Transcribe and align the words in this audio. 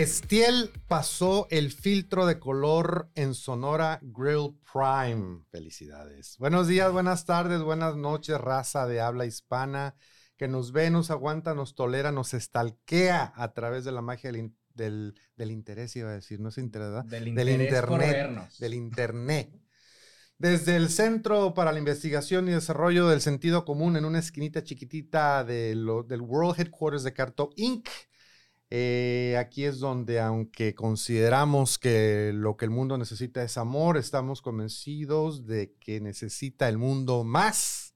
Estiel 0.00 0.70
pasó 0.88 1.46
el 1.50 1.70
filtro 1.70 2.24
de 2.24 2.38
color 2.38 3.10
en 3.14 3.34
Sonora 3.34 3.98
Grill 4.00 4.56
Prime. 4.72 5.44
Felicidades. 5.50 6.36
Buenos 6.38 6.68
días, 6.68 6.90
buenas 6.90 7.26
tardes, 7.26 7.60
buenas 7.60 7.96
noches, 7.96 8.40
raza 8.40 8.86
de 8.86 9.02
habla 9.02 9.26
hispana 9.26 9.94
que 10.38 10.48
nos 10.48 10.72
ve, 10.72 10.88
nos 10.90 11.10
aguanta, 11.10 11.54
nos 11.54 11.74
tolera, 11.74 12.12
nos 12.12 12.32
estalquea 12.32 13.34
a 13.36 13.52
través 13.52 13.84
de 13.84 13.92
la 13.92 14.00
magia 14.00 14.32
del, 14.32 15.14
del, 15.36 15.50
interés, 15.50 15.94
iba 15.96 16.08
a 16.08 16.14
decir, 16.14 16.40
no 16.40 16.48
es 16.48 16.56
interés, 16.56 16.88
¿verdad? 16.88 17.04
Del, 17.04 17.28
internet. 17.28 18.48
Del 18.58 18.72
internet. 18.72 19.52
Desde 20.38 20.76
el 20.76 20.88
Centro 20.88 21.52
para 21.52 21.72
la 21.72 21.78
Investigación 21.78 22.48
y 22.48 22.52
Desarrollo 22.52 23.06
del 23.06 23.20
Sentido 23.20 23.66
Común, 23.66 23.98
en 23.98 24.06
una 24.06 24.20
esquinita 24.20 24.64
chiquitita 24.64 25.44
de 25.44 25.74
lo, 25.74 26.04
del 26.04 26.22
World 26.22 26.58
Headquarters 26.58 27.02
de 27.02 27.12
Carto 27.12 27.50
Inc., 27.56 27.86
eh, 28.70 29.36
aquí 29.38 29.64
es 29.64 29.80
donde, 29.80 30.20
aunque 30.20 30.74
consideramos 30.74 31.78
que 31.78 32.32
lo 32.34 32.56
que 32.56 32.64
el 32.64 32.70
mundo 32.70 32.96
necesita 32.96 33.42
es 33.42 33.58
amor, 33.58 33.96
estamos 33.96 34.42
convencidos 34.42 35.46
de 35.46 35.74
que 35.80 36.00
necesita 36.00 36.68
el 36.68 36.78
mundo 36.78 37.24
más 37.24 37.94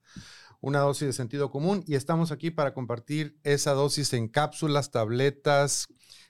una 0.64 0.80
dosis 0.80 1.08
de 1.08 1.12
sentido 1.12 1.50
común 1.50 1.84
y 1.86 1.94
estamos 1.94 2.32
aquí 2.32 2.50
para 2.50 2.72
compartir 2.72 3.38
esa 3.44 3.72
dosis 3.72 4.14
en 4.14 4.28
cápsulas, 4.28 4.90
tabletas, 4.90 5.86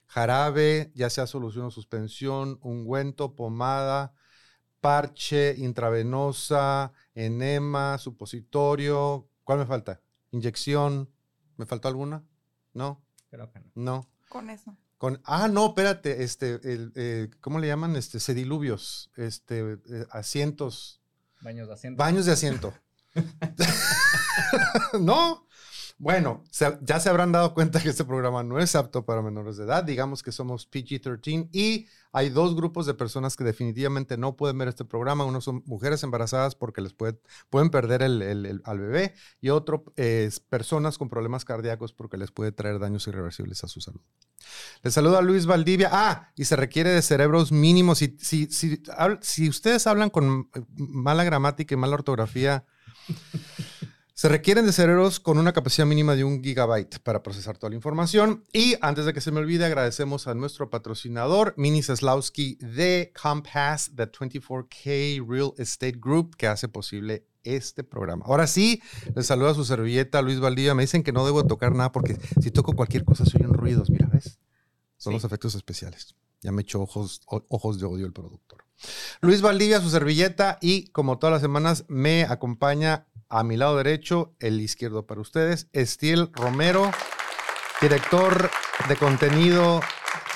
jarabe, 0.07 0.91
ya 0.95 1.09
sea 1.09 1.29
solución 1.29 1.67
o 1.67 1.71
suspensión, 1.71 2.59
ungüento, 2.61 3.37
pomada, 3.37 4.13
parche, 4.81 5.55
intravenosa, 5.57 6.93
enema, 7.15 7.97
supositorio. 7.99 9.31
¿Cuál 9.45 9.61
me 9.61 9.67
falta? 9.67 10.01
Inyección. 10.33 11.11
¿Me 11.57 11.65
faltó 11.65 11.87
alguna? 11.87 12.25
¿No? 12.73 13.05
Creo 13.31 13.53
que 13.53 13.61
no. 13.61 13.71
No. 13.77 14.14
Con 14.35 14.51
eso. 14.51 14.77
Con, 14.99 15.21
ah, 15.27 15.47
no, 15.47 15.69
espérate, 15.69 16.25
este, 16.25 16.55
el, 16.65 16.93
eh, 16.97 17.31
¿cómo 17.41 17.61
le 17.61 17.69
llaman? 17.69 17.95
Este, 17.95 18.19
sediluvios, 18.19 19.13
este, 19.15 19.75
eh, 19.75 20.07
asientos. 20.11 21.01
Baños 21.41 21.69
de 21.69 21.75
asiento. 21.75 21.99
Baños 22.03 22.27
de 22.27 22.33
asiento. 22.33 22.75
no, 25.01 25.47
bueno, 25.97 26.43
ya 26.83 27.01
se 27.01 27.09
habrán 27.09 27.31
dado 27.31 27.55
cuenta 27.55 27.81
que 27.81 27.89
este 27.89 28.05
programa 28.05 28.43
no 28.43 28.59
es 28.59 28.75
apto 28.75 29.05
para 29.05 29.23
menores 29.23 29.57
de 29.57 29.65
edad. 29.65 29.85
Digamos 29.85 30.23
que 30.23 30.33
somos 30.33 30.69
PG-13 30.69 31.51
y 31.53 31.87
hay 32.13 32.31
dos 32.31 32.57
grupos 32.57 32.87
de 32.87 32.95
personas 32.95 33.37
que 33.37 33.45
definitivamente 33.45 34.17
no 34.17 34.37
pueden 34.37 34.59
ver 34.59 34.69
este 34.69 34.85
programa. 34.85 35.25
Uno 35.25 35.41
son 35.41 35.63
mujeres 35.67 36.03
embarazadas 36.03 36.57
porque 36.57 36.81
les 36.81 36.93
pueden 36.93 37.71
perder 37.71 38.03
el, 38.03 38.61
al 38.65 38.79
bebé 38.79 39.15
y 39.41 39.51
otro 39.51 39.85
es 39.97 40.41
personas 40.41 40.99
con 40.99 41.09
problemas 41.09 41.45
cardíacos 41.45 41.93
porque 41.93 42.17
les 42.17 42.33
puede 42.33 42.51
traer 42.51 42.81
daños 42.81 43.07
irreversibles 43.07 43.63
a 43.63 43.69
su 43.69 43.81
salud. 43.81 44.01
Les 44.83 44.93
saluda 44.93 45.23
Luis 45.23 45.47
Valdivia. 45.47 45.91
Ah, 45.93 46.33
y 46.35 46.45
se 46.45 46.57
requiere 46.57 46.91
de 46.91 47.03
cerebros 47.03 47.53
mínimos. 47.53 47.99
Si, 47.99 48.17
si, 48.21 48.47
si, 48.47 48.83
si 49.21 49.49
ustedes 49.49 49.87
hablan 49.87 50.11
con 50.11 50.51
mala 50.77 51.23
gramática 51.25 51.75
y 51.75 51.77
mala 51.77 51.95
ortografía, 51.95 52.65
se 54.15 54.29
requieren 54.29 54.65
de 54.65 54.73
cerebros 54.73 55.19
con 55.19 55.39
una 55.39 55.53
capacidad 55.53 55.89
mínima 55.89 56.15
de 56.15 56.23
un 56.23 56.41
gigabyte 56.41 57.01
para 57.01 57.25
procesar 57.25 57.59
toda 57.59 57.71
la 57.71 57.77
información. 57.77 58.45
Y 58.53 58.77
antes 58.81 59.07
de 59.07 59.13
que 59.13 59.21
se 59.21 59.33
me 59.33 59.41
olvide, 59.41 59.65
agradecemos 59.65 60.29
a 60.29 60.35
nuestro 60.35 60.71
patrocinador, 60.71 61.53
Mini 61.57 61.83
Seslowski 61.83 62.57
de 62.61 63.13
Compass, 63.21 63.91
the 63.97 64.11
24K 64.11 65.27
Real 65.29 65.53
Estate 65.59 65.99
Group, 66.01 66.37
que 66.37 66.47
hace 66.47 66.69
posible 66.69 67.27
este 67.43 67.83
programa. 67.83 68.25
Ahora 68.27 68.47
sí, 68.47 68.81
les 69.17 69.27
saluda 69.27 69.53
su 69.53 69.65
servilleta 69.65 70.23
Luis 70.23 70.39
Valdivia. 70.39 70.77
Me 70.77 70.85
dicen 70.85 71.03
que 71.03 71.13
no 71.13 71.27
debo 71.27 71.45
tocar 71.45 71.75
nada 71.75 71.91
porque 71.91 72.17
si 72.41 72.53
toco 72.53 72.75
cualquier 72.75 73.05
cosa 73.05 73.25
soy 73.25 73.41
oyen 73.41 73.53
ruidos. 73.53 73.91
Mira, 73.91 74.09
¿ves? 74.13 74.39
Son 74.97 75.13
los 75.13 75.25
efectos 75.25 75.57
especiales. 75.57 76.15
Ya 76.41 76.53
me 76.53 76.63
echó 76.63 76.81
ojos, 76.81 77.21
ojos 77.27 77.81
de 77.81 77.87
odio 77.87 78.07
el 78.07 78.13
productor. 78.13 78.65
Luis 79.21 79.43
Valdivia, 79.43 79.81
su 79.81 79.91
servilleta, 79.91 80.59
y 80.61 80.89
como 80.89 81.19
todas 81.19 81.33
las 81.33 81.43
semanas 81.43 81.85
me 81.89 82.25
acompaña 82.25 83.07
a 83.35 83.43
mi 83.43 83.57
lado 83.57 83.77
derecho, 83.77 84.37
el 84.39 84.61
izquierdo 84.61 85.09
para 85.09 85.21
ustedes, 85.21 85.69
Estiel 85.73 86.31
Romero, 86.33 86.93
director 87.81 88.49
de 88.89 88.95
contenido, 88.95 89.81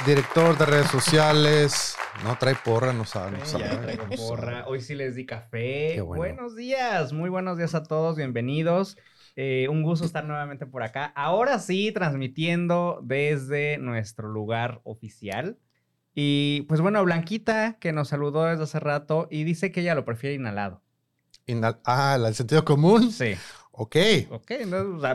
director 0.05 0.59
de 0.59 0.67
redes 0.67 0.89
sociales. 0.89 1.97
No 2.25 2.37
trae 2.39 2.57
porra, 2.57 2.93
no 2.93 3.05
sabe. 3.05 3.39
No 3.39 3.47
sabe 3.47 3.97
porra. 4.17 4.67
Hoy 4.67 4.81
sí 4.81 4.97
les 4.97 5.15
di 5.15 5.27
café. 5.27 6.01
Buenos 6.01 6.57
días, 6.57 7.13
muy 7.13 7.31
buenos 7.31 7.57
días 7.57 7.77
a 7.77 7.85
todos, 7.85 8.17
bienvenidos. 8.17 8.99
Eh, 9.37 9.69
un 9.71 9.85
gusto 9.85 10.05
estar 10.05 10.25
nuevamente 10.25 10.67
por 10.67 10.83
acá. 10.83 11.13
Ahora 11.15 11.61
sí, 11.61 11.93
transmitiendo 11.93 12.99
desde 13.05 13.79
nuestro 13.79 14.27
lugar 14.27 14.81
oficial. 14.83 15.57
Y 16.17 16.63
pues 16.63 16.81
bueno, 16.81 17.05
Blanquita, 17.05 17.79
que 17.79 17.93
nos 17.93 18.09
saludó 18.09 18.47
desde 18.47 18.65
hace 18.65 18.81
rato 18.81 19.29
y 19.31 19.45
dice 19.45 19.71
que 19.71 19.83
ella 19.83 19.95
lo 19.95 20.05
prefiere 20.05 20.35
inhalado 20.35 20.83
ah, 21.85 22.19
el 22.19 22.35
sentido 22.35 22.65
común. 22.65 23.13
Sí. 23.13 23.35
Ok. 23.73 23.97
Ok. 24.31 24.53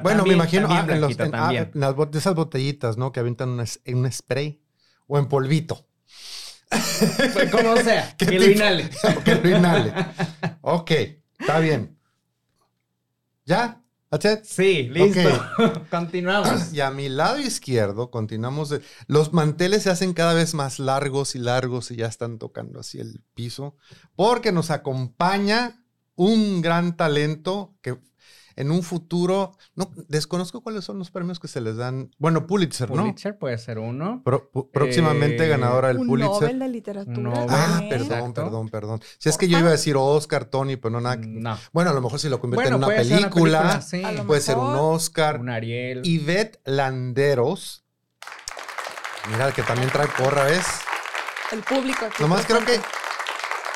bueno, 0.02 0.26
me 0.26 0.34
imagino 0.34 0.68
ah, 0.70 0.86
en, 0.88 1.02
los, 1.02 1.16
ah, 1.20 1.52
de 1.52 2.18
esas 2.18 2.36
botellitas, 2.36 2.98
¿no? 2.98 3.12
Que 3.12 3.20
aventan 3.20 3.64
en 3.86 3.98
un 3.98 4.12
spray 4.12 4.62
o 5.08 5.18
en 5.18 5.28
polvito. 5.28 5.86
Pues 6.70 7.52
como 7.52 7.76
sea, 7.78 8.16
que 8.18 8.26
lo 8.40 8.50
inhale. 8.50 8.90
que 9.26 9.36
lo 9.36 9.58
inhale. 9.58 9.94
Ok, 10.62 10.92
está 11.40 11.60
bien. 11.60 11.98
¿Ya? 13.46 13.84
Sí, 14.44 14.90
listo. 14.90 15.30
continuamos. 15.90 16.74
Y 16.74 16.82
a 16.82 16.92
mi 16.92 17.10
lado 17.10 17.40
izquierdo, 17.40 18.12
continuamos. 18.12 18.76
los 19.08 19.34
manteles 19.34 19.84
se 19.84 19.90
hacen 19.90 20.14
cada 20.14 20.34
vez 20.34 20.54
más 20.54 20.80
largos 20.80 21.36
y 21.36 21.40
largos 21.40 21.90
y 21.92 21.96
ya 21.96 22.08
están 22.08 22.38
tocando 22.38 22.80
así 22.80 23.00
el 23.00 23.24
piso, 23.34 23.76
porque 24.16 24.52
nos 24.52 24.70
acompaña 24.70 25.83
un 26.16 26.62
gran 26.62 26.96
talento 26.96 27.74
que 27.82 27.98
en 28.56 28.72
un 28.72 28.84
futuro, 28.84 29.58
no 29.76 29.92
desconozco 30.08 30.62
cuáles 30.62 30.84
son 30.84 31.00
los 31.00 31.12
premios 31.12 31.40
que 31.40 31.48
se 31.48 31.62
les 31.62 31.78
dan. 31.78 32.12
Bueno, 32.20 32.46
Pulitzer, 32.46 32.90
¿no? 32.90 33.02
Pulitzer 33.02 33.38
puede 33.38 33.58
ser 33.58 33.80
uno. 33.80 34.24
próximamente 34.72 35.46
eh, 35.46 35.50
ganadora 35.50 35.88
del 35.90 35.98
un 35.98 36.08
Pulitzer. 36.08 36.42
Nobel 36.42 36.60
de 36.60 36.68
literatura. 36.68 37.46
Ah, 37.50 37.82
perdón, 37.90 38.34
perdón, 38.34 38.70
perdón. 38.70 39.02
Si 39.18 39.30
es 39.30 39.38
que 39.38 39.48
yo 39.48 39.58
iba 39.58 39.70
a 39.70 39.72
decir 39.72 39.96
Oscar, 39.98 40.46
Tony, 40.46 40.76
pero 40.76 40.92
no 40.92 41.02
nada. 41.02 41.18
No. 41.18 41.58
Bueno, 41.72 41.90
a 41.90 41.94
lo 41.94 42.02
mejor 42.02 42.20
si 42.20 42.30
lo 42.30 42.40
convierte 42.40 42.70
en 42.70 42.76
una 42.76 42.88
película, 42.88 43.82
puede 44.28 44.42
ser 44.42 44.58
un 44.58 44.76
Oscar. 44.76 45.40
Un 45.40 45.50
Ariel. 45.50 46.04
Yvette 46.04 46.62
Landeros. 46.66 47.84
Mira, 49.32 49.52
que 49.54 49.64
también 49.64 49.90
trae 49.90 50.08
porra, 50.18 50.44
¿ves? 50.44 50.66
El 51.52 51.62
público. 51.62 52.08
Nomás 52.20 52.46
creo 52.46 52.66
que 52.66 52.80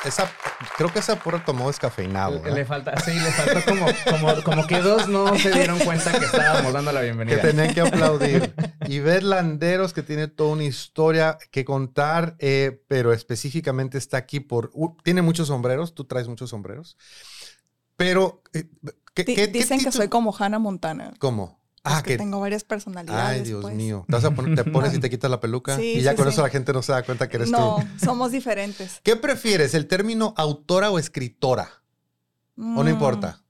esa, 0.06 0.32
creo 0.78 0.92
que 0.92 1.00
esa 1.00 1.18
porra 1.18 1.44
tomó 1.44 1.68
descafeinado. 1.68 2.42
Le, 2.44 2.66
falta, 2.66 2.98
sí, 3.00 3.12
le 3.14 3.32
faltó 3.32 3.66
como, 3.66 4.44
como, 4.44 4.68
que 4.68 4.80
dos 4.80 5.08
no 5.08 5.36
se 5.38 5.52
dieron 5.52 5.80
cuenta 5.80 6.18
que 6.18 6.26
estábamos 6.26 6.74
dando 6.74 6.92
la 6.92 7.02
bienvenida. 7.02 7.42
Que 7.42 7.48
tenían 7.48 7.74
que 7.74 7.82
aplaudir. 7.82 8.54
Y 8.88 9.00
ver 9.00 9.24
Landeros, 9.24 9.92
que 9.92 10.02
tiene 10.02 10.30
toda 10.30 10.54
una 10.54 10.64
historia 10.64 11.38
que 11.52 11.66
contar, 11.66 12.38
eh, 12.40 12.82
pero 12.88 13.12
específicamente 13.12 13.98
está 13.98 14.16
aquí 14.16 14.40
por. 14.40 14.72
tiene 15.04 15.22
muchos 15.22 15.48
sombreros, 15.48 15.94
tú 15.94 16.06
traes 16.06 16.30
muchos 16.30 16.52
sombreros. 16.52 16.98
Pero. 17.98 18.44
Eh, 18.54 18.70
dicen 19.52 19.84
que 19.84 19.92
soy 19.92 20.08
como 20.08 20.34
Hannah 20.34 20.60
Montana. 20.60 21.14
¿Cómo? 21.20 21.60
Ah, 21.90 22.04
que, 22.04 22.18
tengo 22.18 22.40
varias 22.40 22.64
personalidades. 22.64 23.40
Ay, 23.40 23.46
Dios 23.46 23.62
pues. 23.62 23.76
mío. 23.76 24.06
¿Te, 24.08 24.64
pones 24.66 24.94
y 24.94 25.00
te 25.00 25.10
quitas 25.10 25.32
la 25.32 25.40
peluca? 25.40 25.82
y 25.82 26.02
ya 26.02 26.16
con 26.16 26.28
eso 26.28 26.42
la 26.42 26.50
gente 26.50 26.74
no 26.74 26.82
se 26.82 26.92
da 26.92 27.04
cuenta 27.04 27.28
que 27.28 27.38
eres 27.38 27.52
tú. 27.52 27.58
No, 27.58 27.78
somos 28.04 28.32
diferentes. 28.32 29.00
¿Qué 29.04 29.16
prefieres, 29.16 29.74
el 29.74 29.88
término 29.88 30.34
autora 30.38 30.92
o 30.92 31.00
escritora? 31.00 31.70
¿O 32.58 32.62
no 32.62 32.84
mm, 32.84 32.90
importa? 32.90 33.44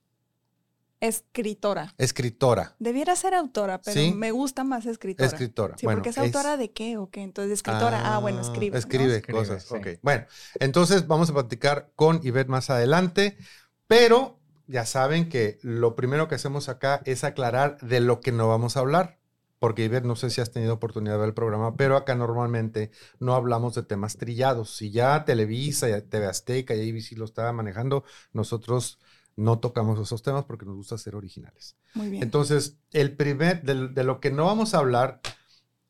Escritora. 1.00 1.94
Escritora. 1.96 2.74
Debiera 2.78 3.14
ser 3.14 3.34
autora, 3.34 3.80
pero 3.80 4.14
me 4.16 4.32
gusta 4.32 4.64
más 4.64 4.84
escritora. 4.84 5.28
Escritora. 5.28 5.78
Sí, 5.78 5.86
porque 5.86 6.08
es 6.08 6.18
autora 6.18 6.56
de 6.56 6.72
qué 6.72 6.96
o 6.98 7.08
qué. 7.08 7.22
Entonces, 7.22 7.52
escritora, 7.52 8.14
ah, 8.14 8.18
bueno, 8.18 8.40
escribe. 8.40 8.78
Escribe, 8.78 9.22
cosas. 9.22 9.70
Ok. 9.70 9.86
Bueno, 10.02 10.26
entonces 10.58 11.06
vamos 11.06 11.30
a 11.30 11.34
platicar 11.34 11.90
con 11.94 12.20
Ivette 12.24 12.48
más 12.48 12.68
adelante, 12.70 13.38
pero 13.86 14.37
ya 14.68 14.84
saben 14.84 15.28
que 15.28 15.58
lo 15.62 15.96
primero 15.96 16.28
que 16.28 16.36
hacemos 16.36 16.68
acá 16.68 17.00
es 17.06 17.24
aclarar 17.24 17.78
de 17.80 18.00
lo 18.00 18.20
que 18.20 18.32
no 18.32 18.48
vamos 18.48 18.76
a 18.76 18.80
hablar. 18.80 19.18
Porque, 19.58 19.84
Iber, 19.84 20.04
no 20.04 20.14
sé 20.14 20.30
si 20.30 20.40
has 20.40 20.52
tenido 20.52 20.74
oportunidad 20.74 21.14
de 21.14 21.18
ver 21.18 21.28
el 21.30 21.34
programa, 21.34 21.74
pero 21.74 21.96
acá 21.96 22.14
normalmente 22.14 22.92
no 23.18 23.34
hablamos 23.34 23.74
de 23.74 23.82
temas 23.82 24.16
trillados. 24.16 24.76
Si 24.76 24.92
ya 24.92 25.24
Televisa, 25.24 25.88
ya 25.88 26.00
TV 26.00 26.26
Azteca 26.26 26.76
y 26.76 26.88
ABC 26.88 27.18
lo 27.18 27.24
estaba 27.24 27.52
manejando, 27.52 28.04
nosotros 28.32 29.00
no 29.34 29.58
tocamos 29.58 29.98
esos 29.98 30.22
temas 30.22 30.44
porque 30.44 30.64
nos 30.64 30.76
gusta 30.76 30.96
ser 30.96 31.16
originales. 31.16 31.76
Muy 31.94 32.10
bien. 32.10 32.22
Entonces, 32.22 32.76
el 32.92 33.16
primer, 33.16 33.62
de, 33.62 34.04
lo 34.04 34.20
que 34.20 34.30
no 34.30 34.44
vamos 34.44 34.74
a 34.74 34.78
hablar, 34.78 35.20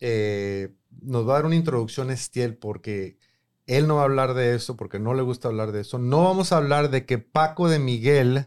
eh, 0.01 0.75
nos 1.03 1.27
va 1.29 1.33
a 1.33 1.35
dar 1.37 1.47
una 1.47 1.57
introducción 1.57 2.11
Estiel 2.11 2.57
porque 2.57 3.19
él 3.67 3.87
no 3.87 3.97
va 3.97 4.03
a 4.03 4.05
hablar 4.05 4.33
de 4.33 4.55
eso, 4.55 4.77
porque 4.77 4.99
no 4.99 5.13
le 5.13 5.23
gusta 5.23 5.49
hablar 5.49 5.73
de 5.73 5.81
eso. 5.81 5.99
No 5.99 6.25
vamos 6.25 6.53
a 6.53 6.57
hablar 6.57 6.89
de 6.91 7.05
que 7.05 7.19
Paco 7.19 7.69
de 7.69 7.79
Miguel 7.79 8.47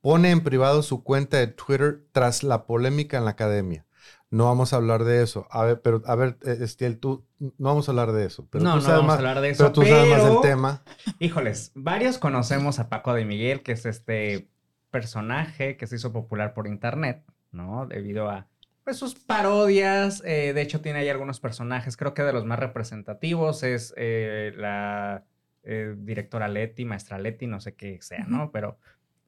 pone 0.00 0.30
en 0.30 0.42
privado 0.42 0.82
su 0.82 1.02
cuenta 1.02 1.38
de 1.38 1.48
Twitter 1.48 2.04
tras 2.12 2.42
la 2.42 2.66
polémica 2.66 3.18
en 3.18 3.24
la 3.24 3.32
academia. 3.32 3.84
no 4.30 4.44
vamos 4.44 4.72
a 4.72 4.76
hablar 4.76 5.04
de 5.04 5.22
eso. 5.22 5.46
A 5.50 5.64
ver, 5.64 5.80
pero 5.80 6.02
a 6.06 6.14
ver, 6.14 6.36
eh, 6.44 6.58
Estiel, 6.60 6.98
tú 6.98 7.24
no 7.38 7.52
vamos 7.58 7.88
a 7.88 7.92
hablar 7.92 8.12
de 8.12 8.26
eso. 8.26 8.46
Pero 8.50 8.64
no, 8.64 8.70
tú 8.72 8.76
no 8.76 8.82
sabes 8.82 8.96
vamos 8.98 9.06
más, 9.06 9.16
a 9.16 9.18
hablar 9.18 9.40
de 9.40 9.50
eso. 9.50 9.64
Pero 9.64 9.72
tú 9.72 9.82
sabes 9.84 10.10
más 10.10 10.24
del 10.24 10.40
tema. 10.42 10.82
Híjoles, 11.18 11.72
varios 11.74 12.18
conocemos 12.18 12.78
a 12.78 12.88
Paco 12.88 13.14
de 13.14 13.24
Miguel, 13.24 13.62
que 13.62 13.72
es 13.72 13.86
este 13.86 14.48
personaje 14.90 15.76
que 15.76 15.86
se 15.86 15.96
hizo 15.96 16.12
popular 16.12 16.54
por 16.54 16.66
internet, 16.66 17.24
¿no? 17.52 17.86
Debido 17.86 18.28
a 18.28 18.48
pues, 18.84 18.96
sus 18.96 19.14
parodias. 19.14 20.22
eh, 20.24 20.52
de 20.54 20.62
hecho, 20.62 20.80
tiene 20.80 21.00
ahí 21.00 21.08
algunos 21.08 21.40
personajes. 21.40 21.96
Creo 21.96 22.14
que 22.14 22.22
de 22.22 22.32
los 22.32 22.44
más 22.44 22.58
representativos 22.58 23.62
es 23.62 23.92
eh, 23.96 24.52
la 24.56 25.24
eh, 25.62 25.94
directora 25.98 26.48
Leti, 26.48 26.84
maestra 26.86 27.18
Leti, 27.18 27.46
no 27.46 27.60
sé 27.60 27.74
qué 27.74 27.98
sea, 28.00 28.24
¿no? 28.26 28.50
Pero 28.50 28.78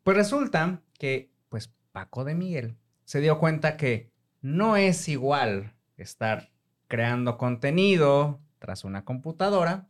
pues 0.02 0.16
resulta 0.16 0.80
que, 0.98 1.30
pues, 1.48 1.72
Paco 1.92 2.24
de 2.24 2.34
Miguel 2.34 2.76
se 3.04 3.20
dio 3.20 3.38
cuenta 3.38 3.76
que 3.76 4.10
no 4.42 4.76
es 4.76 5.08
igual 5.08 5.74
estar 5.96 6.50
creando 6.88 7.36
contenido 7.38 8.40
tras 8.58 8.84
una 8.84 9.04
computadora 9.04 9.86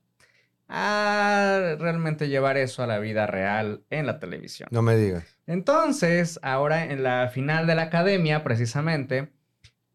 a 0.69 1.77
realmente 1.79 2.29
llevar 2.29 2.57
eso 2.57 2.83
a 2.83 2.87
la 2.87 2.99
vida 2.99 3.27
real 3.27 3.83
en 3.91 4.07
la 4.07 4.19
televisión. 4.21 4.69
No 4.71 4.83
me 4.83 4.97
digas. 4.97 5.25
Entonces, 5.47 6.39
ahora 6.43 6.85
en 6.87 7.03
la 7.03 7.29
final 7.29 7.67
de 7.67 7.75
la 7.75 7.83
academia, 7.83 8.45
precisamente, 8.45 9.33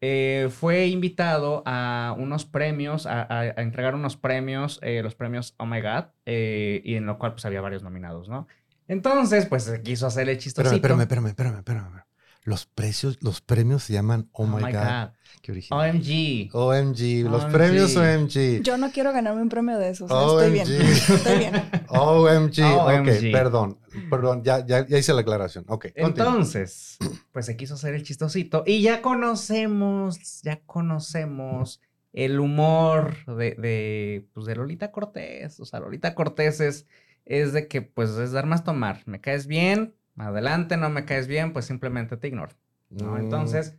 eh, 0.02 0.48
fue 0.50 0.88
invitado 0.88 1.62
a 1.64 2.14
unos 2.18 2.44
premios, 2.44 3.06
a, 3.06 3.22
a- 3.22 3.40
a 3.40 3.62
entregar 3.62 3.94
unos 3.94 4.16
premios, 4.18 4.78
eh, 4.82 5.02
los 5.02 5.14
premios 5.14 5.54
Oh 5.58 5.64
My 5.66 5.80
God, 5.80 6.04
eh, 6.26 6.82
y 6.84 6.96
en 6.96 7.06
lo 7.06 7.18
cual 7.18 7.32
pues 7.32 7.46
había 7.46 7.62
varios 7.62 7.82
nominados, 7.82 8.28
¿no? 8.28 8.46
Entonces, 8.88 9.46
pues 9.46 9.64
se 9.64 9.82
quiso 9.82 10.06
hacer 10.06 10.28
el 10.28 10.38
chistosito. 10.38 10.74
Espérame, 10.74 11.02
espérame, 11.02 11.28
espérame, 11.28 11.58
espérame, 11.58 11.86
espérame. 11.86 12.06
Los 12.44 12.64
precios, 12.66 13.18
los 13.22 13.40
premios 13.40 13.82
se 13.82 13.92
llaman 13.92 14.28
Oh, 14.30 14.46
my, 14.46 14.72
God. 14.72 15.10
Qué 15.42 15.50
original. 15.50 15.90
OMG. 15.90 16.50
OMG, 16.54 17.28
los 17.28 17.42
OMG. 17.44 17.52
premios 17.52 17.96
OMG. 17.96 18.62
Yo 18.62 18.78
no 18.78 18.92
quiero 18.92 19.12
ganarme 19.12 19.42
un 19.42 19.48
premio 19.48 19.76
de 19.78 19.90
esos. 19.90 20.08
¿no? 20.08 20.40
Estoy 20.40 20.52
bien. 20.52 20.68
OMG. 20.68 21.12
Estoy 21.12 21.38
bien. 21.38 21.54
OMG. 21.88 22.60
Ok, 22.62 22.88
OMG. 22.88 23.32
perdón. 23.32 23.78
Perdón, 24.08 24.44
ya, 24.44 24.64
ya, 24.64 24.86
ya 24.86 24.96
hice 24.96 25.12
la 25.12 25.22
aclaración. 25.22 25.64
Ok. 25.66 25.86
Entonces, 25.96 26.98
pues 27.32 27.46
se 27.46 27.56
quiso 27.56 27.74
hacer 27.74 27.94
el 27.94 28.04
chistosito 28.04 28.62
y 28.64 28.80
ya 28.80 29.02
conocemos, 29.02 30.42
ya 30.42 30.60
conocemos 30.66 31.80
el 32.12 32.38
humor 32.38 33.16
de, 33.26 33.56
de, 33.56 34.26
pues 34.32 34.46
de 34.46 34.54
Lolita 34.54 34.92
Cortés. 34.92 35.58
O 35.58 35.64
sea, 35.64 35.80
Lolita 35.80 36.14
Cortés 36.14 36.60
es, 36.60 36.86
es 37.26 37.52
de 37.52 37.68
que, 37.68 37.82
pues, 37.82 38.10
es 38.12 38.32
dar 38.32 38.46
más 38.46 38.64
tomar. 38.64 39.02
Me 39.06 39.20
caes 39.20 39.46
bien, 39.48 39.94
adelante, 40.18 40.76
no 40.78 40.90
me 40.90 41.04
caes 41.06 41.26
bien, 41.28 41.52
pues 41.52 41.66
simplemente 41.66 42.16
te 42.16 42.28
ignoro. 42.28 42.56
¿no? 42.90 43.18
Mm, 43.18 43.18
Entonces, 43.18 43.76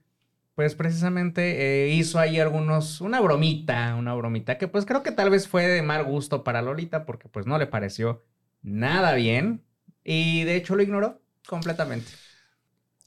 pues 0.56 0.76
precisamente 0.76 1.86
eh, 1.86 1.90
hizo 1.94 2.20
ahí 2.20 2.40
algunos, 2.40 3.02
una 3.02 3.22
bromita, 3.22 3.96
una 3.96 4.14
bromita 4.16 4.58
que 4.58 4.68
pues 4.68 4.86
creo 4.86 5.04
que 5.04 5.12
tal 5.12 5.30
vez 5.30 5.48
fue 5.48 5.68
de 5.68 5.82
mal 5.84 6.04
gusto 6.04 6.44
para 6.44 6.62
Lolita 6.64 7.06
porque 7.06 7.30
pues 7.30 7.46
no 7.46 7.58
le 7.60 7.68
pareció 7.68 8.24
nada 8.64 9.14
bien 9.16 9.64
y 10.04 10.44
de 10.46 10.56
hecho 10.56 10.76
lo 10.76 10.84
ignoró 10.84 11.22
completamente. 11.48 12.20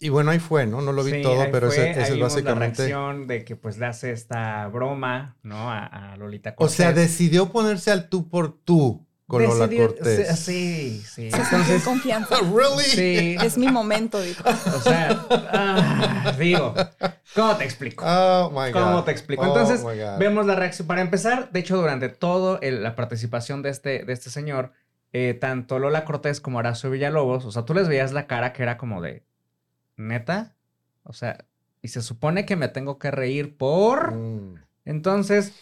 Y 0.00 0.08
bueno, 0.08 0.30
ahí 0.32 0.38
fue, 0.40 0.66
¿no? 0.66 0.80
No 0.82 0.92
lo 0.92 1.04
vi 1.04 1.14
Sí, 1.14 1.20
todo, 1.20 1.50
pero 1.50 1.68
ese, 1.68 1.90
es 2.00 2.42
la 2.42 2.54
básicamente. 2.54 2.54
reacción 2.54 3.26
de 3.26 3.44
que 3.44 3.56
pues 3.56 3.78
le 3.78 3.86
hace 3.86 4.12
esta 4.12 4.66
broma, 4.68 5.38
¿no? 5.42 5.70
A, 5.70 5.86
a 6.12 6.16
Lolita 6.16 6.54
O 6.56 6.68
Cortés. 6.68 6.68
sea, 6.68 6.92
decidió 6.92 7.50
ponerse 7.50 7.90
al 7.90 8.08
tú 8.08 8.28
por 8.28 8.52
tú 8.62 9.06
con 9.30 9.44
Lola 9.44 9.68
Cortés. 9.68 10.40
Sí, 10.40 11.00
sí. 11.08 11.30
Entonces, 11.32 11.84
confianza. 11.84 12.36
¿Really? 12.52 12.82
sí. 12.82 13.36
Es 13.40 13.56
mi 13.56 13.68
momento, 13.68 14.20
dijo. 14.20 14.42
O 14.48 14.80
sea, 14.80 15.24
ah, 15.30 16.34
digo, 16.36 16.74
¿cómo 17.36 17.56
te 17.56 17.64
explico? 17.64 18.04
Oh 18.04 18.50
my 18.50 18.72
God. 18.72 18.82
¿Cómo 18.82 19.04
te 19.04 19.12
explico? 19.12 19.42
Oh 19.42 19.46
Entonces, 19.46 19.82
God. 19.82 20.18
Vemos 20.18 20.46
la 20.46 20.56
reacción. 20.56 20.88
Para 20.88 21.00
empezar, 21.00 21.52
de 21.52 21.60
hecho, 21.60 21.76
durante 21.76 22.08
toda 22.08 22.58
la 22.60 22.96
participación 22.96 23.62
de 23.62 23.70
este, 23.70 24.04
de 24.04 24.12
este 24.12 24.30
señor, 24.30 24.72
eh, 25.12 25.34
tanto 25.34 25.78
Lola 25.78 26.04
Cortés 26.04 26.40
como 26.40 26.58
Horacio 26.58 26.90
Villalobos, 26.90 27.44
o 27.44 27.52
sea, 27.52 27.64
tú 27.64 27.72
les 27.72 27.88
veías 27.88 28.12
la 28.12 28.26
cara 28.26 28.52
que 28.52 28.64
era 28.64 28.76
como 28.76 29.00
de, 29.00 29.22
¿neta? 29.96 30.56
O 31.04 31.12
sea, 31.12 31.44
y 31.82 31.88
se 31.88 32.02
supone 32.02 32.46
que 32.46 32.56
me 32.56 32.68
tengo 32.68 32.98
que 32.98 33.12
reír 33.12 33.56
por... 33.56 34.12
Mm. 34.12 34.56
Entonces, 34.86 35.52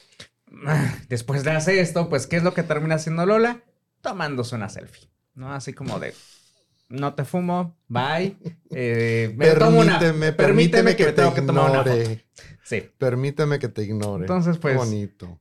después 1.09 1.45
de 1.45 1.51
hacer 1.53 1.79
esto, 1.79 2.09
pues, 2.09 2.27
¿qué 2.27 2.37
es 2.37 2.43
lo 2.43 2.55
que 2.55 2.63
termina 2.63 2.97
haciendo 2.97 3.27
Lola? 3.27 3.63
Tomándose 4.01 4.55
una 4.55 4.69
selfie, 4.69 5.09
¿no? 5.35 5.53
Así 5.53 5.73
como 5.73 5.99
de, 5.99 6.15
no 6.89 7.15
te 7.15 7.25
fumo, 7.25 7.77
bye. 7.89 8.37
eh, 8.71 9.35
me 9.37 9.49
tomo 9.51 9.81
una- 9.81 9.99
Permíteme, 9.99 10.33
permíteme 10.33 10.97
que, 10.97 11.05
me 11.07 11.13
te 11.13 11.17
tengo 11.23 11.35
que 11.35 11.43
tomar 11.43 11.71
una 11.71 11.83
foto. 11.85 11.97
ignore. 11.97 12.25
Sí. 12.65 12.83
Permíteme 12.99 13.59
que 13.59 13.69
te 13.69 13.83
ignore. 13.83 14.23
Entonces, 14.25 14.57
Qué 14.57 14.61
pues, 14.63 14.77
bonito. 14.77 15.39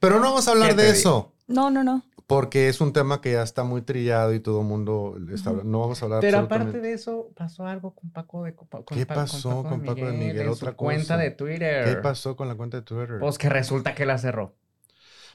Pero 0.00 0.16
no 0.16 0.26
vamos 0.26 0.46
a 0.48 0.52
hablar 0.52 0.68
¿Qué 0.70 0.74
te 0.74 0.82
de 0.82 0.86
digo? 0.88 0.98
eso, 0.98 1.34
No, 1.48 1.70
no, 1.70 1.82
no. 1.84 2.02
Porque 2.26 2.68
es 2.68 2.80
un 2.80 2.92
tema 2.92 3.20
que 3.20 3.32
ya 3.32 3.42
está 3.42 3.62
muy 3.62 3.82
trillado 3.82 4.34
y 4.34 4.40
todo 4.40 4.60
el 4.60 4.66
mundo 4.66 5.16
está. 5.32 5.52
No 5.52 5.80
vamos 5.80 6.02
a 6.02 6.06
hablar 6.06 6.20
Pero 6.20 6.38
aparte 6.40 6.80
de 6.80 6.92
eso, 6.92 7.30
pasó 7.36 7.66
algo 7.66 7.94
con 7.94 8.10
Paco 8.10 8.42
de 8.44 8.54
con, 8.54 8.66
¿Qué 8.84 9.06
Pa- 9.06 9.14
pasó 9.14 9.62
con 9.62 9.82
Paco 9.82 10.06
de 10.06 10.12
Miguel? 10.12 10.40
en 10.40 10.48
Otra 10.48 10.70
su 10.70 10.76
cuenta 10.76 11.16
de 11.16 11.30
Twitter. 11.30 11.84
¿Qué 11.84 11.96
pasó 12.02 12.34
con 12.36 12.48
la 12.48 12.56
cuenta 12.56 12.78
de 12.78 12.82
Twitter? 12.82 13.18
Pues 13.20 13.38
que 13.38 13.48
resulta 13.48 13.94
que 13.94 14.06
la 14.06 14.18
cerró. 14.18 14.56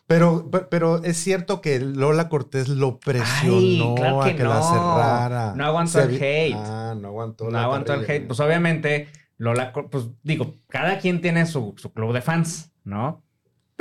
Pero, 0.07 0.49
pe- 0.51 0.65
pero 0.69 1.01
es 1.03 1.15
cierto 1.15 1.61
que 1.61 1.79
Lola 1.79 2.27
Cortés 2.27 2.67
lo 2.67 2.99
presionó 2.99 3.95
claro 3.95 4.21
a 4.21 4.25
que 4.25 4.35
que 4.35 4.43
la 4.43 4.61
cerrara. 4.61 5.53
No 5.55 5.65
aguantó 5.65 5.91
Se 5.99 6.03
el 6.03 6.15
hate. 6.21 6.55
Ah, 6.57 6.95
no 6.99 7.09
aguantó. 7.09 7.45
No 7.45 7.51
la 7.51 7.63
aguantó 7.63 7.93
el 7.93 8.09
hate. 8.09 8.27
Pues 8.27 8.39
obviamente, 8.41 9.07
Lola, 9.37 9.71
pues 9.71 10.07
digo, 10.23 10.55
cada 10.67 10.99
quien 10.99 11.21
tiene 11.21 11.45
su, 11.45 11.73
su 11.77 11.93
club 11.93 12.11
de 12.13 12.21
fans, 12.21 12.73
¿no? 12.83 13.23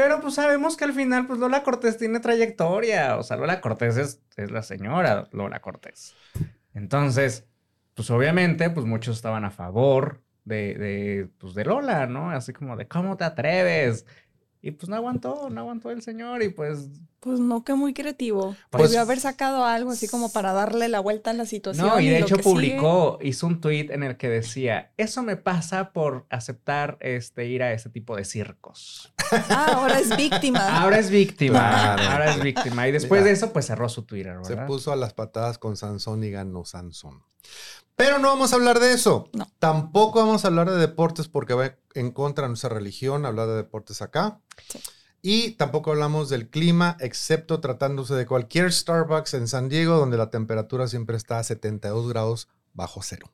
Pero 0.01 0.19
pues 0.19 0.33
sabemos 0.37 0.79
que 0.79 0.85
al 0.85 0.95
final, 0.95 1.27
pues 1.27 1.39
Lola 1.39 1.63
Cortés 1.63 1.99
tiene 1.99 2.21
trayectoria. 2.21 3.19
O 3.19 3.23
sea, 3.23 3.37
Lola 3.37 3.61
Cortés 3.61 3.99
es, 3.99 4.23
es 4.35 4.51
la 4.51 4.63
señora 4.63 5.29
Lola 5.31 5.61
Cortés. 5.61 6.15
Entonces, 6.73 7.45
pues 7.93 8.11
obviamente, 8.11 8.71
pues 8.71 8.87
muchos 8.87 9.17
estaban 9.17 9.45
a 9.45 9.51
favor 9.51 10.23
de, 10.47 10.75
de, 10.75 11.29
pues, 11.37 11.53
de 11.53 11.67
Lola, 11.67 12.07
¿no? 12.07 12.31
Así 12.31 12.55
como 12.55 12.79
de, 12.79 12.89
¿cómo 12.89 13.19
te 13.19 13.25
atreves? 13.25 14.07
Y 14.63 14.73
pues 14.73 14.89
no 14.89 14.97
aguantó, 14.97 15.49
no 15.51 15.61
aguantó 15.63 15.91
el 15.91 16.03
señor 16.03 16.43
y 16.43 16.51
pues... 16.51 16.89
Pues 17.21 17.39
no, 17.39 17.65
que 17.65 17.75
muy 17.75 17.93
creativo. 17.93 18.57
Pues- 18.71 18.85
Debió 18.91 19.03
haber 19.03 19.21
sacado 19.21 19.65
algo 19.67 19.91
así 19.91 20.09
como 20.09 20.33
para 20.33 20.53
darle 20.55 20.89
la 20.89 21.01
vuelta 21.01 21.31
a 21.31 21.35
la 21.35 21.45
situación. 21.45 21.87
No, 21.87 22.01
y 22.01 22.09
de 22.09 22.21
lo 22.21 22.25
hecho 22.27 22.37
sigue. 22.37 22.43
publicó, 22.45 23.19
hizo 23.21 23.47
un 23.47 23.61
tweet 23.61 23.89
en 23.91 24.03
el 24.03 24.17
que 24.17 24.29
decía, 24.31 24.91
eso 24.97 25.23
me 25.23 25.37
pasa 25.37 25.93
por 25.93 26.25
aceptar 26.31 26.97
este, 27.01 27.47
ir 27.47 27.63
a 27.63 27.73
ese 27.75 27.91
tipo 27.91 28.17
de 28.17 28.25
circos. 28.25 29.13
Ah, 29.33 29.73
ahora 29.77 29.99
es 29.99 30.17
víctima. 30.17 30.61
Ahora 30.83 30.99
es 30.99 31.11
víctima, 31.11 31.59
Claro. 31.59 32.03
ahora 32.11 32.31
es 32.35 32.43
víctima. 32.43 32.89
Y 32.89 32.93
después 32.93 33.21
Mira. 33.21 33.29
de 33.29 33.33
eso, 33.37 33.53
pues 33.53 33.67
cerró 33.67 33.89
su 33.91 34.03
Twitter, 34.05 34.37
Se 34.43 34.57
puso 34.57 34.91
a 34.91 34.97
las 34.97 35.13
patadas 35.13 35.59
con 35.59 35.77
Sansón 35.77 36.25
y 36.25 36.31
ganó 36.31 36.65
Sansón. 36.65 37.23
Pero 38.01 38.19
no 38.19 38.29
vamos 38.29 38.53
a 38.53 38.57
hablar 38.57 38.81
de 38.81 38.93
eso. 38.95 39.29
No. 39.33 39.47
Tampoco 39.59 40.21
vamos 40.21 40.45
a 40.45 40.49
hablar 40.49 40.71
de 40.71 40.79
deportes 40.79 41.29
porque 41.29 41.55
va 41.55 41.77
en 41.95 42.11
contra 42.13 42.45
de 42.45 42.49
nuestra 42.49 42.71
religión 42.71 43.27
hablar 43.27 43.49
de 43.49 43.57
deportes 43.57 44.01
acá. 44.01 44.41
Sí. 44.69 44.81
Y 45.23 45.51
tampoco 45.53 45.91
hablamos 45.91 46.31
del 46.31 46.49
clima, 46.49 46.97
excepto 47.01 47.61
tratándose 47.61 48.15
de 48.15 48.27
cualquier 48.27 48.73
Starbucks 48.73 49.35
en 49.35 49.49
San 49.49 49.69
Diego, 49.69 49.99
donde 49.99 50.17
la 50.17 50.31
temperatura 50.31 50.89
siempre 50.89 51.17
está 51.17 51.39
a 51.39 51.45
72 51.45 52.09
grados 52.09 52.49
bajo 52.73 53.03
cero. 53.03 53.31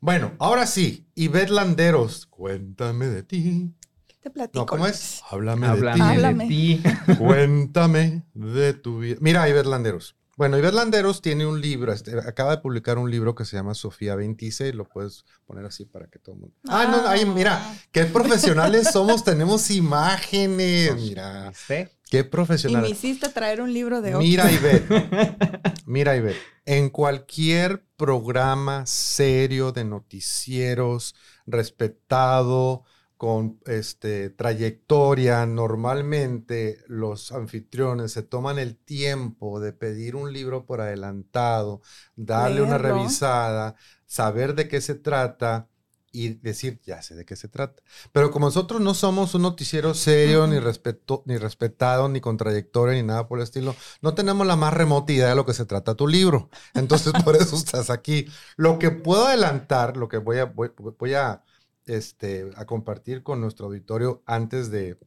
Bueno, 0.00 0.32
ahora 0.38 0.66
sí, 0.66 1.06
Ivette 1.14 1.50
Landeros, 1.50 2.26
cuéntame 2.26 3.06
de 3.06 3.22
ti. 3.22 3.72
Te 4.20 4.28
platico. 4.28 4.60
No, 4.60 4.66
¿cómo 4.66 4.86
es? 4.86 5.22
Háblame, 5.30 5.66
Háblame 5.66 6.44
de 6.44 6.48
ti. 6.48 6.82
Háblame. 6.84 7.18
Cuéntame 7.18 8.22
de 8.34 8.74
tu 8.74 8.98
vida. 8.98 9.16
Mira, 9.20 9.48
Ivette 9.48 9.66
Landeros. 9.66 10.16
Bueno, 10.36 10.58
Ivette 10.58 10.74
Landeros 10.74 11.22
tiene 11.22 11.46
un 11.46 11.60
libro, 11.60 11.92
este, 11.92 12.18
acaba 12.18 12.56
de 12.56 12.58
publicar 12.58 12.98
un 12.98 13.10
libro 13.10 13.34
que 13.34 13.44
se 13.44 13.56
llama 13.56 13.74
Sofía 13.74 14.16
26, 14.16 14.74
lo 14.74 14.84
puedes 14.88 15.24
poner 15.46 15.64
así 15.64 15.84
para 15.84 16.08
que 16.08 16.18
todo 16.18 16.34
el 16.34 16.40
mundo... 16.40 16.56
Ah, 16.68 16.86
no, 16.90 17.06
ahí, 17.08 17.24
mira, 17.24 17.76
qué 17.92 18.04
profesionales 18.04 18.88
somos, 18.92 19.22
tenemos 19.22 19.70
imágenes, 19.70 20.94
mira, 20.96 21.52
qué 21.68 22.18
Y 22.18 22.22
me 22.22 22.24
profesionales. 22.24 22.90
hiciste 22.90 23.28
traer 23.28 23.60
un 23.60 23.72
libro 23.72 24.00
de 24.00 24.10
otro. 24.10 24.20
Mira, 24.20 24.50
Ivette, 24.50 24.88
mira, 25.86 26.16
Ivette, 26.16 26.40
en 26.64 26.90
cualquier 26.90 27.84
programa 27.96 28.86
serio 28.86 29.70
de 29.70 29.84
noticieros, 29.84 31.14
respetado, 31.46 32.84
con 33.24 33.58
este, 33.64 34.28
trayectoria, 34.28 35.46
normalmente 35.46 36.84
los 36.88 37.32
anfitriones 37.32 38.12
se 38.12 38.22
toman 38.22 38.58
el 38.58 38.76
tiempo 38.76 39.60
de 39.60 39.72
pedir 39.72 40.14
un 40.14 40.30
libro 40.30 40.66
por 40.66 40.82
adelantado, 40.82 41.80
darle 42.16 42.60
una 42.60 42.76
revisada, 42.76 43.76
saber 44.04 44.54
de 44.54 44.68
qué 44.68 44.82
se 44.82 44.94
trata 44.94 45.70
y 46.12 46.34
decir, 46.34 46.82
ya 46.84 47.00
sé 47.00 47.14
de 47.14 47.24
qué 47.24 47.34
se 47.34 47.48
trata. 47.48 47.82
Pero 48.12 48.30
como 48.30 48.48
nosotros 48.48 48.82
no 48.82 48.92
somos 48.92 49.34
un 49.34 49.40
noticiero 49.40 49.94
serio, 49.94 50.46
ni, 50.46 50.58
respeto, 50.58 51.22
ni 51.24 51.38
respetado, 51.38 52.10
ni 52.10 52.20
con 52.20 52.36
trayectoria, 52.36 52.94
ni 52.94 53.06
nada 53.06 53.26
por 53.26 53.38
el 53.38 53.44
estilo, 53.44 53.74
no 54.02 54.12
tenemos 54.12 54.46
la 54.46 54.56
más 54.56 54.74
remota 54.74 55.14
idea 55.14 55.30
de 55.30 55.34
lo 55.34 55.46
que 55.46 55.54
se 55.54 55.64
trata 55.64 55.94
tu 55.94 56.06
libro. 56.06 56.50
Entonces, 56.74 57.14
por 57.24 57.36
eso 57.36 57.56
estás 57.56 57.88
aquí. 57.88 58.26
Lo 58.58 58.78
que 58.78 58.90
puedo 58.90 59.28
adelantar, 59.28 59.96
lo 59.96 60.08
que 60.08 60.18
voy 60.18 60.40
a, 60.40 60.44
voy, 60.44 60.72
voy 60.76 61.14
a 61.14 61.42
este, 61.86 62.50
a 62.56 62.64
compartir 62.64 63.22
con 63.22 63.40
nuestro 63.40 63.66
auditorio 63.66 64.22
antes 64.26 64.70
de 64.70 64.98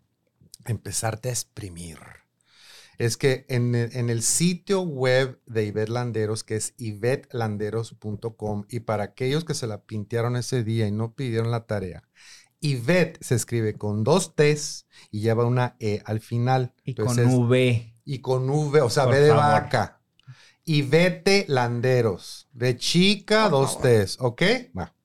empezarte 0.65 1.29
a 1.29 1.31
exprimir 1.31 1.97
es 2.97 3.15
que 3.15 3.45
en 3.47 3.75
el, 3.75 4.23
sitio 4.23 4.81
web 4.81 5.39
de 5.45 5.65
Ivette 5.65 5.89
Landeros, 5.89 6.43
que 6.43 6.55
es 6.55 6.73
ivetlanderos.com, 6.77 8.65
y 8.69 8.79
para 8.81 9.03
aquellos 9.03 9.45
que 9.45 9.53
se 9.53 9.67
la 9.67 9.83
pintearon 9.83 10.35
ese 10.35 10.63
día 10.63 10.87
y 10.87 10.91
no 10.91 11.13
pidieron 11.13 11.51
la 11.51 11.65
tarea, 11.67 12.03
Ivette 12.59 13.23
se 13.23 13.35
escribe 13.35 13.75
con 13.75 14.03
dos 14.03 14.35
T's 14.35 14.87
y 15.11 15.19
lleva 15.19 15.45
una 15.45 15.75
E 15.79 16.01
al 16.05 16.21
final. 16.21 16.73
Y 16.83 16.95
con 16.95 17.15
V. 17.19 17.93
Y 18.03 18.19
con 18.19 18.49
V, 18.49 18.81
o 18.81 18.89
sea, 18.89 19.05
V 19.05 19.21
de 19.21 19.29
vaca. 19.29 20.01
Ivete 20.65 21.45
Landeros. 21.47 22.49
De 22.51 22.77
chica, 22.77 23.47
dos 23.49 23.79
T's, 23.79 24.17
¿ok? 24.19 24.41
Bueno. 24.73 24.96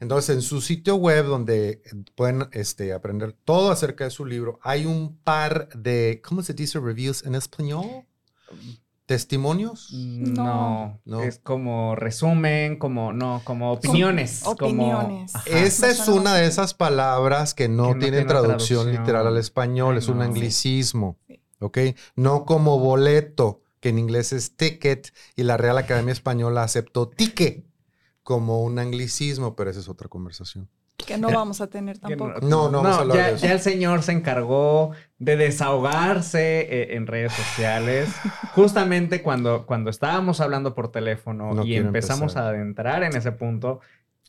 Entonces, 0.00 0.34
en 0.34 0.42
su 0.42 0.62
sitio 0.62 0.96
web, 0.96 1.26
donde 1.26 1.82
pueden 2.14 2.48
este, 2.52 2.94
aprender 2.94 3.36
todo 3.44 3.70
acerca 3.70 4.04
de 4.04 4.10
su 4.10 4.24
libro, 4.24 4.58
hay 4.62 4.86
un 4.86 5.18
par 5.18 5.68
de, 5.74 6.22
¿cómo 6.24 6.42
se 6.42 6.54
dice 6.54 6.80
reviews 6.80 7.24
en 7.24 7.34
español? 7.34 8.06
¿Testimonios? 9.04 9.92
No, 9.92 11.00
no, 11.04 11.22
Es 11.22 11.38
como 11.38 11.96
resumen, 11.96 12.78
como 12.78 13.12
no, 13.12 13.42
como 13.44 13.72
opiniones. 13.72 14.46
opiniones. 14.46 15.32
Esa 15.46 15.90
es 15.90 16.08
una 16.08 16.36
de 16.36 16.46
esas 16.46 16.72
palabras 16.72 17.52
que 17.52 17.68
no, 17.68 17.98
tiene 17.98 18.24
traducción, 18.24 18.90
literal 18.90 19.26
al 19.26 19.36
español, 19.36 19.98
es 19.98 20.08
un 20.08 20.22
anglicismo. 20.22 21.18
¿Ok? 21.58 21.78
No 22.16 22.46
como 22.46 22.78
boleto, 22.78 23.64
que 23.80 23.90
en 23.90 23.98
inglés 23.98 24.32
es 24.32 24.56
ticket, 24.56 25.12
y 25.36 25.42
la 25.42 25.58
Real 25.58 25.76
Academia 25.76 26.12
Española 26.12 26.62
aceptó 26.62 27.08
ticket 27.08 27.69
como 28.22 28.62
un 28.62 28.78
anglicismo, 28.78 29.56
pero 29.56 29.70
esa 29.70 29.80
es 29.80 29.88
otra 29.88 30.08
conversación. 30.08 30.68
Que 30.96 31.16
no 31.16 31.30
vamos 31.30 31.60
a 31.60 31.68
tener 31.68 31.98
tampoco. 31.98 32.40
No, 32.42 32.70
no, 32.70 32.82
vamos 32.82 32.96
a 32.96 33.00
hablar 33.00 33.16
ya, 33.16 33.26
de 33.28 33.34
eso. 33.34 33.46
ya 33.46 33.52
el 33.52 33.60
señor 33.60 34.02
se 34.02 34.12
encargó 34.12 34.92
de 35.18 35.36
desahogarse 35.36 36.60
eh, 36.60 36.96
en 36.96 37.06
redes 37.06 37.32
sociales. 37.32 38.10
Justamente 38.54 39.22
cuando, 39.22 39.66
cuando 39.66 39.90
estábamos 39.90 40.40
hablando 40.40 40.74
por 40.74 40.92
teléfono 40.92 41.64
y 41.64 41.76
empezamos 41.76 42.36
a 42.36 42.48
adentrar 42.48 43.02
en 43.02 43.16
ese 43.16 43.32
punto, 43.32 43.80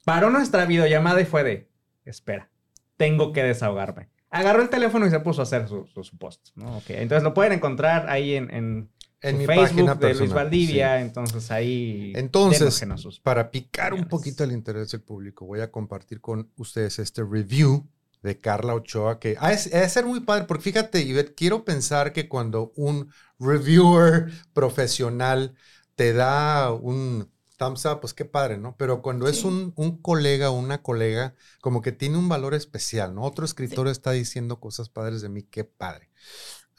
paró 0.05 0.29
nuestra 0.29 0.65
videollamada 0.65 1.21
y 1.21 1.25
fue 1.25 1.43
de, 1.43 1.69
espera, 2.05 2.49
tengo 2.97 3.33
que 3.33 3.43
desahogarme. 3.43 4.09
Agarró 4.29 4.61
el 4.61 4.69
teléfono 4.69 5.05
y 5.05 5.09
se 5.09 5.19
puso 5.19 5.41
a 5.41 5.43
hacer 5.43 5.67
sus 5.67 6.11
posts. 6.11 6.53
¿no? 6.55 6.81
Entonces 6.87 7.23
lo 7.23 7.33
pueden 7.33 7.51
encontrar 7.51 8.09
ahí 8.09 8.35
en 8.35 8.49
en 8.49 8.89
mi 9.23 9.45
Facebook 9.45 9.85
página 9.85 9.95
de 9.95 10.15
Luis 10.15 10.33
Valdivia, 10.33 11.01
entonces 11.01 11.51
ahí. 11.51 12.13
Entonces, 12.15 12.83
para 13.21 13.51
picar 13.51 13.93
un 13.93 14.05
poquito 14.05 14.43
el 14.43 14.51
interés 14.51 14.91
del 14.91 15.01
público, 15.01 15.45
voy 15.45 15.61
a 15.61 15.71
compartir 15.71 16.21
con 16.21 16.51
ustedes 16.57 16.99
este 16.99 17.23
review 17.23 17.87
de 18.23 18.39
Carla 18.39 18.75
Ochoa, 18.75 19.19
que 19.19 19.35
ha 19.39 19.49
de 19.49 19.89
ser 19.89 20.05
muy 20.05 20.21
padre, 20.21 20.45
porque 20.45 20.63
fíjate, 20.63 21.01
Ivette, 21.01 21.33
quiero 21.35 21.65
pensar 21.65 22.13
que 22.13 22.27
cuando 22.27 22.71
un 22.75 23.11
reviewer 23.39 24.31
profesional 24.53 25.55
te 25.95 26.13
da 26.13 26.71
un 26.71 27.29
thumbs 27.57 27.85
up, 27.85 27.99
pues 27.99 28.13
qué 28.13 28.25
padre, 28.25 28.57
¿no? 28.57 28.75
Pero 28.77 29.01
cuando 29.01 29.27
es 29.27 29.43
un, 29.43 29.73
un 29.75 30.01
colega 30.01 30.49
o 30.49 30.53
una 30.53 30.81
colega, 30.81 31.35
como 31.61 31.81
que 31.81 31.91
tiene 31.91 32.17
un 32.17 32.27
valor 32.27 32.55
especial, 32.55 33.13
¿no? 33.13 33.23
Otro 33.23 33.45
escritor 33.45 33.87
está 33.87 34.11
diciendo 34.11 34.59
cosas 34.59 34.89
padres 34.89 35.21
de 35.21 35.29
mí, 35.29 35.43
qué 35.43 35.63
padre. 35.63 36.09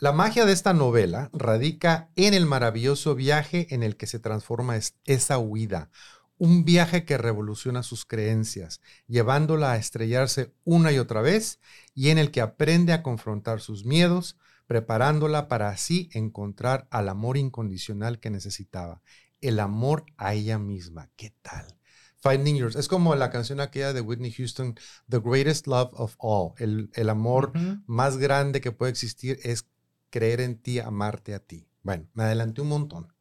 La 0.03 0.11
magia 0.11 0.45
de 0.47 0.53
esta 0.53 0.75
novela 0.75 1.31
radica 1.33 2.11
en 2.17 2.35
el 2.35 2.45
maravilloso 2.45 3.15
viaje 3.15 3.73
en 3.73 3.85
el 3.85 3.97
que 3.97 4.09
se 4.09 4.19
transforma 4.19 4.77
esa 5.05 5.39
huida, 5.39 5.93
un 6.39 6.65
viaje 6.65 7.05
que 7.05 7.19
revoluciona 7.19 7.85
sus 7.85 8.05
creencias, 8.05 8.81
llevándola 9.07 9.71
a 9.71 9.77
estrellarse 9.77 10.53
una 10.65 10.91
y 10.91 10.99
otra 10.99 11.21
vez 11.21 11.61
y 11.95 12.09
en 12.09 12.19
el 12.19 12.33
que 12.33 12.41
aprende 12.41 12.93
a 12.93 13.05
confrontar 13.05 13.61
sus 13.61 13.85
miedos, 13.85 14.37
preparándola 14.67 15.47
para 15.47 15.69
así 15.69 16.11
encontrar 16.15 16.89
al 16.91 17.09
amor 17.09 17.37
incondicional 17.37 18.19
que 18.19 18.31
necesitaba, 18.31 19.03
el 19.41 19.61
amor 19.61 20.05
a 20.17 20.35
ella 20.35 20.59
misma. 20.59 21.11
¿Qué 21.15 21.33
tal? 21.43 21.79
Finding 22.23 22.57
Yours. 22.57 22.77
Es 22.77 22.87
como 22.87 23.15
la 23.17 23.31
canción 23.31 23.61
aquella 23.61 23.93
de 23.93 24.01
Whitney 24.01 24.33
Houston, 24.33 24.77
The 25.09 25.19
Greatest 25.19 25.67
Love 25.67 25.91
of 25.95 26.15
All. 26.19 26.55
El, 26.59 27.11
amor 27.11 27.53
más 27.87 28.17
grande 28.17 28.61
que 28.61 28.71
puede 28.71 28.93
existir 28.93 29.41
es 29.43 29.67
creer 30.13 30.43
en 30.43 30.59
ti, 30.59 30.79
amarte 30.79 31.35
a 31.35 31.41
ti. 31.41 31.67
Bueno, 31.83 32.07
me 32.13 32.23
adelanté 32.25 32.61
un 32.61 32.69
montón. 32.69 33.13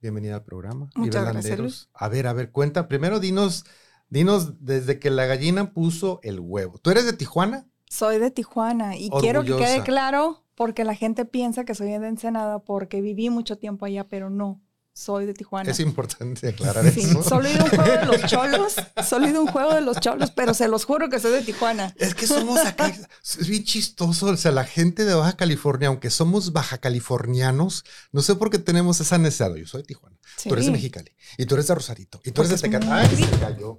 Bienvenida 0.00 0.36
al 0.36 0.44
programa. 0.44 0.88
Muchas 0.94 1.28
gracias. 1.28 1.90
A 1.92 2.08
ver, 2.08 2.28
a 2.28 2.32
ver, 2.32 2.52
cuenta. 2.52 2.86
Primero 2.86 3.18
dinos, 3.18 3.66
dinos 4.08 4.64
desde 4.64 5.00
que 5.00 5.10
la 5.10 5.26
gallina 5.26 5.74
puso 5.74 6.20
el 6.22 6.38
huevo. 6.38 6.78
¿Tú 6.78 6.90
eres 6.90 7.04
de 7.04 7.14
Tijuana? 7.14 7.66
Soy 7.86 8.18
de 8.18 8.30
Tijuana 8.30 8.96
y 8.96 9.10
quiero 9.10 9.42
que 9.42 9.56
quede 9.56 9.82
claro 9.82 10.44
porque 10.54 10.84
la 10.84 10.94
gente 10.94 11.24
piensa 11.24 11.64
que 11.64 11.74
soy 11.74 11.88
de 11.88 12.06
Ensenada 12.06 12.60
porque 12.60 13.00
viví 13.00 13.28
mucho 13.28 13.58
tiempo 13.58 13.84
allá, 13.84 14.06
pero 14.06 14.30
no 14.30 14.60
soy 14.98 15.26
de 15.26 15.34
Tijuana. 15.34 15.70
Es 15.70 15.78
importante 15.78 16.48
aclarar 16.48 16.90
sí, 16.90 17.00
eso. 17.00 17.22
Solo 17.22 17.46
he 17.46 17.52
ido 17.52 17.62
a 17.62 17.64
un 17.64 17.70
juego 17.70 17.92
de 17.92 18.06
los 18.06 18.22
cholos, 18.26 18.74
solo 19.08 19.26
he 19.26 19.30
ido 19.30 19.38
a 19.38 19.42
un 19.42 19.48
juego 19.48 19.74
de 19.74 19.80
los 19.80 20.00
cholos, 20.00 20.32
pero 20.32 20.54
se 20.54 20.66
los 20.66 20.84
juro 20.84 21.08
que 21.08 21.20
soy 21.20 21.30
de 21.30 21.42
Tijuana. 21.42 21.94
Es 21.98 22.16
que 22.16 22.26
somos 22.26 22.58
acá, 22.58 22.88
es 22.88 23.48
bien 23.48 23.62
chistoso, 23.62 24.26
o 24.26 24.36
sea, 24.36 24.50
la 24.50 24.64
gente 24.64 25.04
de 25.04 25.14
Baja 25.14 25.36
California, 25.36 25.88
aunque 25.88 26.10
somos 26.10 26.52
baja 26.52 26.78
californianos, 26.78 27.84
no 28.10 28.22
sé 28.22 28.34
por 28.34 28.50
qué 28.50 28.58
tenemos 28.58 29.00
esa 29.00 29.18
necesidad. 29.18 29.54
Yo 29.54 29.66
soy 29.66 29.82
de 29.82 29.86
Tijuana, 29.86 30.18
tú 30.42 30.52
eres 30.54 30.66
de 30.66 30.72
Mexicali, 30.72 31.12
y 31.36 31.46
tú 31.46 31.54
eres 31.54 31.68
de 31.68 31.74
Rosarito, 31.76 32.20
y 32.24 32.32
tú 32.32 32.42
eres 32.42 32.60
de 32.60 32.68
Tecate. 32.68 32.88
Ay, 32.90 33.08
se 33.16 33.38
cayó. 33.38 33.78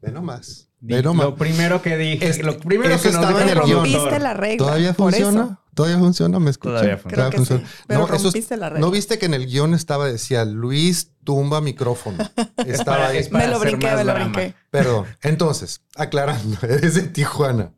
Ve 0.00 0.12
nomás. 0.12 0.68
Lo 0.80 1.34
primero 1.34 1.82
que 1.82 1.96
dije, 1.96 2.40
lo 2.42 2.58
primero 2.58 2.90
que 3.00 3.10
nos 3.10 3.16
estaba 3.16 3.42
en 3.42 3.48
el 3.48 3.60
guion. 3.62 4.22
la 4.22 4.34
regla. 4.34 4.58
¿Todavía 4.58 4.94
funciona? 4.94 5.61
¿Todavía 5.74 5.98
funciona? 5.98 6.38
¿Me 6.38 6.50
escuchas? 6.50 6.80
Todavía 6.80 6.98
funciona. 6.98 7.30
Creo 7.30 7.30
que 7.30 7.46
Sí. 7.46 7.74
Pero 7.86 8.06
rompiste 8.06 8.56
la 8.56 8.68
regla. 8.68 8.80
¿No 8.80 8.90
viste 8.90 9.18
que 9.18 9.26
en 9.26 9.34
el 9.34 9.46
guion 9.46 9.74
estaba, 9.74 10.06
decía, 10.06 10.44
Luis 10.44 11.12
tumba 11.24 11.60
micrófono? 11.60 12.18
Estaba 12.66 13.08
ahí. 13.08 13.26
me 13.30 13.48
lo 13.48 13.58
brinqué, 13.58 13.94
me 13.94 14.04
lo 14.04 14.14
brinqué. 14.14 14.54
Perdón. 14.70 15.06
Entonces, 15.22 15.82
aclarando, 15.96 16.58
eres 16.62 16.94
de 16.94 17.02
Tijuana. 17.02 17.72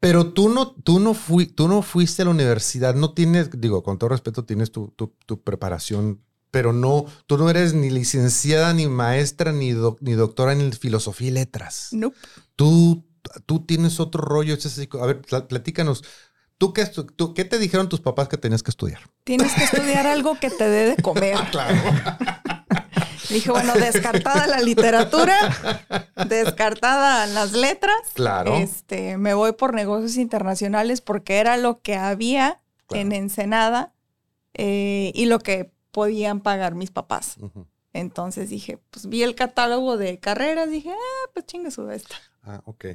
Pero 0.00 0.32
tú 0.32 0.48
no, 0.48 0.72
tú, 0.72 1.00
no 1.00 1.14
fui, 1.14 1.46
tú 1.46 1.68
no 1.68 1.82
fuiste 1.82 2.22
a 2.22 2.24
la 2.26 2.30
universidad, 2.30 2.94
no 2.94 3.14
tienes, 3.14 3.50
digo, 3.58 3.82
con 3.82 3.98
todo 3.98 4.10
respeto, 4.10 4.44
tienes 4.44 4.70
tu, 4.70 4.88
tu, 4.88 5.14
tu 5.26 5.42
preparación 5.42 6.20
pero 6.54 6.72
no, 6.72 7.06
tú 7.26 7.36
no 7.36 7.50
eres 7.50 7.74
ni 7.74 7.90
licenciada, 7.90 8.72
ni 8.74 8.86
maestra, 8.86 9.50
ni, 9.50 9.72
ni 10.00 10.12
doctora 10.12 10.52
en 10.52 10.72
filosofía 10.72 11.26
y 11.26 11.30
letras. 11.32 11.88
No. 11.90 12.12
Tú, 12.54 13.04
tú 13.44 13.66
tienes 13.66 13.98
otro 13.98 14.22
rollo. 14.22 14.56
A 15.00 15.06
ver, 15.06 15.20
platícanos. 15.48 16.04
¿Tú 16.64 16.72
qué, 16.72 16.86
tú 16.86 17.34
qué, 17.34 17.44
te 17.44 17.58
dijeron 17.58 17.90
tus 17.90 18.00
papás 18.00 18.26
que 18.26 18.38
tenías 18.38 18.62
que 18.62 18.70
estudiar? 18.70 19.02
Tienes 19.24 19.52
que 19.52 19.64
estudiar 19.64 20.06
algo 20.06 20.40
que 20.40 20.48
te 20.48 20.66
dé 20.66 20.96
de 20.96 21.02
comer. 21.02 21.36
claro. 21.50 21.74
Dije, 23.28 23.50
bueno, 23.50 23.74
descartada 23.74 24.46
la 24.46 24.60
literatura, 24.62 25.36
descartada 26.26 27.26
las 27.26 27.52
letras. 27.52 27.96
Claro. 28.14 28.54
Este, 28.54 29.18
me 29.18 29.34
voy 29.34 29.52
por 29.52 29.74
negocios 29.74 30.16
internacionales 30.16 31.02
porque 31.02 31.36
era 31.36 31.58
lo 31.58 31.82
que 31.82 31.96
había 31.96 32.62
en 32.88 33.12
Ensenada 33.12 33.92
eh, 34.54 35.12
y 35.14 35.26
lo 35.26 35.40
que 35.40 35.70
podían 35.90 36.40
pagar 36.40 36.74
mis 36.76 36.90
papás. 36.90 37.36
Entonces 37.92 38.48
dije, 38.48 38.78
pues 38.88 39.06
vi 39.06 39.22
el 39.22 39.34
catálogo 39.34 39.98
de 39.98 40.18
carreras, 40.18 40.70
dije, 40.70 40.92
ah, 40.92 41.30
pues 41.34 41.44
chingue 41.44 41.70
su 41.70 41.90
esta. 41.90 42.16
Ah, 42.42 42.62
ok. 42.64 42.86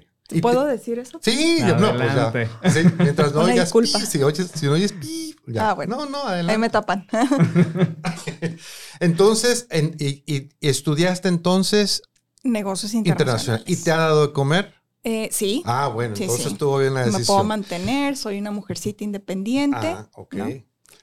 ¿Puedo 0.41 0.65
decir 0.65 0.99
eso? 0.99 1.19
Sí, 1.21 1.59
no, 1.61 1.95
pues 1.95 2.13
ya. 2.13 2.31
Sí, 2.69 2.79
mientras 2.99 3.33
no 3.33 3.41
oigas 3.41 3.71
pi, 3.71 3.87
si, 3.87 4.21
oyes, 4.21 4.51
si 4.53 4.65
no 4.67 4.73
oyes 4.73 4.93
pi, 4.93 5.35
ya. 5.47 5.71
Ah, 5.71 5.73
bueno. 5.73 5.97
No, 5.97 6.05
no, 6.05 6.23
adelante. 6.23 6.51
Ahí 6.51 6.57
me 6.59 6.69
tapan. 6.69 7.07
entonces, 8.99 9.67
en, 9.71 9.95
y, 9.99 10.49
estudiaste 10.61 11.27
entonces... 11.27 12.03
Negocios 12.43 12.93
internacionales. 12.93 13.65
¿Y 13.67 13.75
te 13.77 13.91
ha 13.91 13.97
dado 13.97 14.27
de 14.27 14.33
comer? 14.33 14.73
Eh, 15.03 15.29
sí. 15.31 15.63
Ah, 15.65 15.87
bueno, 15.87 16.15
entonces 16.15 16.45
estuvo 16.45 16.77
bien 16.77 16.93
la 16.93 17.01
decisión. 17.01 17.21
Me 17.21 17.25
puedo 17.25 17.43
mantener, 17.43 18.15
soy 18.15 18.37
una 18.37 18.51
mujercita 18.51 19.03
independiente. 19.03 19.87
Ah, 19.87 20.09
ok. 20.13 20.35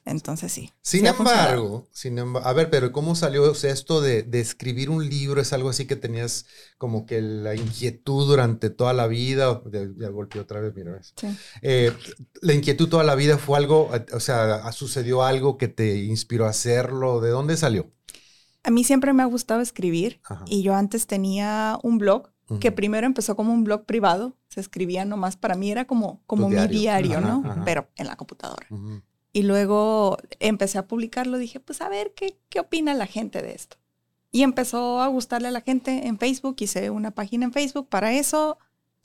Entonces 0.06 0.52
sí. 0.52 0.72
Sin 0.82 1.04
embargo, 1.04 1.88
sin 1.90 2.16
embargo, 2.18 2.48
a 2.48 2.52
ver, 2.52 2.70
pero 2.70 2.92
¿cómo 2.92 3.16
salió 3.16 3.50
esto 3.50 4.00
de, 4.00 4.24
escribir 4.34 4.88
un 4.88 5.06
libro? 5.08 5.40
¿Es 5.40 5.52
algo 5.52 5.68
así 5.68 5.84
que 5.86 5.96
tenías 5.96 6.46
como 6.78 7.06
que 7.06 7.20
la 7.20 7.56
inquietud 7.56 8.28
durante 8.28 8.70
toda 8.70 8.92
la 8.92 9.08
vida? 9.08 9.60
Ya 9.98 10.08
golpeé 10.10 10.40
otra 10.40 10.60
vez, 10.60 10.72
mira. 10.76 11.02
Sí. 11.02 11.26
Eh, 11.60 11.92
¿La 12.40 12.54
inquietud 12.54 12.88
toda 12.88 13.02
la 13.02 13.16
vida 13.16 13.36
fue 13.36 13.58
algo, 13.58 13.90
o 14.12 14.20
sea, 14.20 14.70
sucedió 14.70 15.24
algo 15.24 15.58
que 15.58 15.66
te 15.66 15.96
inspiró 16.04 16.46
a 16.46 16.50
hacerlo? 16.50 17.20
¿De 17.20 17.30
dónde 17.30 17.56
salió? 17.56 17.90
A 18.62 18.70
mí 18.70 18.84
siempre 18.84 19.12
me 19.12 19.24
ha 19.24 19.26
gustado 19.26 19.60
escribir 19.60 20.20
y 20.46 20.62
yo 20.62 20.76
antes 20.76 21.08
tenía 21.08 21.80
un 21.82 21.98
blog 21.98 22.30
que 22.60 22.70
primero 22.70 23.08
empezó 23.08 23.34
como 23.34 23.52
un 23.52 23.64
blog 23.64 23.86
privado, 23.86 24.36
se 24.48 24.60
escribía 24.60 25.04
nomás, 25.04 25.36
para 25.36 25.56
mí 25.56 25.72
era 25.72 25.84
como, 25.84 26.22
como 26.26 26.48
mi 26.48 26.64
diario, 26.68 27.20
¿no? 27.20 27.42
Pero 27.64 27.88
en 27.96 28.06
la 28.06 28.14
computadora. 28.14 28.68
Y 29.36 29.42
luego 29.42 30.16
empecé 30.40 30.78
a 30.78 30.86
publicarlo, 30.86 31.36
dije, 31.36 31.60
pues 31.60 31.82
a 31.82 31.90
ver, 31.90 32.14
¿qué, 32.14 32.38
¿qué 32.48 32.58
opina 32.58 32.94
la 32.94 33.06
gente 33.06 33.42
de 33.42 33.52
esto? 33.52 33.76
Y 34.32 34.42
empezó 34.42 35.02
a 35.02 35.08
gustarle 35.08 35.48
a 35.48 35.50
la 35.50 35.60
gente 35.60 36.06
en 36.06 36.18
Facebook, 36.18 36.56
hice 36.60 36.88
una 36.88 37.10
página 37.10 37.44
en 37.44 37.52
Facebook 37.52 37.86
para 37.90 38.14
eso, 38.14 38.56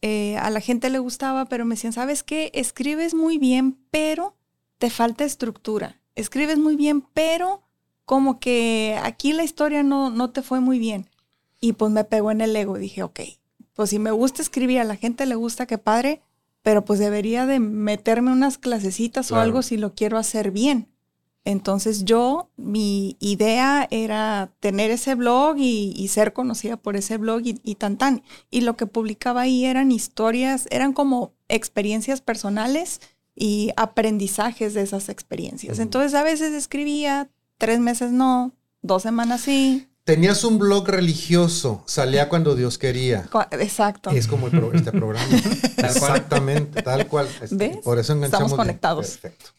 eh, 0.01 0.37
a 0.37 0.49
la 0.49 0.61
gente 0.61 0.89
le 0.89 0.99
gustaba, 0.99 1.47
pero 1.47 1.65
me 1.65 1.75
decían, 1.75 1.91
¿sabes 1.91 2.23
qué? 2.23 2.49
Escribes 2.53 3.13
muy 3.13 3.39
bien, 3.39 3.77
pero 3.91 4.37
te 4.77 4.89
falta 4.89 5.25
estructura. 5.25 5.99
Escribes 6.15 6.59
muy 6.59 6.77
bien, 6.77 7.01
pero 7.13 7.63
como 8.05 8.39
que 8.39 8.97
aquí 9.03 9.33
la 9.33 9.43
historia 9.43 9.83
no, 9.83 10.11
no 10.11 10.29
te 10.29 10.43
fue 10.43 10.61
muy 10.61 10.79
bien. 10.79 11.09
Y 11.59 11.73
pues 11.73 11.91
me 11.91 12.05
pegó 12.05 12.31
en 12.31 12.39
el 12.39 12.55
ego. 12.55 12.77
Dije, 12.77 13.03
ok, 13.03 13.19
pues 13.73 13.89
si 13.89 13.99
me 13.99 14.11
gusta 14.11 14.41
escribir, 14.41 14.79
a 14.79 14.85
la 14.85 14.95
gente 14.95 15.25
le 15.25 15.35
gusta, 15.35 15.65
qué 15.65 15.77
padre, 15.77 16.21
pero 16.61 16.85
pues 16.85 16.99
debería 16.99 17.45
de 17.45 17.59
meterme 17.59 18.31
unas 18.31 18.57
clasecitas 18.57 19.31
o 19.31 19.37
algo 19.37 19.61
si 19.61 19.77
lo 19.77 19.93
quiero 19.93 20.17
hacer 20.17 20.51
bien. 20.51 20.87
Entonces 21.43 22.05
yo, 22.05 22.51
mi 22.55 23.17
idea 23.19 23.87
era 23.89 24.53
tener 24.59 24.91
ese 24.91 25.15
blog 25.15 25.55
y, 25.57 26.07
ser 26.09 26.33
conocida 26.33 26.77
por 26.77 26.95
ese 26.95 27.17
blog 27.17 27.41
y, 27.43 27.59
y, 27.63 27.75
tan 27.75 27.97
tan. 27.97 28.21
Y 28.51 28.61
lo 28.61 28.77
que 28.77 28.85
publicaba 28.85 29.41
ahí 29.41 29.65
eran 29.65 29.91
historias, 29.91 30.67
eran 30.69 30.93
como 30.93 31.33
experiencias 31.47 32.21
personales 32.21 33.01
y 33.35 33.71
aprendizajes 33.75 34.75
de 34.75 34.81
esas 34.81 35.09
experiencias. 35.09 35.79
Entonces 35.79 36.13
a 36.13 36.23
veces 36.23 36.53
escribía, 36.53 37.31
tres 37.57 37.79
meses 37.79 38.11
no, 38.11 38.53
dos 38.83 39.01
semanas 39.01 39.41
sí. 39.41 39.87
Tenías 40.11 40.43
un 40.43 40.59
blog 40.59 40.89
religioso, 40.89 41.83
salía 41.85 42.27
cuando 42.27 42.53
Dios 42.53 42.77
quería. 42.77 43.29
Exacto. 43.51 44.09
Es 44.09 44.27
como 44.27 44.47
este 44.47 44.91
programa. 44.91 45.25
Exactamente, 45.77 46.81
tal 46.81 47.07
cual. 47.07 47.29
Por 47.81 47.97
eso 47.97 48.11
enganchamos. 48.11 48.47
Estamos 48.47 48.53
conectados. 48.53 49.17
Perfecto. 49.17 49.51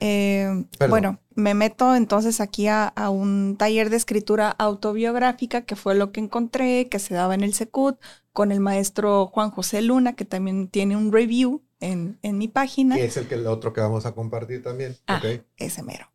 Eh, 0.00 0.64
bueno, 0.88 1.20
me 1.34 1.52
meto 1.52 1.94
entonces 1.94 2.40
aquí 2.40 2.68
a, 2.68 2.90
un 3.10 3.56
taller 3.58 3.90
de 3.90 3.98
escritura 3.98 4.48
autobiográfica, 4.48 5.66
que 5.66 5.76
fue 5.76 5.94
lo 5.94 6.10
que 6.10 6.20
encontré, 6.20 6.88
que 6.88 6.98
se 6.98 7.12
daba 7.12 7.34
en 7.34 7.42
el 7.42 7.52
Secut, 7.52 8.00
con 8.32 8.52
el 8.52 8.60
maestro 8.60 9.26
Juan 9.26 9.50
José 9.50 9.82
Luna, 9.82 10.14
que 10.14 10.24
también 10.24 10.68
tiene 10.68 10.96
un 10.96 11.12
review 11.12 11.62
en, 11.80 12.18
mi 12.22 12.48
página. 12.48 12.94
Que 12.94 13.04
es 13.04 13.18
el, 13.18 13.28
que, 13.28 13.34
el 13.34 13.46
otro 13.46 13.74
que 13.74 13.82
vamos 13.82 14.06
a 14.06 14.12
compartir 14.12 14.62
también. 14.62 14.96
Ah, 15.06 15.20
ese 15.58 15.82
mero. 15.82 16.06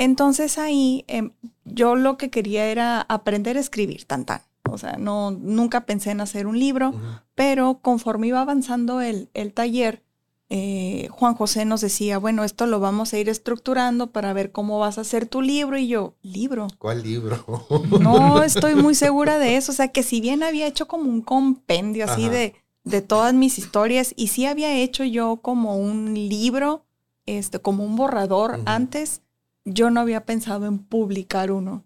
Entonces 0.00 0.56
ahí 0.56 1.04
em, 1.08 1.32
yo 1.66 1.94
lo 1.94 2.16
que 2.16 2.30
quería 2.30 2.64
era 2.64 3.02
aprender 3.02 3.58
a 3.58 3.60
escribir, 3.60 4.06
tan 4.06 4.24
tan. 4.24 4.40
O 4.70 4.78
sea, 4.78 4.96
no, 4.98 5.30
nunca 5.30 5.84
pensé 5.84 6.10
en 6.10 6.22
hacer 6.22 6.46
un 6.46 6.58
libro, 6.58 6.94
pero 7.34 7.80
conforme 7.82 8.28
iba 8.28 8.40
avanzando 8.40 9.02
el, 9.02 9.28
el 9.34 9.52
taller, 9.52 10.02
eh, 10.48 11.08
Juan 11.10 11.34
José 11.34 11.66
nos 11.66 11.82
decía, 11.82 12.16
bueno, 12.16 12.44
esto 12.44 12.64
lo 12.64 12.80
vamos 12.80 13.12
a 13.12 13.18
ir 13.18 13.28
estructurando 13.28 14.06
para 14.06 14.32
ver 14.32 14.52
cómo 14.52 14.78
vas 14.78 14.96
a 14.96 15.02
hacer 15.02 15.26
tu 15.26 15.42
libro. 15.42 15.76
Y 15.76 15.88
yo, 15.88 16.14
¿libro? 16.22 16.68
¿Cuál 16.78 17.02
libro? 17.02 17.66
no 18.00 18.42
estoy 18.42 18.76
muy 18.76 18.94
segura 18.94 19.38
de 19.38 19.58
eso. 19.58 19.70
O 19.70 19.74
sea, 19.74 19.88
que 19.88 20.02
si 20.02 20.22
bien 20.22 20.42
había 20.42 20.66
hecho 20.66 20.88
como 20.88 21.10
un 21.10 21.20
compendio 21.20 22.06
así 22.06 22.30
de, 22.30 22.54
de 22.84 23.02
todas 23.02 23.34
mis 23.34 23.58
historias, 23.58 24.14
y 24.16 24.28
sí 24.28 24.46
había 24.46 24.74
hecho 24.74 25.04
yo 25.04 25.40
como 25.42 25.76
un 25.76 26.14
libro, 26.14 26.86
este, 27.26 27.58
como 27.58 27.84
un 27.84 27.96
borrador 27.96 28.60
antes, 28.64 29.20
yo 29.64 29.90
no 29.90 30.00
había 30.00 30.24
pensado 30.24 30.66
en 30.66 30.78
publicar 30.78 31.50
uno. 31.50 31.84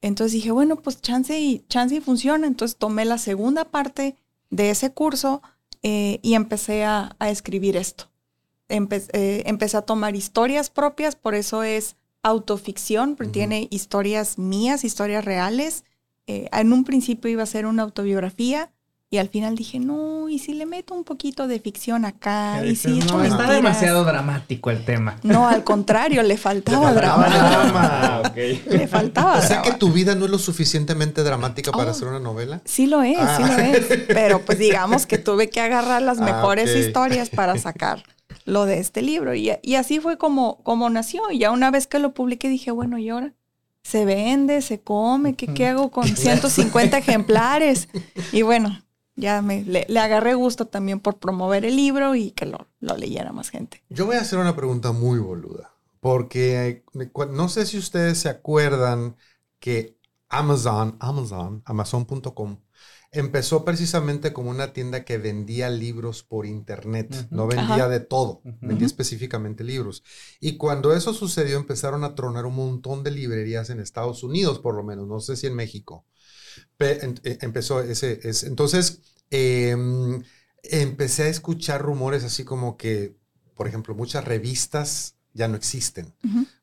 Entonces 0.00 0.32
dije, 0.32 0.50
bueno, 0.50 0.76
pues 0.76 1.00
chance 1.00 1.38
y, 1.38 1.64
chance 1.68 1.94
y 1.94 2.00
funciona. 2.00 2.46
Entonces 2.46 2.76
tomé 2.76 3.04
la 3.04 3.18
segunda 3.18 3.64
parte 3.64 4.16
de 4.50 4.70
ese 4.70 4.92
curso 4.92 5.42
eh, 5.82 6.20
y 6.22 6.34
empecé 6.34 6.84
a, 6.84 7.16
escribir 7.20 7.76
esto. 7.76 8.10
Eh, 8.68 9.42
empecé 9.46 9.76
a 9.76 9.82
tomar 9.82 10.16
historias 10.16 10.70
propias, 10.70 11.16
por 11.16 11.34
eso 11.34 11.62
es 11.62 11.96
autoficción, 12.22 13.16
porque 13.16 13.32
tiene 13.32 13.68
historias 13.70 14.38
mías, 14.38 14.84
historias 14.84 15.24
reales. 15.24 15.84
Eh, 16.26 16.48
en 16.52 16.72
un 16.72 16.84
principio 16.84 17.30
iba 17.30 17.42
a 17.42 17.46
ser 17.46 17.66
una 17.66 17.82
autobiografía, 17.82 18.72
y 19.14 19.18
al 19.18 19.28
final 19.28 19.54
dije, 19.54 19.78
no, 19.78 20.28
¿y 20.28 20.40
si 20.40 20.54
le 20.54 20.66
meto 20.66 20.92
un 20.92 21.04
poquito 21.04 21.46
de 21.46 21.60
ficción 21.60 22.04
acá? 22.04 22.66
¿Y 22.66 22.74
si 22.74 22.98
no, 22.98 23.22
está 23.22 23.48
demasiado 23.48 24.02
dramático 24.02 24.72
el 24.72 24.84
tema. 24.84 25.20
No, 25.22 25.46
al 25.46 25.62
contrario, 25.62 26.20
le 26.24 26.36
faltaba 26.36 26.92
drama. 26.92 28.22
Le 28.34 28.88
faltaba 28.88 29.38
O 29.38 29.42
sea 29.42 29.62
que 29.62 29.74
tu 29.74 29.92
vida 29.92 30.16
no 30.16 30.24
es 30.24 30.32
lo 30.32 30.38
suficientemente 30.40 31.22
dramática 31.22 31.70
para 31.70 31.86
oh, 31.86 31.90
hacer 31.92 32.08
una 32.08 32.18
novela. 32.18 32.60
Sí 32.64 32.88
lo 32.88 33.04
es, 33.04 33.16
sí 33.36 33.42
lo 33.44 33.52
ah. 33.52 33.68
es. 33.68 33.86
Pero 34.08 34.40
pues 34.40 34.58
digamos 34.58 35.06
que 35.06 35.18
tuve 35.18 35.48
que 35.48 35.60
agarrar 35.60 36.02
las 36.02 36.18
ah, 36.18 36.24
mejores 36.24 36.74
historias 36.74 37.30
para 37.30 37.56
sacar 37.58 38.02
lo 38.46 38.64
de 38.64 38.80
este 38.80 39.00
libro. 39.00 39.32
Y, 39.36 39.50
así 39.76 40.00
fue 40.00 40.18
como, 40.18 40.60
como 40.64 40.90
nació. 40.90 41.30
Y 41.30 41.38
ya 41.38 41.52
una 41.52 41.70
vez 41.70 41.86
que 41.86 42.00
lo 42.00 42.14
publiqué 42.14 42.48
dije, 42.48 42.72
bueno, 42.72 42.98
¿y 42.98 43.10
ahora? 43.10 43.32
se 43.84 44.06
vende, 44.06 44.62
se 44.62 44.80
come, 44.80 45.34
¿qué, 45.34 45.46
qué 45.46 45.66
hago 45.66 45.90
con 45.90 46.08
150 46.08 46.96
ejemplares? 46.96 47.88
Y 48.32 48.40
bueno, 48.40 48.80
ya 49.16 49.42
me, 49.42 49.62
le, 49.62 49.86
agarré 49.98 50.34
gusto 50.34 50.66
también 50.66 51.00
por 51.00 51.18
promover 51.18 51.64
el 51.64 51.76
libro 51.76 52.14
y 52.14 52.32
que 52.32 52.46
lo, 52.46 52.68
lo, 52.80 52.96
leyera 52.96 53.32
más 53.32 53.50
gente. 53.50 53.82
Yo 53.88 54.06
voy 54.06 54.16
a 54.16 54.20
hacer 54.20 54.38
una 54.38 54.56
pregunta 54.56 54.92
muy 54.92 55.18
boluda, 55.18 55.72
porque 56.00 56.84
no 57.30 57.48
sé 57.48 57.66
si 57.66 57.78
ustedes 57.78 58.18
se 58.18 58.28
acuerdan 58.28 59.16
que 59.58 59.96
Amazon, 60.28 60.96
Amazon, 61.00 61.62
Amazon.com, 61.64 62.58
empezó 63.14 63.64
precisamente 63.64 64.32
como 64.32 64.50
una 64.50 64.72
tienda 64.72 65.04
que 65.04 65.18
vendía 65.18 65.70
libros 65.70 66.24
por 66.24 66.46
internet, 66.46 67.28
no 67.30 67.46
vendía 67.46 67.88
de 67.88 68.00
todo, 68.00 68.42
vendía 68.60 68.86
específicamente 68.86 69.62
libros. 69.62 70.02
Y 70.40 70.56
cuando 70.56 70.92
eso 70.92 71.14
sucedió 71.14 71.56
empezaron 71.56 72.02
a 72.02 72.16
tronar 72.16 72.44
un 72.44 72.56
montón 72.56 73.04
de 73.04 73.12
librerías 73.12 73.70
en 73.70 73.78
Estados 73.78 74.24
Unidos, 74.24 74.58
por 74.58 74.74
lo 74.74 74.82
menos, 74.82 75.06
no 75.06 75.20
sé 75.20 75.36
si 75.36 75.46
en 75.46 75.54
México. 75.54 76.04
E, 76.78 77.38
empezó 77.42 77.80
ese, 77.80 78.20
entonces 78.46 79.00
em, 79.30 80.22
empecé 80.62 81.24
a 81.24 81.28
escuchar 81.28 81.82
rumores 81.82 82.24
así 82.24 82.44
como 82.44 82.76
que, 82.76 83.16
por 83.54 83.68
ejemplo, 83.68 83.94
muchas 83.94 84.24
revistas 84.24 85.16
ya 85.34 85.48
no 85.48 85.56
existen, 85.56 86.14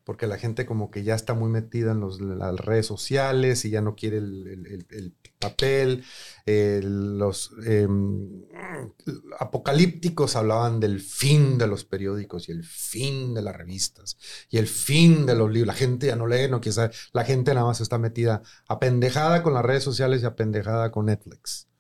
porque 0.06 0.28
la 0.28 0.38
gente 0.38 0.66
como 0.66 0.92
que 0.92 1.04
ya 1.04 1.14
está 1.14 1.34
muy 1.34 1.50
metida 1.50 1.92
en, 1.92 2.40
las 2.40 2.56
redes 2.58 2.86
sociales 2.86 3.66
y 3.66 3.70
ya 3.70 3.82
no 3.82 3.96
quiere 3.96 4.18
el, 4.18 5.14
papel. 5.40 6.06
los 6.46 7.52
em, 7.66 8.44
apocalípticos 9.40 10.38
hablaban 10.38 10.80
del 10.80 11.02
fin 11.02 11.58
de 11.58 11.68
los 11.68 11.84
periódicos 11.84 12.48
y 12.48 12.54
el 12.54 12.64
fin 12.64 13.34
de 13.34 13.42
las 13.42 13.58
revistas 13.58 14.18
y 14.50 14.58
el 14.58 14.68
fin 14.68 15.26
de 15.26 15.36
los 15.36 15.52
libros. 15.52 15.68
La 15.68 15.74
gente 15.74 16.08
ya 16.08 16.16
no 16.16 16.28
lee, 16.28 16.48
no 16.50 16.62
quiere 16.62 16.76
saber. 16.76 16.96
La 17.12 17.26
gente 17.26 17.54
nada 17.54 17.66
más 17.66 17.82
está 17.82 17.98
metida 17.98 18.42
apendejada 18.68 19.44
con 19.44 19.54
las 19.54 19.66
redes 19.66 19.84
sociales 19.84 20.24
y 20.24 20.26
apendejada 20.26 20.92
con 20.92 21.08
Netflix. 21.08 21.71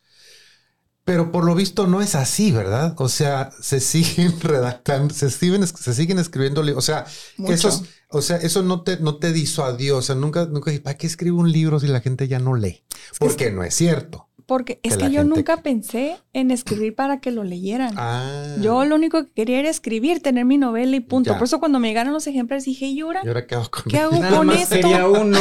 Pero 1.11 1.29
por 1.29 1.43
lo 1.43 1.55
visto 1.55 1.87
no 1.87 2.01
es 2.01 2.15
así, 2.15 2.53
¿verdad? 2.53 2.95
O 2.97 3.09
sea, 3.09 3.49
se 3.59 3.81
siguen 3.81 4.33
redactando, 4.41 5.13
se 5.13 5.29
siguen, 5.29 5.67
se 5.67 5.93
siguen 5.93 6.19
escribiendo 6.19 6.61
O 6.77 6.81
sea, 6.81 7.05
eso, 7.49 7.83
o 8.07 8.21
sea, 8.21 8.37
eso 8.37 8.63
no 8.63 8.83
te, 8.83 8.95
no 8.95 9.17
te 9.17 9.33
disuadió. 9.33 9.97
O 9.97 10.01
sea, 10.01 10.15
nunca, 10.15 10.45
nunca 10.45 10.71
dije, 10.71 10.81
¿para 10.81 10.95
qué 10.95 11.07
escribo 11.07 11.41
un 11.41 11.51
libro 11.51 11.81
si 11.81 11.87
la 11.87 11.99
gente 11.99 12.29
ya 12.29 12.39
no 12.39 12.55
lee? 12.55 12.85
Porque 13.19 13.51
no 13.51 13.61
es 13.61 13.75
cierto. 13.75 14.29
Porque 14.45 14.79
es 14.83 14.95
que, 14.95 15.11
yo 15.11 15.25
nunca 15.25 15.57
pensé 15.57 16.17
en 16.31 16.49
escribir 16.49 16.95
para 16.95 17.19
que 17.19 17.31
lo 17.31 17.43
leyeran. 17.43 17.93
Ah. 17.97 18.55
Yo 18.61 18.85
lo 18.85 18.95
único 18.95 19.25
que 19.25 19.31
quería 19.33 19.59
era 19.59 19.69
escribir, 19.69 20.21
tener 20.21 20.45
mi 20.45 20.57
novela 20.57 20.95
y 20.95 21.01
punto. 21.01 21.33
Por 21.33 21.43
eso 21.43 21.59
cuando 21.59 21.79
me 21.79 21.89
llegaron 21.89 22.13
los 22.13 22.25
ejemplares 22.25 22.63
dije, 22.63 22.85
¿y 22.85 23.01
ahora? 23.01 23.19
¿Y 23.21 23.27
ahora 23.27 23.45
qué 23.45 23.55
hago 23.55 23.69
con, 23.69 23.83
¿Qué 23.83 23.97
hago 23.97 24.17
con 24.17 24.49
esto? 24.51 24.77
uno. 25.11 25.39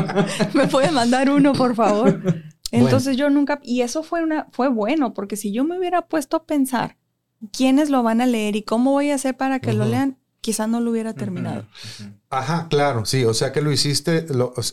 ¿Me 0.54 0.68
puede 0.68 0.90
mandar 0.90 1.28
uno, 1.28 1.52
por 1.52 1.74
favor? 1.74 2.18
Entonces 2.72 3.16
yo 3.16 3.30
nunca, 3.30 3.60
y 3.62 3.82
eso 3.82 4.02
fue 4.02 4.22
una, 4.22 4.48
fue 4.50 4.68
bueno, 4.68 5.12
porque 5.12 5.36
si 5.36 5.52
yo 5.52 5.62
me 5.62 5.78
hubiera 5.78 6.08
puesto 6.08 6.38
a 6.38 6.46
pensar 6.46 6.96
quiénes 7.52 7.90
lo 7.90 8.02
van 8.02 8.20
a 8.20 8.26
leer 8.26 8.56
y 8.56 8.62
cómo 8.62 8.92
voy 8.92 9.10
a 9.10 9.16
hacer 9.16 9.36
para 9.36 9.60
que 9.60 9.74
lo 9.74 9.84
lean, 9.84 10.18
quizás 10.42 10.68
no 10.68 10.80
lo 10.80 10.90
hubiera 10.90 11.14
terminado. 11.14 11.64
Ajá, 12.28 12.66
claro, 12.68 13.04
sí, 13.04 13.24
o 13.24 13.32
sea 13.32 13.52
que 13.52 13.62
lo 13.62 13.70
hiciste, 13.70 14.26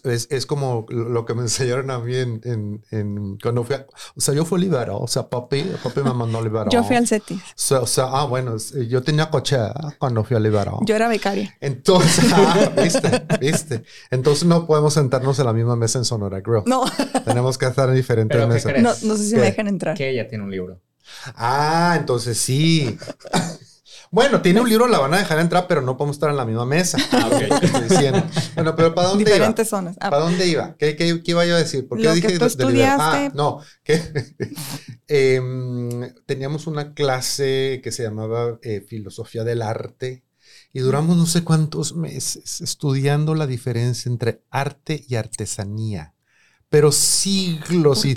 es, 0.03 0.45
como 0.47 0.85
lo 0.89 1.25
que 1.25 1.35
me 1.35 1.41
enseñaron 1.43 1.91
a 1.91 1.99
mí 1.99 2.15
en, 2.15 2.81
en, 2.89 3.37
cuando 3.37 3.63
fui, 3.63 3.75
a, 3.75 3.85
o 4.15 4.19
sea, 4.19 4.33
yo 4.33 4.45
fui 4.45 4.59
liberado, 4.59 4.99
o 4.99 5.07
sea, 5.07 5.29
papi, 5.29 5.63
papi 5.83 6.01
me 6.01 6.13
mandó 6.13 6.41
liberado. 6.41 6.71
yo 6.71 6.83
fui 6.83 6.95
al 6.95 7.07
CETIS. 7.07 7.71
O 7.71 7.85
sea, 7.85 8.05
ah, 8.05 8.25
bueno, 8.25 8.57
yo 8.87 9.03
tenía 9.03 9.29
coche 9.29 9.57
cuando 9.99 10.23
fui 10.23 10.35
a 10.35 10.39
liberado. 10.39 10.79
Yo 10.85 10.95
era 10.95 11.07
becaria. 11.07 11.55
Entonces, 11.61 12.31
ah, 12.33 12.71
viste, 12.81 13.27
viste. 13.39 13.83
Entonces 14.09 14.45
no 14.45 14.65
podemos 14.65 14.95
sentarnos 14.95 15.37
en 15.37 15.45
la 15.45 15.53
misma 15.53 15.75
mesa 15.75 15.99
en 15.99 16.05
Sonora 16.05 16.41
Grill. 16.41 16.63
No. 16.65 16.83
Tenemos 17.25 17.59
que 17.59 17.67
estar 17.67 17.89
en 17.89 17.95
diferentes 17.95 18.47
mesas. 18.47 18.73
No, 18.81 18.89
no 19.03 19.17
sé 19.17 19.29
si 19.29 19.35
me 19.35 19.41
dejan 19.41 19.67
entrar. 19.67 19.95
Que 19.95 20.09
ella 20.09 20.27
tiene 20.27 20.43
un 20.43 20.51
libro. 20.51 20.81
Ah, 21.35 21.95
entonces 21.99 22.39
sí. 22.39 22.97
Bueno, 24.11 24.41
tiene 24.41 24.59
un 24.59 24.67
libro, 24.67 24.87
la 24.87 24.99
van 24.99 25.13
a 25.13 25.19
dejar 25.19 25.39
entrar, 25.39 25.67
pero 25.67 25.81
no 25.81 25.95
podemos 25.95 26.15
estar 26.15 26.29
en 26.29 26.37
la 26.37 26.45
misma 26.45 26.65
mesa. 26.65 26.97
Ah. 27.11 27.29
Bueno, 28.55 28.75
pero 28.75 28.93
¿para 28.93 29.09
dónde 29.09 29.25
Diferentes 29.25 29.69
zonas. 29.69 29.95
Ah. 29.99 30.09
¿Para 30.09 30.23
dónde 30.23 30.47
iba? 30.47 30.75
¿Qué, 30.77 30.95
qué, 30.95 31.21
qué, 31.23 31.31
iba 31.31 31.45
yo 31.45 31.55
a 31.55 31.59
decir? 31.59 31.87
¿Por 31.87 31.99
qué 31.99 32.11
dije 32.11 32.27
que 32.27 32.39
tú 32.39 32.45
estudiaste... 32.45 33.01
Ah, 33.01 33.31
no. 33.33 33.61
eh, 35.07 35.41
teníamos 36.25 36.67
una 36.67 36.93
clase 36.93 37.81
que 37.83 37.91
se 37.91 38.03
llamaba 38.03 38.59
eh, 38.61 38.81
Filosofía 38.87 39.43
del 39.43 39.61
Arte 39.61 40.23
y 40.73 40.79
duramos 40.79 41.15
no 41.15 41.25
sé 41.25 41.43
cuántos 41.43 41.95
meses 41.95 42.61
estudiando 42.61 43.35
la 43.35 43.47
diferencia 43.47 44.09
entre 44.09 44.43
arte 44.49 45.03
y 45.07 45.15
artesanía 45.15 46.13
pero 46.69 46.91
siglos 46.91 48.05
y... 48.05 48.15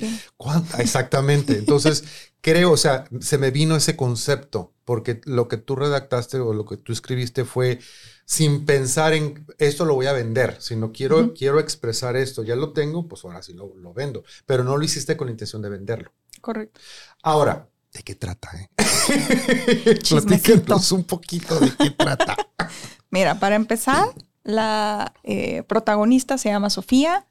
Exactamente. 0.78 1.59
Entonces, 1.59 2.05
creo, 2.42 2.72
o 2.72 2.76
sea, 2.76 3.05
se 3.20 3.38
me 3.38 3.50
vino 3.50 3.76
ese 3.76 3.96
concepto, 3.96 4.74
porque 4.85 5.22
lo 5.24 5.48
que 5.48 5.57
tú 5.57 5.76
redactaste 5.76 6.38
o 6.38 6.52
lo 6.52 6.66
que 6.66 6.76
tú 6.76 6.92
escribiste 6.92 7.44
fue 7.46 7.78
sin 8.26 8.66
pensar 8.66 9.14
en 9.14 9.46
esto 9.59 9.85
lo 9.85 9.94
voy 9.94 10.07
a 10.07 10.12
vender, 10.12 10.57
sino 10.61 10.92
quiero, 10.92 11.33
quiero 11.35 11.61
expresar 11.61 12.16
esto, 12.16 12.42
ya 12.42 12.57
lo 12.57 12.72
tengo, 12.72 13.09
pues 13.09 13.24
ahora 13.24 13.42
sí 13.42 13.55
lo, 13.55 13.74
lo, 13.76 13.94
vendo, 13.94 14.24
pero 14.44 14.64
no 14.64 14.76
lo 14.76 14.85
hiciste 14.85 15.16
con 15.16 15.28
la 15.28 15.33
intención 15.33 15.62
de 15.62 15.70
venderlo. 15.70 16.12
Correcto. 16.40 16.81
Ahora, 17.22 17.68
¿de 17.92 18.02
qué 18.02 18.16
trata? 18.16 18.50
Eh? 18.59 20.00
Platícanos 20.09 20.92
un 20.92 21.05
poquito 21.05 21.59
de 21.59 21.72
qué 21.76 21.90
trata. 21.90 22.37
Mira, 23.11 23.38
para 23.38 23.55
empezar, 23.55 24.09
la 24.42 25.12
eh, 25.22 25.62
protagonista 25.64 26.38
se 26.38 26.48
llama 26.48 26.70
Sofía. 26.70 27.26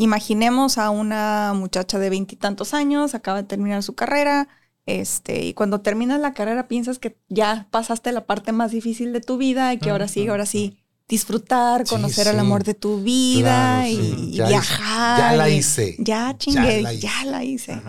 Imaginemos 0.00 0.78
a 0.78 0.88
una 0.88 1.52
muchacha 1.54 1.98
de 1.98 2.08
veintitantos 2.08 2.72
años, 2.72 3.14
acaba 3.14 3.42
de 3.42 3.46
terminar 3.46 3.82
su 3.82 3.94
carrera, 3.94 4.48
este, 4.86 5.44
y 5.44 5.52
cuando 5.52 5.82
terminas 5.82 6.18
la 6.18 6.32
carrera 6.32 6.68
piensas 6.68 6.98
que 6.98 7.18
ya 7.28 7.68
pasaste 7.70 8.10
la 8.10 8.24
parte 8.24 8.52
más 8.52 8.70
difícil 8.70 9.12
de 9.12 9.20
tu 9.20 9.36
vida 9.36 9.74
y 9.74 9.78
que 9.78 9.90
ahora 9.90 10.08
sí, 10.08 10.26
ahora 10.26 10.46
sí, 10.46 10.78
disfrutar, 11.06 11.84
conocer 11.84 12.28
el 12.28 12.38
amor 12.38 12.64
de 12.64 12.72
tu 12.72 13.02
vida 13.02 13.90
y, 13.90 14.30
viajar. 14.38 15.18
ya 15.18 15.36
la 15.36 15.50
hice. 15.50 15.96
Ya 15.98 16.34
chingue, 16.38 16.98
ya 16.98 17.26
la 17.26 17.44
hice. 17.44 17.82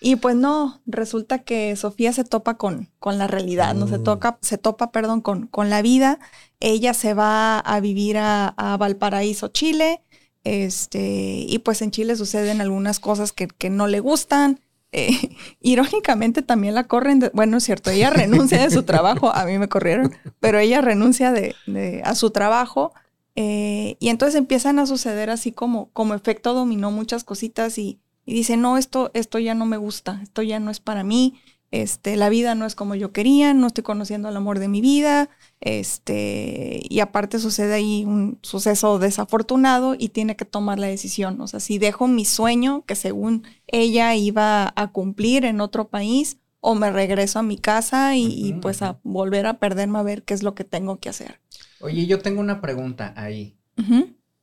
Y 0.00 0.16
pues 0.16 0.34
no, 0.34 0.82
resulta 0.86 1.44
que 1.44 1.76
Sofía 1.76 2.12
se 2.12 2.24
topa 2.24 2.56
con, 2.56 2.90
con 2.98 3.16
la 3.16 3.28
realidad, 3.28 3.74
¿no? 3.74 3.86
Se, 3.86 3.98
mm. 3.98 4.02
toca, 4.02 4.38
se 4.42 4.58
topa, 4.58 4.90
perdón, 4.90 5.20
con, 5.20 5.46
con 5.46 5.70
la 5.70 5.82
vida. 5.82 6.18
Ella 6.58 6.94
se 6.94 7.14
va 7.14 7.60
a 7.60 7.78
vivir 7.78 8.18
a, 8.18 8.48
a 8.48 8.76
Valparaíso, 8.76 9.48
Chile. 9.48 10.02
Este, 10.44 11.46
y 11.48 11.58
pues 11.60 11.80
en 11.80 11.90
Chile 11.90 12.16
suceden 12.16 12.60
algunas 12.60 13.00
cosas 13.00 13.32
que, 13.32 13.48
que 13.48 13.70
no 13.70 13.86
le 13.86 14.00
gustan. 14.00 14.60
Eh, 14.92 15.36
irónicamente 15.60 16.42
también 16.42 16.74
la 16.74 16.84
corren, 16.84 17.30
bueno, 17.32 17.56
es 17.56 17.64
cierto, 17.64 17.90
ella 17.90 18.10
renuncia 18.10 18.62
de 18.62 18.70
su 18.70 18.82
trabajo, 18.84 19.34
a 19.34 19.44
mí 19.44 19.58
me 19.58 19.68
corrieron, 19.68 20.14
pero 20.38 20.58
ella 20.58 20.80
renuncia 20.80 21.32
de, 21.32 21.56
a 22.04 22.14
su 22.14 22.30
trabajo 22.30 22.92
eh, 23.34 23.96
y 23.98 24.10
entonces 24.10 24.36
empiezan 24.36 24.78
a 24.78 24.86
suceder 24.86 25.30
así 25.30 25.50
como, 25.50 25.90
como 25.92 26.14
efecto 26.14 26.54
dominó 26.54 26.92
muchas 26.92 27.24
cositas 27.24 27.76
y, 27.78 27.98
y 28.24 28.34
dice, 28.34 28.56
no, 28.56 28.78
esto, 28.78 29.10
esto 29.14 29.40
ya 29.40 29.54
no 29.54 29.66
me 29.66 29.78
gusta, 29.78 30.20
esto 30.22 30.42
ya 30.42 30.60
no 30.60 30.70
es 30.70 30.78
para 30.78 31.02
mí, 31.02 31.40
este, 31.74 32.16
la 32.16 32.28
vida 32.28 32.54
no 32.54 32.66
es 32.66 32.76
como 32.76 32.94
yo 32.94 33.10
quería, 33.12 33.52
no 33.52 33.66
estoy 33.66 33.82
conociendo 33.82 34.28
el 34.28 34.36
amor 34.36 34.60
de 34.60 34.68
mi 34.68 34.80
vida, 34.80 35.28
este, 35.60 36.80
y 36.88 37.00
aparte 37.00 37.40
sucede 37.40 37.74
ahí 37.74 38.04
un 38.04 38.38
suceso 38.42 39.00
desafortunado 39.00 39.96
y 39.98 40.10
tiene 40.10 40.36
que 40.36 40.44
tomar 40.44 40.78
la 40.78 40.86
decisión, 40.86 41.40
o 41.40 41.48
sea, 41.48 41.58
si 41.58 41.78
dejo 41.78 42.06
mi 42.06 42.24
sueño 42.24 42.84
que 42.86 42.94
según 42.94 43.42
ella 43.66 44.14
iba 44.14 44.72
a 44.76 44.92
cumplir 44.92 45.44
en 45.44 45.60
otro 45.60 45.88
país, 45.88 46.38
o 46.66 46.74
me 46.74 46.90
regreso 46.90 47.40
a 47.40 47.42
mi 47.42 47.58
casa 47.58 48.16
y, 48.16 48.54
pues 48.62 48.80
a 48.80 48.98
volver 49.02 49.46
a 49.46 49.58
perderme 49.58 49.98
a 49.98 50.02
ver 50.02 50.22
qué 50.22 50.32
es 50.32 50.42
lo 50.42 50.54
que 50.54 50.64
tengo 50.64 50.98
que 50.98 51.10
hacer. 51.10 51.38
Oye, 51.80 52.06
yo 52.06 52.20
tengo 52.20 52.40
una 52.40 52.62
pregunta 52.62 53.12
ahí. 53.18 53.58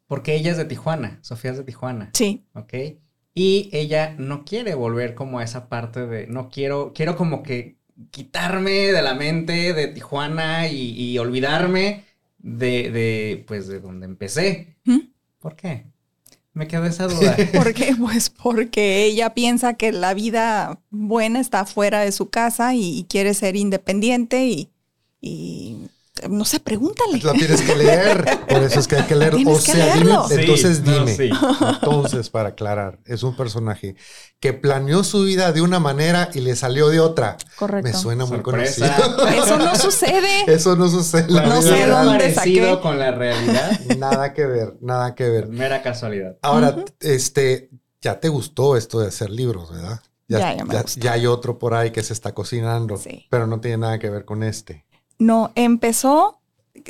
Porque 0.06 0.36
ella 0.36 0.52
es 0.52 0.58
de 0.58 0.66
Tijuana, 0.66 1.18
Sofía 1.24 1.52
es 1.52 1.58
de 1.58 1.64
Tijuana. 1.64 2.12
Sí. 2.14 2.46
Ok. 2.54 2.74
Y 3.34 3.70
ella 3.72 4.16
no 4.18 4.44
quiere 4.44 4.76
volver 4.76 5.16
como 5.16 5.40
a 5.40 5.44
esa 5.44 5.70
parte 5.70 6.06
de, 6.06 6.28
no 6.28 6.50
quiero, 6.50 6.92
quiero 6.94 7.16
como 7.16 7.44
que 7.44 7.78
quitarme 8.10 8.92
de 8.92 9.02
la 9.02 9.14
mente 9.14 9.74
de 9.74 9.88
Tijuana 9.88 10.68
y, 10.68 11.18
olvidarme 11.18 12.04
de, 12.40 12.92
de, 12.92 13.44
pues, 13.48 13.68
de 13.68 13.80
donde 13.80 14.06
empecé. 14.06 14.76
¿Por 15.40 15.56
qué? 15.56 15.86
Me 16.54 16.68
quedó 16.68 16.86
esa 16.86 17.08
duda. 17.08 17.38
¿Por 17.54 17.74
qué? 17.74 17.96
Pues 17.98 18.30
porque 18.30 19.06
ella 19.06 19.34
piensa 19.34 19.76
que 19.76 19.94
la 19.94 20.14
vida 20.14 20.80
buena 20.90 21.40
está 21.40 21.66
fuera 21.66 22.02
de 22.02 22.12
su 22.12 22.30
casa 22.30 22.76
y, 22.76 23.06
quiere 23.10 23.34
ser 23.34 23.56
independiente 23.56 24.46
y 25.22 25.88
no 26.30 26.46
sé, 26.46 26.60
pregúntale. 26.60 27.20
La 27.24 27.34
tienes 27.34 27.62
que 27.62 27.76
leer, 27.76 28.40
por 28.48 28.64
eso 28.64 28.80
es 28.80 28.88
que 28.88 28.96
hay 28.98 29.04
que 29.04 29.16
leer. 29.16 29.36
O 29.52 29.60
sea, 29.60 29.96
dime, 29.96 30.16
entonces 30.30 30.84
dime. 30.84 31.18
Entonces, 31.74 32.30
para 32.30 32.50
aclarar, 32.50 33.00
es 33.06 33.24
un 33.24 33.36
personaje 33.36 33.96
que 34.40 34.54
planeó 34.54 35.04
su 35.04 35.24
vida 35.24 35.52
de 35.52 35.62
una 35.62 35.80
manera 35.80 36.30
y 36.34 36.40
le 36.40 36.56
salió 36.56 36.90
de 36.90 37.00
otra. 37.00 37.38
Correcto. 37.56 37.90
Me 37.90 37.94
suena 37.94 38.26
muy 38.26 38.42
conocido. 38.42 38.88
Eso 39.30 39.58
no 39.58 39.76
sucede. 39.76 40.44
Eso 40.48 40.76
no 40.76 40.90
sucede. 40.90 41.32
no 41.32 41.62
sé 41.62 41.88
dónde 41.88 42.34
saqué. 42.34 42.80
con 42.82 43.00
la 43.00 43.12
realidad. 43.12 43.80
Nada 43.98 44.34
que 44.34 44.46
ver, 44.46 44.78
nada 44.82 45.16
que 45.16 45.30
ver. 45.30 45.48
Mera 45.48 45.82
casualidad. 45.82 46.38
Ahora, 46.42 46.84
este, 47.00 47.70
ya 48.02 48.20
te 48.20 48.30
gustó 48.30 48.78
esto 48.78 49.00
de 49.00 49.08
hacer 49.08 49.30
libros, 49.30 49.72
¿verdad? 49.72 50.02
Ya, 50.28 50.56
ya, 50.56 50.66
ya, 50.66 50.86
ya, 50.86 51.12
hay 51.12 51.28
otro 51.28 51.60
por 51.60 51.74
ahí 51.74 51.92
que 51.92 52.04
se 52.04 52.14
está 52.14 52.34
cocinando, 52.34 53.00
pero 53.30 53.48
no 53.48 53.60
tiene 53.60 53.80
nada 53.80 54.00
que 54.00 54.10
ver 54.10 54.24
con 54.24 54.44
este. 54.44 54.86
No, 55.22 55.52
empezó, 55.54 56.42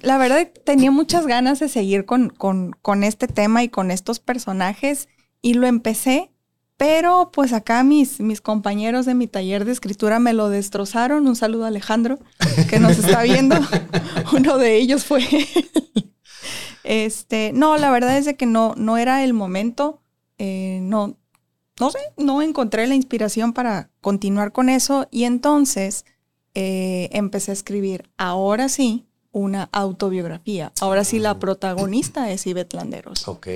la 0.02 0.18
verdad 0.18 0.50
tenía 0.64 0.90
muchas 0.90 1.28
ganas 1.28 1.60
de 1.60 1.68
seguir 1.68 2.06
con, 2.06 2.30
con, 2.30 3.04
este 3.04 3.28
tema 3.28 3.62
y 3.62 3.68
con 3.68 3.92
estos 3.92 4.22
personajes 4.22 5.10
y 5.42 5.56
lo 5.56 5.68
empecé, 5.68 6.32
pero 6.78 7.32
pues 7.34 7.52
acá 7.52 7.84
mis, 7.84 8.22
mis 8.22 8.40
compañeros 8.40 9.06
de 9.06 9.16
mi 9.16 9.28
taller 9.28 9.66
de 9.66 9.74
escritura 9.74 10.20
me 10.20 10.32
lo 10.32 10.48
destrozaron. 10.48 11.28
Un 11.28 11.36
saludo 11.36 11.66
a 11.66 11.68
Alejandro, 11.68 12.20
que 12.70 12.80
nos 12.80 13.00
está 13.00 13.22
viendo. 13.24 13.58
Uno 14.34 14.58
de 14.58 14.78
ellos 14.78 15.04
fue... 15.04 15.28
este, 16.86 17.52
no, 17.54 17.76
la 17.76 17.92
verdad 17.92 18.18
es 18.18 18.24
de 18.24 18.38
que 18.38 18.46
no, 18.46 18.76
no 18.78 18.98
era 18.98 19.26
el 19.26 19.34
momento. 19.34 20.02
Eh, 20.38 20.80
no, 20.84 21.18
no 21.82 21.92
sé, 21.92 22.00
no 22.16 22.42
encontré 22.42 22.88
la 22.88 22.96
inspiración 22.96 23.52
para 23.52 23.90
continuar 24.00 24.54
con 24.54 24.70
eso 24.70 25.10
y 25.12 25.26
entonces 25.26 26.06
eh, 26.56 27.10
empecé 27.14 27.52
a 27.52 27.54
escribir, 27.54 28.10
ahora 28.18 28.70
sí, 28.70 29.06
una 29.32 29.70
autobiografía. 29.72 30.74
Ahora 30.82 31.04
sí, 31.04 31.20
la 31.20 31.32
ah. 31.32 31.40
protagonista 31.40 32.32
es 32.32 32.46
Ivette 32.48 32.74
Landeros. 32.74 33.28
Ok. 33.28 33.48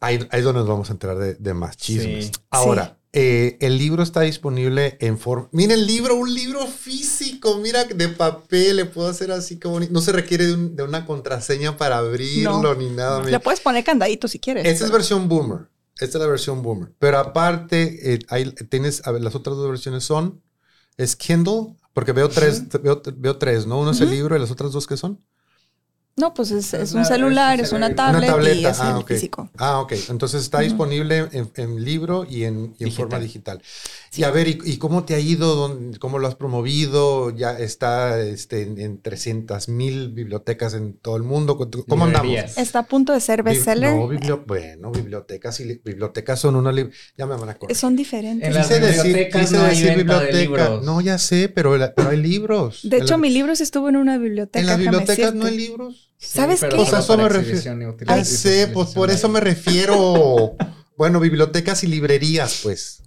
Ahí, 0.00 0.28
es 0.30 0.44
donde 0.44 0.60
nos 0.60 0.68
vamos 0.68 0.90
a 0.90 0.92
enterar 0.92 1.16
de, 1.18 1.54
más 1.54 1.76
chismes. 1.76 2.32
Ahora, 2.50 2.98
eh, 3.12 3.56
el 3.60 3.78
libro 3.78 4.02
está 4.02 4.20
disponible 4.20 4.96
en 5.00 5.18
forma. 5.18 5.48
Mira 5.52 5.74
el 5.74 5.86
libro, 5.86 6.14
un 6.14 6.32
libro 6.32 6.66
físico, 6.66 7.58
mira 7.58 7.84
de 7.84 8.08
papel, 8.08 8.76
le 8.76 8.84
puedo 8.84 9.08
hacer 9.08 9.32
así 9.32 9.58
como. 9.58 9.80
No 9.80 10.00
se 10.00 10.12
requiere 10.12 10.46
de, 10.46 10.82
una 10.82 11.06
contraseña 11.06 11.76
para 11.76 11.98
abrirlo 11.98 12.74
ni 12.74 12.90
nada. 12.90 13.24
Le 13.24 13.40
puedes 13.40 13.60
poner 13.60 13.82
candadito 13.82 14.28
si 14.28 14.38
quieres. 14.38 14.66
Esta 14.66 14.84
es 14.84 14.90
versión 14.90 15.28
boomer. 15.28 15.68
Esta 15.98 16.18
es 16.18 16.22
la 16.22 16.28
versión 16.28 16.62
boomer. 16.62 16.92
Pero 16.98 17.18
aparte, 17.18 18.14
eh, 18.14 18.18
tienes, 18.68 19.04
a 19.04 19.10
ver, 19.10 19.22
las 19.22 19.34
otras 19.34 19.56
dos 19.56 19.68
versiones 19.68 20.04
son 20.04 20.40
¿Es 20.98 21.16
Kindle? 21.16 21.76
Porque 21.94 22.12
veo 22.12 22.28
tres, 22.28 22.64
veo, 23.16 23.38
tres, 23.38 23.66
¿no? 23.66 23.80
Uno 23.80 23.92
es 23.92 24.00
el 24.00 24.10
libro 24.10 24.36
y 24.36 24.38
las 24.38 24.50
otras 24.50 24.72
dos, 24.72 24.86
¿qué 24.86 24.96
son? 24.96 25.18
No, 26.16 26.34
pues 26.34 26.50
es, 26.50 26.92
un 26.94 27.04
celular, 27.04 27.60
es, 27.60 27.72
una 27.72 27.94
tablet 27.94 28.56
y 28.56 28.66
es 28.66 28.80
ah, 28.80 29.00
físico. 29.06 29.48
Ah, 29.56 29.80
ok. 29.80 29.92
Entonces 30.08 30.42
está 30.42 30.60
disponible 30.60 31.28
en, 31.32 31.84
libro 31.84 32.26
y 32.28 32.44
en, 32.44 32.74
forma 32.92 33.20
digital. 33.20 33.62
Y 34.16 34.24
a 34.24 34.30
ver, 34.30 34.48
¿y, 34.48 34.78
cómo 34.78 35.04
te 35.04 35.14
ha 35.14 35.20
ido? 35.20 35.78
¿Cómo 36.00 36.18
lo 36.18 36.28
has 36.28 36.34
promovido? 36.34 37.30
Ya 37.30 37.58
está 37.58 38.20
este, 38.20 38.62
en, 38.62 39.00
300 39.00 39.68
mil 39.68 40.10
bibliotecas 40.10 40.74
en 40.74 40.94
todo 40.94 41.16
el 41.16 41.22
mundo. 41.22 41.58
¿Cómo 41.86 42.04
andamos? 42.04 42.56
Está 42.56 42.80
a 42.80 42.86
punto 42.86 43.12
de 43.12 43.20
ser 43.20 43.42
bestseller. 43.42 43.94
No, 43.94 44.44
bueno, 44.46 44.90
bibliotecas 44.90 45.60
y 45.60 45.80
bibliotecas 45.84 46.40
son 46.40 46.56
una... 46.56 46.72
Ya 47.16 47.26
me 47.26 47.36
van 47.36 47.48
a 47.48 47.52
acordar. 47.52 47.76
Son 47.76 47.96
diferentes. 47.96 48.48
En 48.48 48.54
las 48.54 48.68
bibliotecas 48.68 49.52
no 49.52 49.62
hay 49.62 49.82
biblioteca. 49.82 50.80
No, 50.82 51.00
ya 51.00 51.18
sé, 51.18 51.48
pero, 51.48 51.74
hay 51.74 52.16
libros. 52.16 52.80
De 52.82 52.98
hecho, 52.98 53.18
mi 53.18 53.30
libro 53.30 53.52
estuvo 53.52 53.88
en 53.88 53.96
una 53.96 54.18
biblioteca. 54.18 54.60
¿En 54.60 54.66
las 54.66 54.78
bibliotecas 54.78 55.34
no 55.34 55.46
hay 55.46 55.56
libros? 55.56 56.10
¿Sabes 56.18 56.60
qué? 56.60 56.74
Pues 56.74 56.92
a 56.92 57.00
eso 57.00 57.16
me 57.16 57.28
refiero. 57.28 57.96
Ay, 58.06 58.24
sé, 58.24 58.68
pues 58.72 58.90
por 58.90 59.10
eso 59.10 59.28
me 59.28 59.40
refiero. 59.40 60.56
bueno, 60.96 61.20
bibliotecas 61.20 61.84
y 61.84 61.86
librerías, 61.86 62.60
pues. 62.62 63.02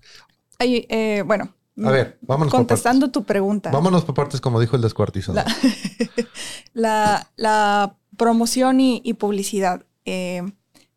Ay, 0.61 0.85
eh, 0.89 1.23
bueno. 1.25 1.55
A 1.83 1.89
ver, 1.89 2.19
vámonos 2.21 2.53
Contestando 2.53 3.09
tu 3.09 3.23
pregunta. 3.23 3.71
Vámonos 3.71 4.05
por 4.05 4.13
partes, 4.13 4.39
como 4.39 4.59
dijo 4.59 4.75
el 4.75 4.83
descuartizado. 4.83 5.41
La, 6.73 7.27
la, 7.35 7.97
promoción 8.15 8.79
y, 8.79 9.13
publicidad. 9.15 9.83
Eh, 10.05 10.43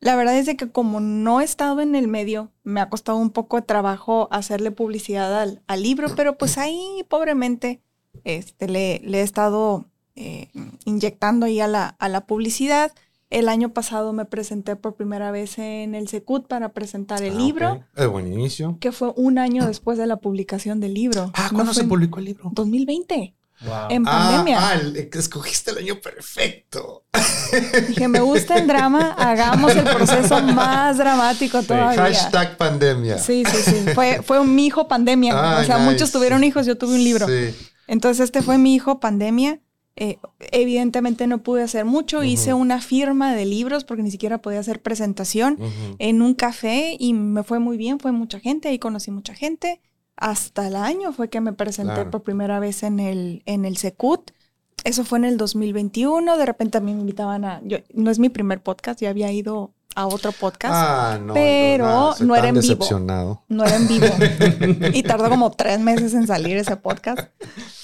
la 0.00 0.16
verdad 0.16 0.36
es 0.36 0.44
de 0.44 0.58
que 0.58 0.70
como 0.70 1.00
no 1.00 1.40
he 1.40 1.44
estado 1.44 1.80
en 1.80 1.94
el 1.94 2.08
medio, 2.08 2.52
me 2.62 2.82
ha 2.82 2.90
costado 2.90 3.16
un 3.16 3.30
poco 3.30 3.56
de 3.56 3.62
trabajo 3.62 4.28
hacerle 4.30 4.70
publicidad 4.70 5.40
al, 5.40 5.62
al 5.66 5.82
libro, 5.82 6.08
pero 6.14 6.36
pues 6.36 6.58
ahí 6.58 7.06
pobremente 7.08 7.80
este, 8.24 8.68
le, 8.68 9.00
le 9.02 9.20
he 9.20 9.22
estado 9.22 9.86
eh, 10.14 10.48
inyectando 10.84 11.46
ahí 11.46 11.60
a 11.60 11.68
la, 11.68 11.88
a 11.88 12.10
la 12.10 12.26
publicidad. 12.26 12.92
El 13.34 13.48
año 13.48 13.70
pasado 13.70 14.12
me 14.12 14.26
presenté 14.26 14.76
por 14.76 14.94
primera 14.94 15.32
vez 15.32 15.58
en 15.58 15.96
el 15.96 16.06
Secut 16.06 16.46
para 16.46 16.68
presentar 16.68 17.20
el 17.24 17.34
ah, 17.34 17.36
libro. 17.36 17.84
Es 17.96 18.06
buen 18.06 18.32
inicio. 18.32 18.78
Que 18.80 18.92
fue 18.92 19.12
un 19.16 19.38
año 19.38 19.66
después 19.66 19.98
de 19.98 20.06
la 20.06 20.18
publicación 20.18 20.78
del 20.78 20.94
libro. 20.94 21.32
Ah, 21.34 21.50
¿cuándo 21.52 21.74
se 21.74 21.82
publicó 21.82 22.20
el 22.20 22.26
libro? 22.26 22.52
2020. 22.54 23.34
En 23.90 24.04
pandemia. 24.04 24.58
Ah, 24.60 24.74
ah 24.76 24.98
escogiste 25.14 25.72
el 25.72 25.78
año 25.78 26.00
perfecto. 26.00 27.06
Dije, 27.88 28.06
me 28.06 28.20
gusta 28.20 28.56
el 28.56 28.68
drama, 28.68 29.16
hagamos 29.18 29.74
el 29.74 29.82
proceso 29.82 30.40
más 30.40 30.96
dramático 30.98 31.60
todavía. 31.64 32.02
Hashtag 32.02 32.56
pandemia. 32.56 33.18
Sí, 33.18 33.42
sí, 33.44 33.56
sí. 33.68 33.90
Fue, 33.96 34.22
fue 34.22 34.38
un, 34.38 34.54
mi 34.54 34.66
hijo 34.66 34.86
pandemia. 34.86 35.58
o 35.58 35.64
sea, 35.64 35.78
muchos 35.78 36.12
tuvieron 36.12 36.44
hijos, 36.44 36.66
yo 36.66 36.78
tuve 36.78 36.94
un 36.94 37.02
libro. 37.02 37.26
Sí. 37.26 37.52
Entonces, 37.88 38.26
este 38.26 38.42
fue 38.42 38.58
mi 38.58 38.76
hijo 38.76 39.00
pandemia. 39.00 39.58
Eh, 39.96 40.18
evidentemente 40.50 41.28
no 41.28 41.42
pude 41.44 41.62
hacer 41.62 41.84
mucho, 41.84 42.24
hice 42.24 42.52
una 42.52 42.80
firma 42.80 43.32
de 43.32 43.44
libros 43.44 43.84
porque 43.84 44.02
ni 44.02 44.10
siquiera 44.10 44.38
podía 44.38 44.58
hacer 44.58 44.82
presentación 44.82 45.56
en 45.98 46.20
un 46.20 46.34
café 46.34 46.96
y 46.98 47.12
me 47.12 47.44
fue 47.44 47.60
muy 47.60 47.76
bien, 47.76 48.00
fue 48.00 48.10
mucha 48.10 48.40
gente, 48.40 48.68
ahí 48.68 48.80
conocí 48.80 49.12
mucha 49.12 49.34
gente. 49.34 49.80
Hasta 50.16 50.66
el 50.66 50.76
año 50.76 51.12
fue 51.12 51.28
que 51.28 51.40
me 51.40 51.52
presenté 51.52 52.06
por 52.06 52.22
primera 52.22 52.58
vez 52.58 52.82
en 52.82 52.98
el, 52.98 53.42
en 53.46 53.64
el 53.64 53.76
Secut. 53.76 54.32
Eso 54.82 55.04
fue 55.04 55.18
en 55.18 55.24
el 55.24 55.36
2021, 55.36 56.36
de 56.36 56.46
repente 56.46 56.78
a 56.78 56.80
mí 56.80 56.92
me 56.92 57.00
invitaban 57.00 57.44
a, 57.44 57.60
yo, 57.64 57.78
no 57.94 58.10
es 58.10 58.18
mi 58.18 58.28
primer 58.28 58.62
podcast, 58.62 59.00
ya 59.00 59.10
había 59.10 59.32
ido 59.32 59.72
a 59.94 60.06
otro 60.06 60.32
podcast, 60.32 60.74
ah, 60.74 61.18
no, 61.22 61.34
pero 61.34 62.14
no, 62.20 62.36
era 62.36 62.48
en 62.48 62.60
vivo. 62.60 62.86
No 63.48 63.64
era 63.64 63.76
en 63.76 63.88
vivo. 63.88 64.06
y 64.92 65.02
tardó 65.02 65.28
como 65.28 65.50
tres 65.52 65.78
meses 65.80 66.14
en 66.14 66.26
salir 66.26 66.56
ese 66.56 66.76
podcast. 66.76 67.28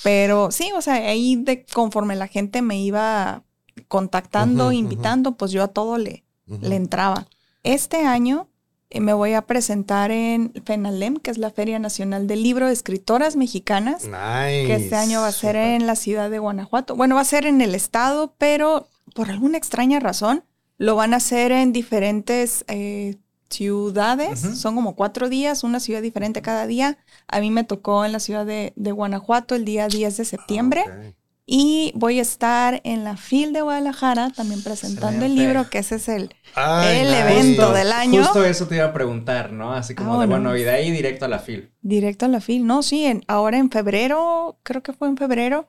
Pero 0.02 0.50
sí, 0.50 0.72
o 0.76 0.82
sea, 0.82 0.94
ahí 0.94 1.36
de 1.36 1.64
conforme 1.64 2.16
la 2.16 2.26
gente 2.26 2.62
me 2.62 2.80
iba 2.80 3.44
contactando, 3.88 4.72
invitando, 4.72 5.36
pues 5.36 5.52
yo 5.52 5.62
a 5.62 5.68
todo 5.68 5.98
le, 5.98 6.24
le 6.46 6.76
entraba. 6.76 7.26
Este 7.62 8.04
año 8.06 8.48
eh, 8.90 9.00
me 9.00 9.12
voy 9.12 9.34
a 9.34 9.42
presentar 9.42 10.10
en 10.10 10.52
FENALEM, 10.64 11.16
que 11.16 11.30
es 11.30 11.38
la 11.38 11.50
Feria 11.50 11.78
Nacional 11.78 12.26
del 12.26 12.42
Libro 12.42 12.66
de 12.66 12.72
Escritoras 12.72 13.36
Mexicanas. 13.36 14.04
Nice. 14.04 14.66
Que 14.66 14.74
este 14.74 14.96
año 14.96 15.20
va 15.20 15.28
a 15.28 15.32
ser 15.32 15.54
en 15.54 15.86
la 15.86 15.94
ciudad 15.94 16.28
de 16.28 16.40
Guanajuato. 16.40 16.96
Bueno, 16.96 17.14
va 17.14 17.20
a 17.20 17.24
ser 17.24 17.46
en 17.46 17.60
el 17.60 17.74
estado, 17.76 18.34
pero 18.36 18.88
por 19.14 19.30
alguna 19.30 19.58
extraña 19.58 20.00
razón 20.00 20.44
lo 20.80 20.96
van 20.96 21.12
a 21.12 21.18
hacer 21.18 21.52
en 21.52 21.74
diferentes 21.74 22.64
eh, 22.66 23.16
ciudades. 23.50 24.40
Son 24.40 24.74
como 24.74 24.96
cuatro 24.96 25.28
días, 25.28 25.62
una 25.62 25.78
ciudad 25.78 26.00
diferente 26.00 26.40
cada 26.40 26.66
día. 26.66 26.96
A 27.28 27.40
mí 27.40 27.50
me 27.50 27.64
tocó 27.64 28.06
en 28.06 28.12
la 28.12 28.18
ciudad 28.18 28.46
de, 28.46 28.72
Guanajuato 28.76 29.54
el 29.54 29.66
día 29.66 29.88
10 29.88 30.16
de 30.16 30.24
septiembre. 30.24 30.84
Ah, 30.88 31.12
y 31.44 31.92
voy 31.96 32.18
a 32.18 32.22
estar 32.22 32.80
en 32.84 33.04
la 33.04 33.18
FIL 33.18 33.52
de 33.52 33.60
Guadalajara 33.60 34.30
también 34.30 34.62
presentando 34.62 35.26
el 35.26 35.34
libro, 35.34 35.68
que 35.68 35.80
ese 35.80 35.96
es 35.96 36.08
el, 36.08 36.34
el 36.56 37.12
evento 37.12 37.74
del 37.74 37.92
año. 37.92 38.22
Justo 38.22 38.42
eso 38.42 38.66
te 38.66 38.76
iba 38.76 38.86
a 38.86 38.94
preguntar, 38.94 39.52
¿no? 39.52 39.74
Así 39.74 39.94
como 39.94 40.14
ah, 40.14 40.20
de, 40.22 40.28
bueno, 40.28 40.56
y 40.56 40.62
de 40.62 40.70
ahí 40.70 40.90
directo 40.90 41.26
a 41.26 41.28
la 41.28 41.40
FIL. 41.40 41.74
Directo 41.82 42.24
a 42.24 42.28
la 42.28 42.40
FIL. 42.40 42.66
No, 42.66 42.82
sí, 42.82 43.04
en, 43.04 43.22
ahora 43.28 43.58
en 43.58 43.70
febrero, 43.70 44.58
creo 44.62 44.82
que 44.82 44.94
fue 44.94 45.08
en 45.08 45.18
febrero, 45.18 45.68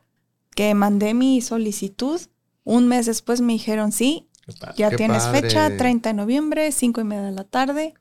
que 0.56 0.74
mandé 0.74 1.14
mi 1.14 1.42
solicitud. 1.42 2.22
Un 2.64 2.88
mes 2.88 3.08
después 3.08 3.42
me 3.42 3.52
dijeron, 3.52 3.92
sí, 3.92 4.30
ya 4.76 4.90
tienes 4.92 5.28
fecha, 5.28 5.76
30 5.76 6.10
de 6.10 6.14
noviembre, 6.14 6.72
5 6.72 7.02
y 7.02 7.04
media 7.04 7.24
de 7.24 7.32
la 7.32 7.44
tarde. 7.44 7.94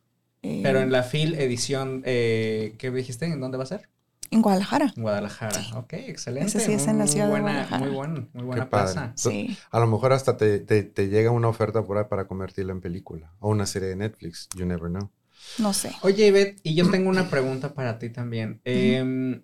Pero 0.42 0.80
en 0.80 0.90
la 0.90 1.02
FIL 1.02 1.34
edición, 1.34 2.02
eh, 2.06 2.74
¿qué 2.78 2.90
dijiste? 2.90 3.26
¿En 3.26 3.40
dónde 3.40 3.58
va 3.58 3.64
a 3.64 3.66
ser? 3.66 3.88
En 4.30 4.42
Guadalajara. 4.42 4.92
Guadalajara, 4.96 5.60
ok, 5.74 5.92
excelente. 5.94 6.46
Ese 6.46 6.60
sí 6.60 6.72
es 6.72 6.86
en 6.86 6.98
la 6.98 7.08
ciudad 7.08 7.26
de 7.26 7.40
Guadalajara. 7.40 7.84
Muy, 7.84 7.94
buena, 7.94 8.28
muy 8.32 8.44
buena 8.44 8.70
plaza. 8.70 9.12
Sí. 9.16 9.56
A 9.70 9.80
lo 9.80 9.88
mejor 9.88 10.12
hasta 10.12 10.36
te, 10.36 10.60
te, 10.60 11.08
llega 11.08 11.32
una 11.32 11.48
oferta 11.48 11.82
por 11.82 11.98
ahí 11.98 12.04
para 12.08 12.26
convertirla 12.28 12.72
en 12.72 12.80
película 12.80 13.32
o 13.40 13.50
una 13.50 13.66
serie 13.66 13.88
de 13.88 13.96
Netflix, 13.96 14.48
you 14.56 14.64
never 14.64 14.88
know. 14.88 15.10
No 15.58 15.72
sé. 15.72 15.92
Oye, 16.02 16.28
Ivette, 16.28 16.60
y 16.62 16.74
yo 16.74 16.88
tengo 16.90 17.10
una 17.10 17.28
pregunta 17.28 17.74
para 17.74 17.98
ti 17.98 18.10
también. 18.10 18.60
Eh, 18.64 19.42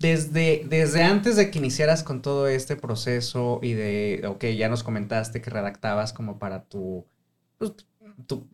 desde, 0.00 0.64
desde 0.66 1.02
antes 1.02 1.36
de 1.36 1.50
que 1.50 1.58
iniciaras 1.58 2.02
con 2.02 2.22
todo 2.22 2.48
este 2.48 2.74
proceso 2.74 3.60
y 3.62 3.74
de, 3.74 4.22
ok, 4.26 4.46
ya 4.46 4.70
nos 4.70 4.82
comentaste 4.82 5.42
que 5.42 5.50
redactabas 5.50 6.14
como 6.14 6.38
para 6.38 6.64
tu, 6.64 7.06
pues, 7.58 7.72
tu, 8.26 8.48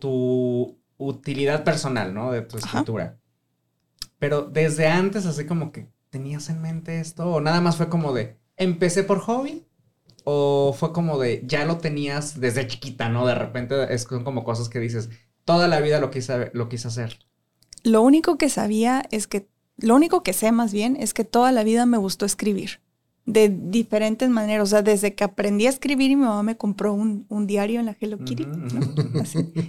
tu, 0.00 0.78
utilidad 0.96 1.64
personal, 1.64 2.14
¿no? 2.14 2.32
De 2.32 2.40
tu 2.40 2.56
escritura. 2.56 3.18
Pero 4.18 4.42
desde 4.42 4.88
antes, 4.88 5.26
así 5.26 5.44
como 5.44 5.70
que 5.70 5.88
tenías 6.08 6.48
en 6.48 6.62
mente 6.62 6.98
esto, 6.98 7.30
o 7.30 7.40
nada 7.42 7.60
más 7.60 7.76
fue 7.76 7.90
como 7.90 8.14
de, 8.14 8.38
empecé 8.56 9.04
por 9.04 9.20
hobby, 9.20 9.66
o 10.24 10.74
fue 10.78 10.94
como 10.94 11.18
de, 11.18 11.42
ya 11.44 11.66
lo 11.66 11.76
tenías 11.76 12.40
desde 12.40 12.66
chiquita, 12.66 13.10
¿no? 13.10 13.26
De 13.26 13.34
repente 13.34 13.92
es, 13.92 14.02
son 14.02 14.24
como 14.24 14.44
cosas 14.44 14.70
que 14.70 14.78
dices, 14.78 15.10
toda 15.44 15.68
la 15.68 15.80
vida 15.80 16.00
lo 16.00 16.10
quise, 16.10 16.50
lo 16.54 16.70
quise 16.70 16.88
hacer. 16.88 17.18
Lo 17.82 18.02
único 18.02 18.36
que 18.38 18.48
sabía 18.48 19.02
es 19.10 19.26
que 19.26 19.49
lo 19.80 19.94
único 19.94 20.22
que 20.22 20.32
sé 20.32 20.52
más 20.52 20.72
bien 20.72 20.96
es 20.96 21.14
que 21.14 21.24
toda 21.24 21.52
la 21.52 21.64
vida 21.64 21.86
me 21.86 21.98
gustó 21.98 22.26
escribir 22.26 22.80
de 23.26 23.48
diferentes 23.48 24.28
maneras. 24.28 24.64
O 24.64 24.70
sea, 24.70 24.82
desde 24.82 25.14
que 25.14 25.24
aprendí 25.24 25.66
a 25.66 25.70
escribir 25.70 26.10
y 26.10 26.16
mi 26.16 26.24
mamá 26.24 26.42
me 26.42 26.56
compró 26.56 26.92
un, 26.92 27.26
diario 27.46 27.80
en 27.80 27.86
la 27.86 27.96
Hello 27.98 28.18
Kitty, 28.18 28.46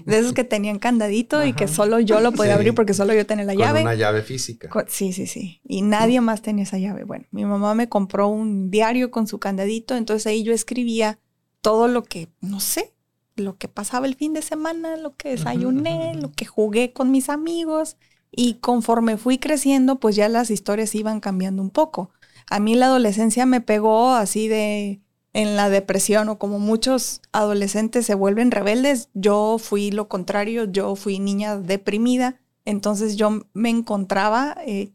de 0.06 0.18
esos 0.18 0.34
que 0.34 0.44
tenían 0.44 0.80
candadito 0.80 1.46
y 1.46 1.54
que 1.54 1.68
solo 1.68 2.00
yo 2.00 2.20
lo 2.20 2.32
podía 2.32 2.56
abrir 2.56 2.76
porque 2.76 2.94
solo 2.94 3.14
yo 3.14 3.26
tenía 3.26 3.46
la 3.46 3.54
llave. 3.54 3.80
Con 3.80 3.88
una 3.88 3.96
llave 3.96 4.22
física. 4.24 4.70
sí, 4.88 5.14
sí, 5.14 5.28
sí. 5.28 5.62
Y 5.64 5.82
nadie 5.82 6.22
más 6.22 6.42
tenía 6.42 6.64
esa 6.64 6.78
llave. 6.78 7.04
Bueno, 7.04 7.26
mi 7.32 7.46
mamá 7.46 7.76
me 7.76 7.90
compró 7.90 8.28
un 8.28 8.72
diario 8.72 9.12
con 9.12 9.28
su 9.28 9.40
candadito, 9.40 9.96
entonces 9.96 10.28
ahí 10.28 10.44
yo 10.44 10.54
escribía 10.54 11.20
todo 11.62 11.88
lo 11.88 12.04
que, 12.04 12.30
no 12.42 12.60
sé, 12.60 12.94
lo 13.36 13.58
que 13.58 13.68
pasaba 13.68 14.08
el 14.08 14.16
fin 14.16 14.34
de 14.34 14.42
semana, 14.42 14.98
lo 14.98 15.16
que 15.16 15.30
desayuné, 15.30 16.16
lo 16.16 16.32
que 16.32 16.46
jugué 16.46 16.94
con 16.94 17.12
mis 17.12 17.30
amigos. 17.30 17.98
Y 18.32 18.56
conforme 18.56 19.18
fui 19.18 19.38
creciendo, 19.38 20.00
pues 20.00 20.16
ya 20.16 20.30
las 20.30 20.50
historias 20.50 20.96
iban 20.96 21.20
cambiando 21.20 21.62
un 21.62 21.70
poco. 21.70 22.12
A 22.50 22.60
mí 22.60 22.76
la 22.76 22.88
adolescencia 22.88 23.46
me 23.46 23.62
pegó 23.62 24.12
así 24.12 24.48
de 24.48 25.02
en 25.34 25.56
la 25.56 25.70
depresión 25.70 26.30
o 26.30 26.38
como 26.38 26.60
muchos 26.60 27.22
adolescentes 27.32 28.06
se 28.06 28.16
vuelven 28.16 28.52
rebeldes, 28.52 29.10
yo 29.14 29.58
fui 29.60 29.92
lo 29.92 30.08
contrario, 30.10 30.66
yo 30.66 30.96
fui 30.96 31.20
niña 31.20 31.58
deprimida, 31.58 32.40
entonces 32.66 33.16
yo 33.16 33.42
me 33.54 33.70
encontraba 33.70 34.58
eh, 34.66 34.92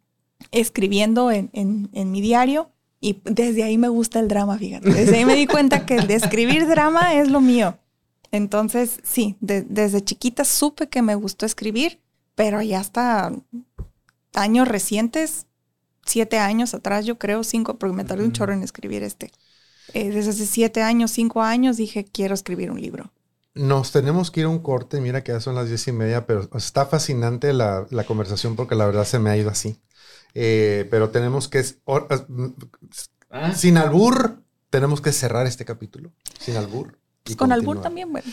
escribiendo 0.50 1.30
en, 1.30 1.50
en, 1.52 2.10
mi 2.10 2.20
diario 2.20 2.70
y 3.00 3.20
desde 3.24 3.62
ahí 3.62 3.78
me 3.78 3.88
gusta 3.88 4.20
el 4.20 4.28
drama, 4.28 4.58
fíjate, 4.58 4.90
desde 4.92 5.16
ahí 5.16 5.24
me 5.24 5.36
di 5.36 5.46
cuenta 5.46 5.86
que 5.86 5.96
escribir 5.96 6.66
drama 6.66 7.14
es 7.14 7.30
lo 7.30 7.40
mío. 7.40 7.78
Entonces, 8.32 9.00
sí, 9.02 9.36
desde 9.40 10.02
chiquita 10.02 10.44
supe 10.44 10.88
que 10.88 11.00
me 11.00 11.14
gustó 11.14 11.46
escribir 11.46 12.00
pero 12.36 12.62
ya 12.62 12.78
hasta 12.78 13.32
años 14.34 14.68
recientes, 14.68 15.46
siete 16.04 16.38
años 16.38 16.74
atrás, 16.74 17.04
yo 17.04 17.18
creo, 17.18 17.42
cinco, 17.42 17.78
porque 17.78 17.96
me 17.96 18.04
tardé 18.04 18.24
un 18.24 18.32
chorro 18.32 18.52
en 18.52 18.62
escribir 18.62 19.02
este. 19.02 19.32
Eh, 19.94 20.10
desde 20.10 20.30
hace 20.30 20.46
siete 20.46 20.82
años, 20.82 21.10
cinco 21.10 21.42
años, 21.42 21.76
dije, 21.76 22.04
quiero 22.04 22.34
escribir 22.34 22.70
un 22.70 22.80
libro. 22.80 23.12
Nos 23.54 23.90
tenemos 23.90 24.30
que 24.30 24.40
ir 24.40 24.46
a 24.46 24.50
un 24.50 24.58
corte, 24.58 25.00
mira 25.00 25.24
que 25.24 25.32
ya 25.32 25.40
son 25.40 25.54
las 25.54 25.68
diez 25.68 25.88
y 25.88 25.92
media, 25.92 26.26
pero 26.26 26.48
está 26.54 26.84
fascinante 26.86 27.54
la, 27.54 27.86
conversación 28.06 28.54
porque 28.54 28.74
la 28.74 28.86
verdad 28.86 29.04
se 29.04 29.18
me 29.18 29.30
ha 29.30 29.36
ido 29.36 29.48
así. 29.50 29.80
Eh, 30.34 30.86
pero 30.90 31.08
tenemos 31.08 31.48
que, 31.48 31.64
¿Ah? 33.30 33.54
sin 33.54 33.78
albur, 33.78 34.42
tenemos 34.68 35.00
que 35.00 35.12
cerrar 35.12 35.46
este 35.46 35.64
capítulo, 35.64 36.12
sin 36.38 36.56
albur. 36.56 36.98
Pues 37.22 37.36
con 37.36 37.50
albur 37.50 37.80
también, 37.80 38.12
bueno. 38.12 38.30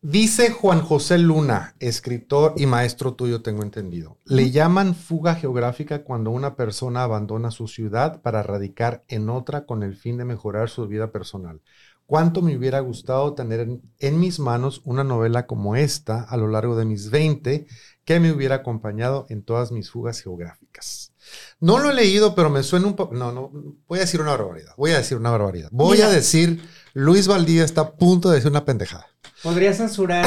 Dice 0.00 0.52
Juan 0.52 0.80
José 0.80 1.18
Luna, 1.18 1.74
escritor 1.80 2.54
y 2.56 2.66
maestro 2.66 3.14
tuyo, 3.14 3.42
tengo 3.42 3.64
entendido. 3.64 4.16
Le 4.26 4.52
llaman 4.52 4.94
fuga 4.94 5.34
geográfica 5.34 6.04
cuando 6.04 6.30
una 6.30 6.54
persona 6.54 7.02
abandona 7.02 7.50
su 7.50 7.66
ciudad 7.66 8.22
para 8.22 8.44
radicar 8.44 9.02
en 9.08 9.28
otra 9.28 9.66
con 9.66 9.82
el 9.82 9.96
fin 9.96 10.16
de 10.16 10.24
mejorar 10.24 10.70
su 10.70 10.86
vida 10.86 11.10
personal. 11.10 11.62
¿Cuánto 12.06 12.42
me 12.42 12.56
hubiera 12.56 12.78
gustado 12.78 13.34
tener 13.34 13.68
en, 13.98 14.20
mis 14.20 14.38
manos 14.38 14.82
una 14.84 15.02
novela 15.02 15.48
como 15.48 15.74
esta 15.74 16.22
a 16.22 16.36
lo 16.36 16.46
largo 16.46 16.76
de 16.76 16.84
mis 16.84 17.10
20 17.10 17.66
que 18.04 18.20
me 18.20 18.30
hubiera 18.30 18.54
acompañado 18.54 19.26
en 19.30 19.42
todas 19.42 19.72
mis 19.72 19.90
fugas 19.90 20.20
geográficas? 20.20 21.12
No 21.58 21.80
lo 21.80 21.90
he 21.90 21.94
leído, 21.94 22.36
pero 22.36 22.50
me 22.50 22.62
suena 22.62 22.86
un 22.86 22.94
poco... 22.94 23.14
No, 23.14 23.32
no, 23.32 23.50
voy 23.88 23.98
a 23.98 24.02
decir 24.02 24.20
una 24.20 24.30
barbaridad. 24.30 24.74
Voy 24.76 24.92
a 24.92 24.98
decir 24.98 25.18
una 25.18 25.32
barbaridad. 25.32 25.70
Voy 25.72 26.00
a 26.02 26.08
decir, 26.08 26.62
Luis 26.94 27.26
Valdía 27.26 27.64
está 27.64 27.80
a 27.80 27.96
punto 27.96 28.30
de 28.30 28.36
decir 28.36 28.52
una 28.52 28.64
pendejada. 28.64 29.08
Podría 29.42 29.72
censurar 29.72 30.26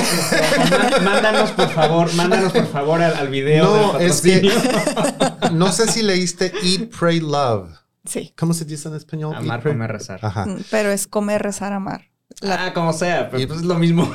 Mándanos, 1.04 1.52
por 1.52 1.70
favor, 1.70 2.14
mándanos, 2.16 2.54
por 2.54 2.68
favor, 2.68 3.02
al, 3.02 3.28
video. 3.28 3.66
No, 3.66 4.00
es 4.00 4.22
que. 4.22 4.50
no 5.52 5.72
sé 5.72 5.88
si 5.92 6.02
leíste 6.02 6.54
Eat, 6.64 6.90
Pray, 6.98 7.20
Love. 7.20 7.70
Sí. 8.06 8.34
¿Cómo 8.38 8.54
se 8.54 8.66
dice 8.66 8.88
en 8.88 8.96
español? 8.96 9.36
Amar, 9.36 9.62
comer, 9.62 9.92
rezar. 9.92 10.20
Ajá. 10.24 10.46
Mm, 10.46 10.64
pero 10.72 10.92
es 10.92 11.08
comer, 11.08 11.42
rezar, 11.42 11.74
amar. 11.74 12.12
Ah, 12.44 12.72
como 12.74 12.94
sea, 12.94 13.30
pero 13.30 13.46
pues 13.48 13.60
es 13.60 13.66
lo 13.66 13.76
mismo. 13.76 14.10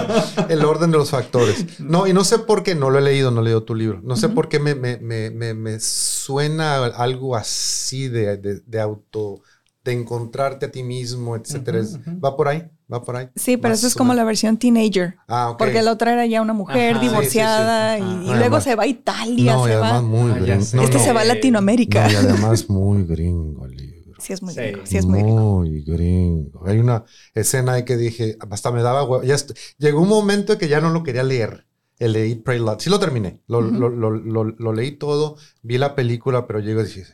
el 0.48 0.64
orden 0.64 0.90
de 0.90 0.98
los 0.98 1.10
factores. 1.10 1.80
No, 1.80 2.06
y 2.06 2.12
no 2.12 2.22
sé 2.22 2.38
por 2.38 2.62
qué, 2.62 2.74
no 2.74 2.90
lo 2.90 2.98
he 2.98 3.02
leído, 3.02 3.30
no 3.30 3.40
he 3.40 3.44
leído 3.44 3.64
tu 3.64 3.74
libro. 3.74 4.00
No 4.04 4.16
sé 4.16 4.28
por 4.28 4.48
qué 4.48 4.60
me, 4.60 4.74
me, 4.74 4.98
me, 4.98 5.30
me, 5.30 5.80
suena 5.80 6.84
algo 6.84 7.34
así 7.34 8.08
de, 8.08 8.36
de, 8.36 8.60
de 8.60 8.80
auto 8.80 9.40
de 9.84 9.92
encontrarte 9.92 10.66
a 10.66 10.70
ti 10.70 10.82
mismo, 10.82 11.34
etcétera. 11.34 11.80
Va 12.24 12.36
por 12.36 12.48
ahí, 12.48 12.70
va 12.92 13.02
por 13.02 13.16
ahí. 13.16 13.28
Sí, 13.34 13.56
pero 13.56 13.74
eso 13.74 13.86
es 13.86 13.94
como 13.94 14.14
la 14.14 14.24
versión 14.24 14.56
teenager. 14.56 15.16
Ah, 15.28 15.50
ok. 15.50 15.58
Porque 15.58 15.82
la 15.82 15.92
otra 15.92 16.12
era 16.12 16.26
ya 16.26 16.42
una 16.42 16.52
mujer 16.52 17.00
divorciada 17.00 17.98
y, 17.98 18.34
luego 18.34 18.60
se 18.60 18.74
va 18.74 18.84
a 18.84 18.86
Italia. 18.86 19.54
No, 19.54 19.68
y 19.68 19.72
además 19.72 20.02
muy 20.02 20.30
ah, 20.32 20.38
gringo. 20.38 20.82
este 20.82 20.98
se 20.98 21.12
va 21.12 21.22
a 21.22 21.24
Latinoamérica. 21.24 22.10
y 22.10 22.14
además 22.14 22.68
muy 22.68 23.04
gringo 23.04 23.66
el 23.66 23.76
libro. 23.76 23.92
Sí, 24.18 24.32
es 24.32 24.42
muy 24.42 24.54
gringo. 24.54 24.80
Sí, 24.84 24.96
es 24.98 25.06
muy, 25.06 25.22
muy 25.22 25.82
gringo. 25.82 26.62
Hay 26.66 26.78
una 26.78 27.04
escena 27.34 27.74
ahí 27.74 27.84
que 27.84 27.96
dije, 27.96 28.36
hasta 28.50 28.70
me 28.70 28.82
daba 28.82 29.04
huevo. 29.04 29.24
Ya 29.24 29.36
llegó 29.78 30.00
un 30.00 30.08
momento 30.08 30.52
en 30.52 30.58
que 30.58 30.68
ya 30.68 30.80
no 30.80 30.90
lo 30.90 31.02
quería 31.02 31.24
leer. 31.24 31.66
El 31.98 32.14
de 32.14 32.28
Eat, 32.28 32.42
Pray, 32.42 32.58
Love. 32.58 32.80
Sí 32.80 32.90
lo 32.90 32.98
terminé. 32.98 33.40
Lo, 33.46 33.60
lo, 33.60 33.88
lo, 33.88 34.10
lo, 34.10 34.72
leí 34.72 34.92
todo, 34.92 35.36
vi 35.62 35.78
la 35.78 35.94
película, 35.94 36.48
pero 36.48 36.58
llego 36.58 36.80
y 36.80 36.84
dije, 36.84 37.04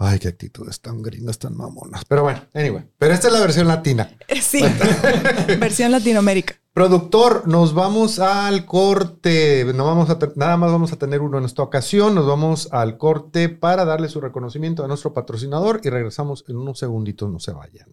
Ay, 0.00 0.20
qué 0.20 0.28
actitudes 0.28 0.80
tan 0.80 1.02
gringas, 1.02 1.40
tan 1.40 1.56
mamonas. 1.56 2.04
Pero 2.04 2.22
bueno, 2.22 2.40
anyway. 2.54 2.84
Pero 2.98 3.12
esta 3.12 3.26
es 3.26 3.32
la 3.32 3.40
versión 3.40 3.66
latina. 3.66 4.08
Sí. 4.40 4.62
versión 5.58 5.90
Latinoamérica. 5.90 6.54
Productor, 6.72 7.48
nos 7.48 7.74
vamos 7.74 8.20
al 8.20 8.64
corte. 8.64 9.64
No 9.74 9.84
vamos 9.84 10.08
a 10.10 10.18
nada 10.36 10.56
más 10.56 10.70
vamos 10.70 10.92
a 10.92 10.96
tener 10.96 11.20
uno 11.20 11.38
en 11.38 11.44
esta 11.44 11.62
ocasión. 11.62 12.14
Nos 12.14 12.26
vamos 12.26 12.68
al 12.70 12.96
corte 12.96 13.48
para 13.48 13.84
darle 13.84 14.08
su 14.08 14.20
reconocimiento 14.20 14.84
a 14.84 14.88
nuestro 14.88 15.12
patrocinador 15.12 15.80
y 15.82 15.90
regresamos 15.90 16.44
en 16.46 16.56
unos 16.56 16.78
segunditos. 16.78 17.28
No 17.30 17.40
se 17.40 17.52
vayan. 17.52 17.88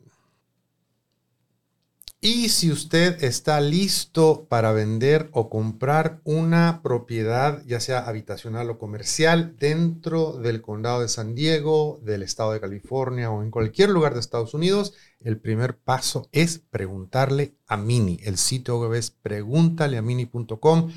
Y 2.26 2.50
si 2.50 2.72
usted 2.72 3.24
está 3.24 3.62
listo 3.62 4.48
para 4.50 4.72
vender 4.72 5.30
o 5.32 5.48
comprar 5.48 6.22
una 6.24 6.82
propiedad, 6.82 7.64
ya 7.68 7.80
sea 7.80 8.00
habitacional 8.00 8.68
o 8.72 8.80
comercial, 8.80 9.56
dentro 9.60 10.32
del 10.32 10.64
condado 10.64 11.02
de 11.02 11.08
San 11.08 11.36
Diego, 11.36 12.00
del 12.02 12.24
estado 12.24 12.54
de 12.54 12.60
California 12.60 13.30
o 13.30 13.44
en 13.44 13.52
cualquier 13.52 13.92
lugar 13.92 14.16
de 14.16 14.22
Estados 14.22 14.56
Unidos, 14.56 14.96
el 15.20 15.38
primer 15.38 15.78
paso 15.78 16.28
es 16.32 16.58
preguntarle 16.58 17.54
a 17.68 17.78
Mini. 17.78 18.20
El 18.24 18.38
sitio 18.38 18.80
web 18.80 18.96
es 18.96 19.12
preguntaleamini.com. 19.12 20.92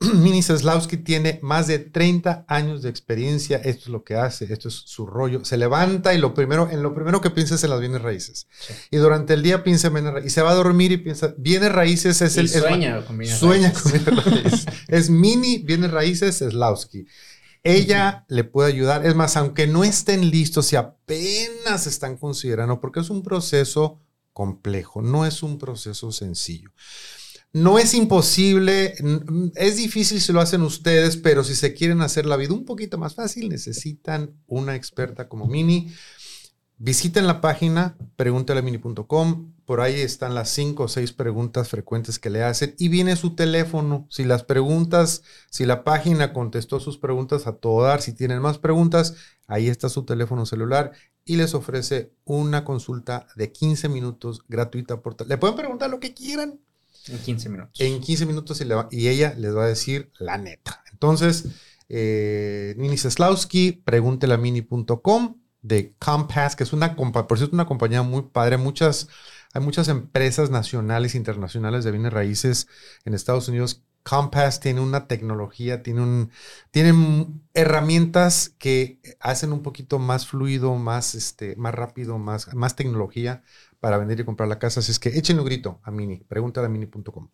Mini 0.14 0.42
Seslowski 0.42 0.96
tiene 0.96 1.38
más 1.42 1.66
de 1.66 1.78
30 1.78 2.46
años 2.48 2.80
de 2.80 2.88
experiencia. 2.88 3.58
Esto 3.58 3.84
es 3.84 3.88
lo 3.88 4.02
que 4.02 4.14
hace, 4.14 4.50
esto 4.50 4.68
es 4.68 4.74
su 4.74 5.06
rollo. 5.06 5.44
Se 5.44 5.58
levanta 5.58 6.14
y 6.14 6.18
lo 6.18 6.32
primero, 6.32 6.70
en 6.70 6.82
lo 6.82 6.94
primero 6.94 7.20
que 7.20 7.28
piensa 7.28 7.56
es 7.56 7.64
en 7.64 7.70
las 7.70 7.80
bienes 7.80 8.00
raíces. 8.00 8.46
Y 8.90 8.96
durante 8.96 9.34
el 9.34 9.42
día 9.42 9.62
piensa 9.62 9.88
en 9.88 9.94
bienes 9.94 10.12
raíces. 10.14 10.32
Y 10.32 10.34
se 10.34 10.42
va 10.42 10.52
a 10.52 10.54
dormir 10.54 10.92
y 10.92 10.96
piensa, 10.96 11.34
bienes 11.36 11.70
raíces 11.70 12.22
es 12.22 12.36
el... 12.38 12.48
Sueña 12.48 13.04
con 13.04 13.18
bienes 13.18 13.38
Sueña 13.38 13.72
con 13.74 13.92
bienes 13.92 14.24
raíces. 14.24 14.66
es 14.88 15.10
Mini 15.10 15.58
Bienes 15.58 15.90
Raíces 15.90 16.36
Seslowski. 16.36 17.06
Ella 17.62 18.24
le 18.28 18.44
puede 18.44 18.72
ayudar. 18.72 19.04
Es 19.04 19.14
más, 19.14 19.36
aunque 19.36 19.66
no 19.66 19.84
estén 19.84 20.30
listos 20.30 20.72
y 20.72 20.76
apenas 20.76 21.86
están 21.86 22.16
considerando, 22.16 22.80
porque 22.80 23.00
es 23.00 23.10
un 23.10 23.22
proceso 23.22 24.00
complejo, 24.32 25.02
no 25.02 25.26
es 25.26 25.42
un 25.42 25.58
proceso 25.58 26.10
sencillo. 26.10 26.70
No 27.52 27.80
es 27.80 27.94
imposible, 27.94 28.94
es 29.56 29.76
difícil 29.76 30.20
si 30.20 30.32
lo 30.32 30.40
hacen 30.40 30.62
ustedes, 30.62 31.16
pero 31.16 31.42
si 31.42 31.56
se 31.56 31.74
quieren 31.74 32.00
hacer 32.00 32.24
la 32.24 32.36
vida 32.36 32.54
un 32.54 32.64
poquito 32.64 32.96
más 32.96 33.16
fácil, 33.16 33.48
necesitan 33.48 34.30
una 34.46 34.76
experta 34.76 35.28
como 35.28 35.46
Mini. 35.46 35.92
Visiten 36.82 37.26
la 37.26 37.40
página 37.40 37.96
preguntalemini.com. 38.16 39.52
Por 39.66 39.80
ahí 39.80 40.00
están 40.00 40.34
las 40.34 40.48
cinco 40.48 40.84
o 40.84 40.88
seis 40.88 41.12
preguntas 41.12 41.68
frecuentes 41.68 42.20
que 42.20 42.30
le 42.30 42.44
hacen 42.44 42.74
y 42.78 42.88
viene 42.88 43.16
su 43.16 43.34
teléfono. 43.34 44.06
Si 44.10 44.24
las 44.24 44.44
preguntas, 44.44 45.22
si 45.50 45.66
la 45.66 45.82
página 45.82 46.32
contestó 46.32 46.78
sus 46.78 46.98
preguntas 46.98 47.48
a 47.48 47.56
todo 47.56 47.82
dar, 47.82 48.00
si 48.00 48.12
tienen 48.12 48.40
más 48.40 48.58
preguntas, 48.58 49.16
ahí 49.48 49.68
está 49.68 49.88
su 49.88 50.04
teléfono 50.04 50.46
celular 50.46 50.92
y 51.24 51.36
les 51.36 51.54
ofrece 51.54 52.14
una 52.24 52.64
consulta 52.64 53.26
de 53.34 53.50
15 53.52 53.88
minutos 53.88 54.44
gratuita 54.48 55.02
por 55.02 55.16
Le 55.28 55.36
pueden 55.36 55.56
preguntar 55.56 55.90
lo 55.90 56.00
que 56.00 56.14
quieran. 56.14 56.60
En 57.08 57.18
15 57.18 57.48
minutos. 57.48 57.80
En 57.80 58.00
15 58.00 58.26
minutos 58.26 58.62
y, 58.90 59.08
ella 59.08 59.34
les 59.36 59.56
va 59.56 59.64
a 59.64 59.68
decir 59.68 60.12
la 60.18 60.38
neta. 60.38 60.82
Entonces, 60.92 61.46
eh, 61.88 62.74
Nini 62.78 62.98
Seslowski, 62.98 63.72
pregúntela 63.72 64.36
mini.com 64.36 65.36
de 65.62 65.94
Compass, 65.98 66.56
que 66.56 66.64
es 66.64 66.72
una, 66.72 66.94
por 66.94 67.38
cierto, 67.38 67.54
una 67.54 67.66
compañía 67.66 68.02
muy 68.02 68.22
padre. 68.22 68.56
Muchas, 68.56 69.08
hay 69.52 69.62
muchas 69.62 69.88
empresas 69.88 70.50
nacionales 70.50 71.14
e 71.14 71.18
internacionales 71.18 71.84
de 71.84 71.90
bienes 71.90 72.12
raíces 72.12 72.68
en 73.04 73.14
Estados 73.14 73.48
Unidos. 73.48 73.82
Compass 74.02 74.60
tiene 74.60 74.80
una 74.80 75.08
tecnología, 75.08 75.82
tiene 75.82 76.00
un, 76.00 76.30
tienen 76.70 77.42
herramientas 77.52 78.54
que 78.58 78.98
hacen 79.20 79.52
un 79.52 79.62
poquito 79.62 79.98
más 79.98 80.26
fluido, 80.26 80.74
más, 80.76 81.14
este, 81.14 81.54
más 81.56 81.74
rápido, 81.74 82.18
más, 82.18 82.54
más 82.54 82.76
tecnología 82.76 83.42
para 83.80 83.98
vender 83.98 84.20
y 84.20 84.24
comprar 84.24 84.48
la 84.48 84.58
casa. 84.58 84.80
Así 84.80 84.92
es 84.92 84.98
que 84.98 85.08
échenle 85.08 85.42
un 85.42 85.46
grito 85.46 85.80
a 85.82 85.90
Mini, 85.90 86.18
pregúntale 86.28 86.66
a 86.66 86.70
mini.com. 86.70 87.28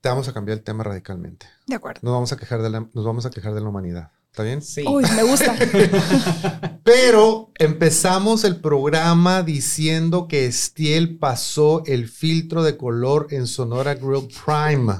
Te 0.00 0.08
vamos 0.08 0.28
a 0.28 0.32
cambiar 0.32 0.58
el 0.58 0.64
tema 0.64 0.84
radicalmente. 0.84 1.46
De 1.66 1.74
acuerdo. 1.74 2.00
Nos 2.02 2.12
vamos 2.12 2.32
a 2.32 2.36
quejar 2.36 2.62
de 2.62 2.70
la, 2.70 2.88
nos 2.92 3.04
vamos 3.04 3.26
a 3.26 3.30
quejar 3.30 3.52
de 3.52 3.60
la 3.60 3.68
humanidad. 3.68 4.12
¿Está 4.30 4.44
bien? 4.44 4.62
Sí. 4.62 4.84
Uy, 4.86 5.04
me 5.16 5.24
gusta. 5.24 5.56
Pero 6.84 7.50
empezamos 7.58 8.44
el 8.44 8.60
programa 8.60 9.42
diciendo 9.42 10.28
que 10.28 10.46
Estiel 10.46 11.18
pasó 11.18 11.82
el 11.84 12.08
filtro 12.08 12.62
de 12.62 12.76
color 12.76 13.26
en 13.30 13.46
Sonora 13.48 13.94
Grill 13.94 14.28
Prime. 14.44 14.94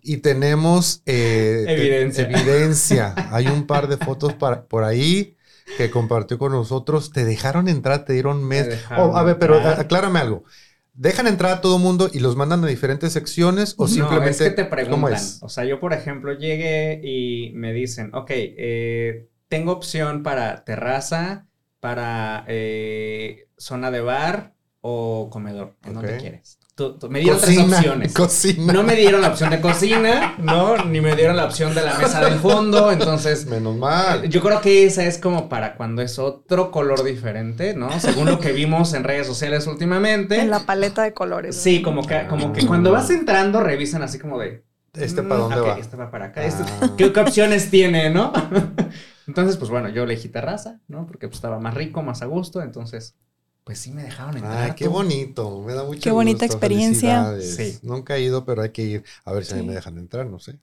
Y 0.00 0.18
tenemos 0.18 1.02
eh, 1.04 1.64
evidencia. 1.66 2.24
evidencia. 2.24 3.14
Hay 3.30 3.48
un 3.48 3.66
par 3.66 3.88
de 3.88 3.96
fotos 3.96 4.34
por 4.34 4.84
ahí 4.84 5.36
que 5.76 5.90
compartió 5.90 6.38
con 6.38 6.52
nosotros, 6.52 7.12
te 7.12 7.24
dejaron 7.24 7.68
entrar, 7.68 8.04
te 8.04 8.12
dieron 8.12 8.44
mes. 8.44 8.84
Oh, 8.96 9.16
a 9.16 9.22
ver, 9.22 9.38
pero 9.38 9.56
aclárame 9.56 10.20
algo. 10.20 10.44
¿Dejan 10.92 11.26
entrar 11.26 11.50
a 11.52 11.60
todo 11.60 11.78
mundo 11.78 12.08
y 12.12 12.20
los 12.20 12.36
mandan 12.36 12.62
a 12.62 12.68
diferentes 12.68 13.12
secciones 13.12 13.74
o 13.78 13.88
simplemente... 13.88 14.44
No, 14.44 14.44
es 14.44 14.50
que 14.50 14.62
te 14.62 14.64
preguntan. 14.64 15.20
O 15.40 15.48
sea, 15.48 15.64
yo, 15.64 15.80
por 15.80 15.92
ejemplo, 15.92 16.32
llegué 16.34 17.00
y 17.02 17.52
me 17.54 17.72
dicen, 17.72 18.14
ok, 18.14 18.30
eh, 18.30 19.28
tengo 19.48 19.72
opción 19.72 20.22
para 20.22 20.64
terraza, 20.64 21.48
para 21.80 22.44
eh, 22.46 23.48
zona 23.58 23.90
de 23.90 24.02
bar 24.02 24.54
o 24.80 25.30
comedor. 25.30 25.74
¿En 25.82 25.94
dónde 25.94 26.16
quieres? 26.18 26.60
Me 27.08 27.20
dieron 27.20 27.40
tres 27.40 27.58
opciones. 27.58 28.58
No 28.58 28.82
me 28.82 28.96
dieron 28.96 29.20
la 29.20 29.28
opción 29.28 29.50
de 29.50 29.60
cocina, 29.60 30.34
¿no? 30.38 30.84
Ni 30.84 31.00
me 31.00 31.14
dieron 31.14 31.36
la 31.36 31.44
opción 31.44 31.74
de 31.74 31.82
la 31.82 31.96
mesa 31.98 32.24
del 32.24 32.38
fondo. 32.40 32.90
Entonces. 32.90 33.46
Menos 33.46 33.76
mal. 33.76 34.28
Yo 34.28 34.40
creo 34.40 34.60
que 34.60 34.84
esa 34.84 35.04
es 35.04 35.18
como 35.18 35.48
para 35.48 35.76
cuando 35.76 36.02
es 36.02 36.18
otro 36.18 36.70
color 36.72 37.04
diferente, 37.04 37.74
¿no? 37.74 38.00
Según 38.00 38.26
lo 38.26 38.40
que 38.40 38.52
vimos 38.52 38.92
en 38.94 39.04
redes 39.04 39.26
sociales 39.26 39.66
últimamente. 39.66 40.40
En 40.40 40.50
la 40.50 40.66
paleta 40.66 41.02
de 41.02 41.14
colores. 41.14 41.56
Sí, 41.56 41.80
como 41.80 42.06
que, 42.06 42.26
como 42.28 42.52
que 42.52 42.66
cuando 42.66 42.90
vas 42.90 43.10
entrando, 43.10 43.60
revisan 43.60 44.02
así 44.02 44.18
como 44.18 44.38
de. 44.38 44.64
¿Este 44.94 45.22
para 45.22 45.40
dónde 45.40 45.60
mm, 45.60 45.64
va? 45.64 45.78
Este 45.78 45.96
va 45.96 46.10
para 46.10 46.26
acá. 46.26 46.44
Este, 46.44 46.62
ah. 46.80 46.90
¿qué, 46.96 47.06
opciones 47.06 47.70
tiene, 47.70 48.10
no? 48.10 48.32
entonces, 49.26 49.56
pues 49.56 49.70
bueno, 49.70 49.88
yo 49.88 50.04
elegí 50.04 50.28
terraza, 50.28 50.80
¿no? 50.86 51.06
Porque 51.06 51.26
pues, 51.26 51.36
estaba 51.36 51.58
más 51.58 51.74
rico, 51.74 52.02
más 52.02 52.22
a 52.22 52.26
gusto. 52.26 52.62
Entonces, 52.62 53.16
pues 53.64 53.78
sí 53.78 53.90
me 53.92 54.02
dejaron 54.02 54.36
entrar. 54.36 54.62
Ay, 54.62 54.72
qué 54.76 54.88
bonito, 54.88 55.62
me 55.62 55.72
da 55.72 55.84
mucho 55.84 56.00
Qué 56.00 56.10
bonita 56.10 56.44
experiencia. 56.44 57.34
Sí. 57.40 57.78
Nunca 57.82 58.16
he 58.16 58.20
ido, 58.20 58.44
pero 58.44 58.62
hay 58.62 58.70
que 58.70 58.82
ir 58.82 59.04
a 59.24 59.32
ver 59.32 59.44
si 59.44 59.54
a 59.54 59.56
mí 59.56 59.62
me 59.62 59.74
dejan 59.74 59.96
entrar, 59.98 60.26
no 60.26 60.38
sé. 60.38 60.58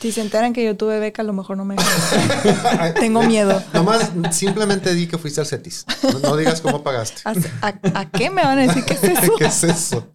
Si 0.00 0.10
se 0.10 0.20
enteran 0.20 0.52
que 0.52 0.64
yo 0.64 0.76
tuve 0.76 0.98
beca, 0.98 1.22
a 1.22 1.24
lo 1.24 1.32
mejor 1.32 1.56
no 1.56 1.64
me 1.64 1.76
dejan 1.76 2.94
Tengo 2.98 3.22
miedo. 3.22 3.62
Nomás 3.72 4.10
simplemente 4.32 4.92
di 4.94 5.06
que 5.06 5.16
fuiste 5.16 5.40
al 5.40 5.46
CETIS. 5.46 5.86
No, 6.22 6.36
digas 6.36 6.60
cómo 6.60 6.82
pagaste. 6.82 7.22
¿A, 7.24 8.10
qué 8.10 8.28
me 8.28 8.42
van 8.42 8.58
a 8.58 8.62
decir 8.62 8.84
qué 8.84 8.94
es 8.94 9.04
eso? 9.04 9.36
¿Qué 9.38 9.44
es 9.44 9.62
eso? 9.62 10.12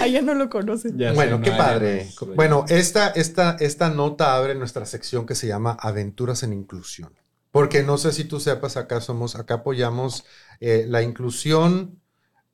Allá 0.00 0.22
no 0.22 0.34
lo 0.34 0.48
conocen. 0.48 0.96
bueno, 1.16 1.40
qué 1.40 1.50
padre. 1.50 2.08
bueno, 2.36 2.64
esta, 2.68 3.08
esta, 3.08 3.56
esta 3.58 3.90
nota 3.90 4.36
abre 4.36 4.54
nuestra 4.54 4.86
sección 4.86 5.26
que 5.26 5.34
se 5.34 5.48
llama 5.48 5.76
Aventuras 5.80 6.44
en 6.44 6.52
Inclusión. 6.52 7.12
Porque 7.50 7.82
no 7.82 7.98
sé 7.98 8.12
si 8.12 8.24
tú 8.24 8.40
sepas, 8.40 8.76
acá 8.76 9.00
somos, 9.00 9.34
acá 9.34 9.54
apoyamos 9.54 10.24
eh, 10.60 10.84
la 10.88 11.02
inclusión, 11.02 12.00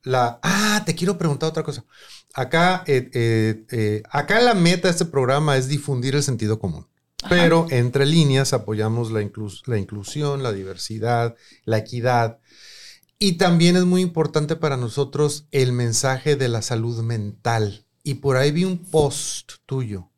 la... 0.03 0.39
Ah, 0.43 0.83
te 0.85 0.95
quiero 0.95 1.17
preguntar 1.17 1.49
otra 1.49 1.63
cosa. 1.63 1.85
Acá, 2.33 2.83
eh, 2.87 3.09
eh, 3.71 4.03
acá 4.09 4.41
la 4.41 4.53
meta 4.53 4.87
de 4.87 4.91
este 4.91 5.05
programa 5.05 5.57
es 5.57 5.67
difundir 5.67 6.15
el 6.15 6.23
sentido 6.23 6.59
común. 6.59 6.87
Pero 7.29 7.65
entre 7.71 8.05
líneas 8.05 8.53
apoyamos 8.53 9.11
la, 9.11 9.27
la 9.65 9.77
inclusión, 9.77 10.43
la 10.43 10.51
diversidad, 10.51 11.35
la 11.63 11.79
equidad. 11.79 12.39
Y 13.17 13.33
también 13.33 13.77
es 13.77 13.85
muy 13.85 14.01
importante 14.01 14.55
para 14.55 14.77
nosotros 14.77 15.47
el 15.51 15.71
mensaje 15.71 16.35
de 16.35 16.49
la 16.49 16.61
salud 16.61 17.01
mental. 17.01 17.85
Y 18.03 18.15
por 18.15 18.37
ahí 18.37 18.51
vi 18.51 18.65
un 18.65 18.77
post 18.77 19.53
tuyo 19.65 20.11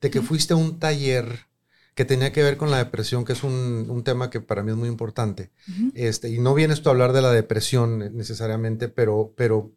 de 0.00 0.10
que 0.10 0.20
fuiste 0.20 0.52
a 0.52 0.56
un 0.56 0.78
taller 0.78 1.46
que 1.94 2.04
tenía 2.04 2.32
que 2.32 2.42
ver 2.42 2.56
con 2.56 2.70
la 2.70 2.78
depresión, 2.78 3.24
que 3.24 3.32
es 3.32 3.42
un, 3.42 4.02
tema 4.04 4.30
que 4.30 4.40
para 4.40 4.62
mí 4.62 4.70
es 4.70 4.76
muy 4.76 4.88
importante. 4.88 5.50
este, 5.94 6.30
y 6.30 6.38
no 6.38 6.54
vienes 6.54 6.82
tú 6.82 6.88
a 6.88 6.92
hablar 6.92 7.12
de 7.12 7.22
la 7.22 7.32
depresión 7.32 8.16
necesariamente, 8.16 8.88
pero, 8.88 9.34
pero 9.36 9.72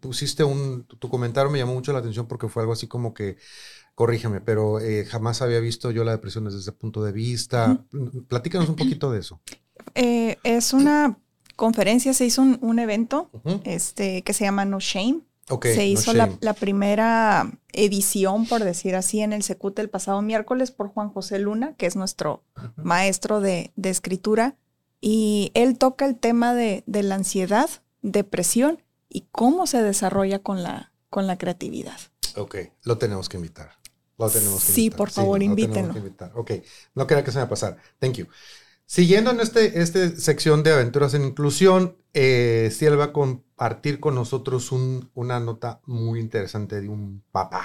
pusiste 0.00 0.44
un, 0.44 0.84
tu 0.84 1.08
comentario 1.08 1.50
me 1.50 1.58
llamó 1.58 1.74
mucho 1.74 1.92
la 1.92 1.98
atención 1.98 2.26
porque 2.26 2.48
fue 2.48 2.62
algo 2.62 2.72
así 2.72 2.86
como 2.86 3.14
que, 3.14 3.36
corrígeme, 3.94 4.40
pero 4.40 4.80
eh, 4.80 5.04
jamás 5.04 5.42
había 5.42 5.60
visto 5.60 5.90
yo 5.90 6.04
la 6.04 6.12
depresión 6.12 6.44
desde 6.44 6.58
ese 6.58 6.72
punto 6.72 7.02
de 7.02 7.12
vista. 7.12 7.84
Platícanos 8.28 8.68
un 8.68 8.76
poquito 8.76 9.10
de 9.10 9.20
eso. 9.20 9.40
Eh, 9.94 10.38
es 10.44 10.72
una 10.72 11.18
conferencias, 11.56 12.16
se 12.16 12.26
hizo 12.26 12.42
un, 12.42 12.78
evento 12.78 13.30
este, 13.64 14.22
que 14.22 14.32
se 14.32 14.44
llama 14.44 14.64
No 14.64 14.80
Shame. 14.80 15.20
Se 15.62 15.86
hizo 15.86 16.12
la, 16.12 16.54
primera 16.54 17.50
edición, 17.72 18.46
por 18.46 18.64
decir 18.64 18.94
así, 18.94 19.20
en 19.20 19.32
el 19.32 19.42
Secute 19.42 19.82
el 19.82 19.90
pasado 19.90 20.22
miércoles 20.22 20.70
por 20.70 20.88
Juan 20.88 21.08
José 21.10 21.38
Luna, 21.38 21.74
que 21.76 21.86
es 21.86 21.96
nuestro 21.96 22.44
maestro 22.76 23.40
de, 23.40 23.72
escritura. 23.82 24.56
Y 25.00 25.50
él 25.54 25.78
toca 25.78 26.06
el 26.06 26.16
tema 26.16 26.54
de, 26.54 26.84
la 26.86 27.14
ansiedad, 27.14 27.68
depresión 28.02 28.82
y 29.08 29.26
cómo 29.32 29.66
se 29.66 29.82
desarrolla 29.82 30.38
con 30.40 30.62
la, 30.62 30.92
con 31.10 31.26
la 31.26 31.38
creatividad. 31.38 31.98
Ok, 32.36 32.56
lo 32.84 32.98
tenemos 32.98 33.28
que 33.28 33.36
invitar. 33.36 33.72
Lo 34.18 34.30
tenemos 34.30 34.64
que 34.64 34.72
sí, 34.72 34.90
por 34.90 35.10
favor, 35.10 35.42
invítenlo. 35.42 35.94
Ok, 36.34 36.52
no 36.94 37.06
quería 37.06 37.24
que 37.24 37.32
se 37.32 37.40
me 37.40 37.46
pasara. 37.46 37.76
Thank 37.98 38.14
you. 38.14 38.26
Siguiendo 38.86 39.30
en 39.30 39.40
este, 39.40 39.80
este 39.80 40.16
sección 40.16 40.62
de 40.62 40.72
aventuras 40.72 41.14
en 41.14 41.24
inclusión, 41.24 41.96
eh, 42.14 42.70
Ciel 42.72 42.98
va 42.98 43.04
a 43.04 43.12
compartir 43.12 44.00
con 44.00 44.14
nosotros 44.14 44.70
una 45.14 45.40
nota 45.40 45.80
muy 45.86 46.20
interesante 46.20 46.80
de 46.80 46.88
un 46.88 47.22
papá. 47.32 47.64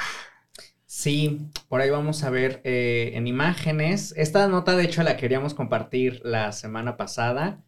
Sí, 0.85 1.51
por 1.67 1.81
ahí 1.81 1.89
vamos 1.89 2.23
a 2.23 2.29
ver 2.29 2.61
eh, 2.63 3.11
en 3.13 3.27
imágenes. 3.27 4.13
Esta 4.17 4.47
nota, 4.47 4.75
de 4.75 4.85
hecho, 4.85 5.03
la 5.03 5.17
queríamos 5.17 5.53
compartir 5.53 6.21
la 6.23 6.51
semana 6.53 6.97
pasada. 6.97 7.61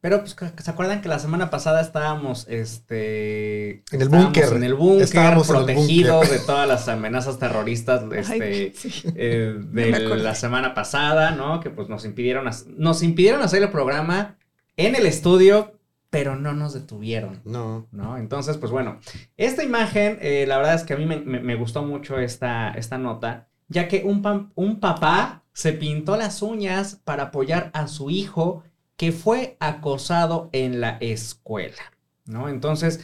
Pero, 0.00 0.20
pues, 0.20 0.34
¿se 0.62 0.70
acuerdan 0.70 1.02
que 1.02 1.08
la 1.08 1.18
semana 1.18 1.50
pasada 1.50 1.82
estábamos, 1.82 2.46
este... 2.48 3.82
En 3.92 4.00
el 4.00 4.08
búnker. 4.08 4.44
En 4.54 4.64
el 4.64 4.74
búnker, 4.74 5.36
protegidos 5.46 6.30
de 6.30 6.38
todas 6.38 6.66
las 6.66 6.88
amenazas 6.88 7.38
terroristas 7.38 8.04
este, 8.10 8.72
eh, 9.16 9.54
de 9.58 10.16
la 10.16 10.34
semana 10.34 10.72
pasada, 10.72 11.32
¿no? 11.32 11.60
Que, 11.60 11.68
pues, 11.68 11.90
nos 11.90 12.06
impidieron, 12.06 12.48
nos 12.78 13.02
impidieron 13.02 13.42
hacer 13.42 13.62
el 13.62 13.70
programa 13.70 14.38
en 14.78 14.94
el 14.94 15.04
estudio, 15.04 15.78
pero 16.10 16.36
no 16.36 16.52
nos 16.52 16.74
detuvieron. 16.74 17.40
No. 17.44 17.86
¿No? 17.92 18.18
Entonces, 18.18 18.58
pues, 18.58 18.72
bueno, 18.72 18.98
esta 19.36 19.62
imagen, 19.62 20.18
eh, 20.20 20.44
la 20.46 20.58
verdad 20.58 20.74
es 20.74 20.82
que 20.82 20.94
a 20.94 20.96
mí 20.96 21.06
me, 21.06 21.54
gustó 21.54 21.82
mucho 21.84 22.18
esta, 22.18 22.72
esta 22.72 22.98
nota, 22.98 23.48
ya 23.68 23.88
que 23.88 24.02
un, 24.04 24.50
un 24.54 24.80
papá 24.80 25.44
se 25.52 25.72
pintó 25.72 26.16
las 26.16 26.42
uñas 26.42 27.00
para 27.04 27.24
apoyar 27.24 27.70
a 27.72 27.86
su 27.86 28.10
hijo 28.10 28.64
que 28.96 29.12
fue 29.12 29.56
acosado 29.60 30.50
en 30.52 30.80
la 30.80 30.98
escuela, 31.00 31.92
¿no? 32.26 32.48
Entonces, 32.48 33.00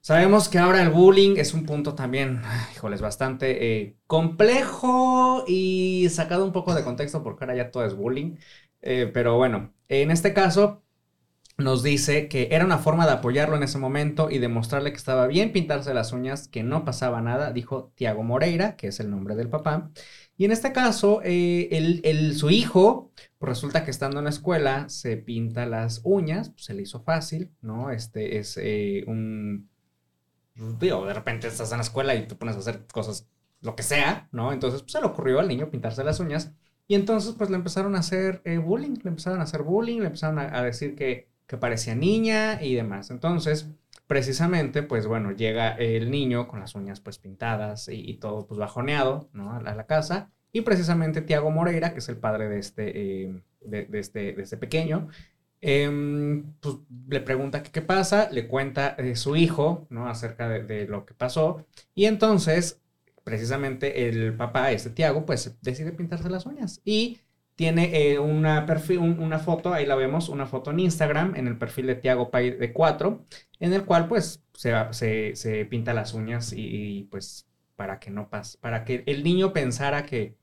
sabemos 0.00 0.48
que 0.48 0.58
ahora 0.58 0.82
el 0.82 0.90
bullying 0.90 1.36
es 1.36 1.54
un 1.54 1.64
punto 1.64 1.94
también, 1.94 2.42
híjoles, 2.74 3.00
bastante 3.00 3.80
eh, 3.80 3.96
complejo 4.06 5.44
y 5.46 6.08
sacado 6.10 6.44
un 6.44 6.52
poco 6.52 6.74
de 6.74 6.84
contexto 6.84 7.22
porque 7.22 7.44
ahora 7.44 7.56
ya 7.56 7.70
todo 7.70 7.86
es 7.86 7.94
bullying. 7.94 8.36
Eh, 8.82 9.10
pero 9.12 9.36
bueno, 9.36 9.72
en 9.88 10.10
este 10.10 10.34
caso, 10.34 10.82
nos 11.58 11.82
dice 11.82 12.28
que 12.28 12.48
era 12.50 12.64
una 12.64 12.78
forma 12.78 13.06
de 13.06 13.12
apoyarlo 13.12 13.56
en 13.56 13.62
ese 13.62 13.78
momento 13.78 14.30
y 14.30 14.38
demostrarle 14.38 14.90
que 14.90 14.98
estaba 14.98 15.26
bien 15.26 15.52
pintarse 15.52 15.94
las 15.94 16.12
uñas, 16.12 16.48
que 16.48 16.62
no 16.62 16.84
pasaba 16.84 17.22
nada, 17.22 17.52
dijo 17.52 17.92
Tiago 17.94 18.22
Moreira, 18.22 18.76
que 18.76 18.88
es 18.88 19.00
el 19.00 19.10
nombre 19.10 19.36
del 19.36 19.48
papá. 19.48 19.90
Y 20.36 20.44
en 20.44 20.52
este 20.52 20.72
caso, 20.72 21.22
eh, 21.24 21.68
el, 21.72 22.36
su 22.36 22.50
hijo, 22.50 23.10
pues 23.38 23.48
resulta 23.48 23.84
que 23.84 23.90
estando 23.90 24.18
en 24.18 24.24
la 24.24 24.30
escuela, 24.30 24.88
se 24.90 25.16
pinta 25.16 25.64
las 25.64 26.02
uñas, 26.04 26.50
pues 26.50 26.64
se 26.66 26.74
le 26.74 26.82
hizo 26.82 27.02
fácil, 27.02 27.52
¿no? 27.62 27.90
Este 27.90 28.38
es 28.38 28.58
eh, 28.60 29.04
un... 29.06 29.70
Digo, 30.78 31.06
de 31.06 31.14
repente 31.14 31.48
estás 31.48 31.70
en 31.72 31.78
la 31.78 31.84
escuela 31.84 32.14
y 32.14 32.26
te 32.26 32.34
pones 32.34 32.56
a 32.56 32.58
hacer 32.58 32.86
cosas, 32.92 33.28
lo 33.62 33.76
que 33.76 33.82
sea, 33.82 34.28
¿no? 34.32 34.52
Entonces, 34.52 34.82
pues 34.82 34.92
se 34.92 35.00
le 35.00 35.06
ocurrió 35.06 35.40
al 35.40 35.48
niño 35.48 35.70
pintarse 35.70 36.04
las 36.04 36.20
uñas. 36.20 36.52
Y 36.88 36.94
entonces, 36.94 37.34
pues 37.36 37.50
le 37.50 37.56
empezaron 37.56 37.96
a 37.96 38.00
hacer 38.00 38.42
eh, 38.44 38.58
bullying, 38.58 38.96
le 39.02 39.10
empezaron 39.10 39.40
a 39.40 39.44
hacer 39.44 39.62
bullying, 39.62 40.00
le 40.00 40.06
empezaron 40.06 40.38
a, 40.38 40.62
decir 40.62 40.94
que, 40.94 41.28
que 41.46 41.56
parecía 41.56 41.94
niña 41.94 42.62
y 42.62 42.74
demás. 42.74 43.10
Entonces, 43.10 43.68
precisamente, 44.06 44.82
pues 44.82 45.06
bueno, 45.06 45.32
llega 45.32 45.72
el 45.72 46.10
niño 46.10 46.48
con 46.48 46.60
las 46.60 46.74
uñas 46.74 47.00
pues 47.00 47.18
pintadas 47.18 47.88
y, 47.90 48.14
todo 48.14 48.46
pues 48.46 48.58
bajoneado, 48.58 49.28
¿no? 49.32 49.52
A 49.52 49.60
la, 49.60 49.86
casa. 49.86 50.30
Y 50.52 50.62
precisamente 50.62 51.22
Tiago 51.22 51.50
Moreira, 51.50 51.92
que 51.92 51.98
es 51.98 52.08
el 52.08 52.16
padre 52.16 52.48
de 52.48 52.58
este, 52.58 53.24
eh, 53.24 53.42
de, 53.60 53.88
este, 53.92 54.32
de 54.32 54.42
este 54.42 54.56
pequeño, 54.56 55.08
em, 55.60 56.52
pues 56.60 56.76
le 57.08 57.20
pregunta 57.20 57.62
qué 57.62 57.82
pasa, 57.82 58.28
le 58.30 58.46
cuenta 58.48 58.94
eh, 58.98 59.16
su 59.16 59.36
hijo, 59.36 59.86
¿no? 59.90 60.08
Acerca 60.08 60.48
de, 60.48 60.86
lo 60.86 61.04
que 61.06 61.14
pasó. 61.14 61.66
Y 61.94 62.06
entonces, 62.06 62.80
precisamente 63.24 64.08
el 64.08 64.34
papá, 64.36 64.70
este 64.72 64.90
Tiago, 64.90 65.26
pues 65.26 65.56
decide 65.62 65.92
pintarse 65.92 66.30
las 66.30 66.46
uñas. 66.46 66.80
Y 66.84 67.18
tiene 67.56 68.12
eh, 68.12 68.18
una, 68.18 68.66
perfil, 68.66 68.98
una 68.98 69.38
foto, 69.38 69.72
ahí 69.72 69.86
la 69.86 69.96
vemos, 69.96 70.28
una 70.28 70.46
foto 70.46 70.70
en 70.70 70.80
Instagram, 70.80 71.34
en 71.36 71.48
el 71.48 71.56
perfil 71.56 71.86
de 71.86 71.94
Tiago 71.96 72.30
Pay 72.30 72.50
de 72.50 72.72
4, 72.72 73.24
en 73.60 73.72
el 73.72 73.84
cual 73.84 74.08
pues 74.08 74.44
se, 74.52 75.34
se, 75.34 75.64
pinta 75.64 75.94
las 75.94 76.12
uñas 76.12 76.52
y, 76.54 77.08
pues 77.10 77.48
para 77.74 77.98
que 77.98 78.10
no 78.10 78.28
pase, 78.28 78.58
para 78.58 78.84
que 78.84 79.02
el 79.06 79.24
niño 79.24 79.52
pensara 79.52 80.04
que 80.04 80.36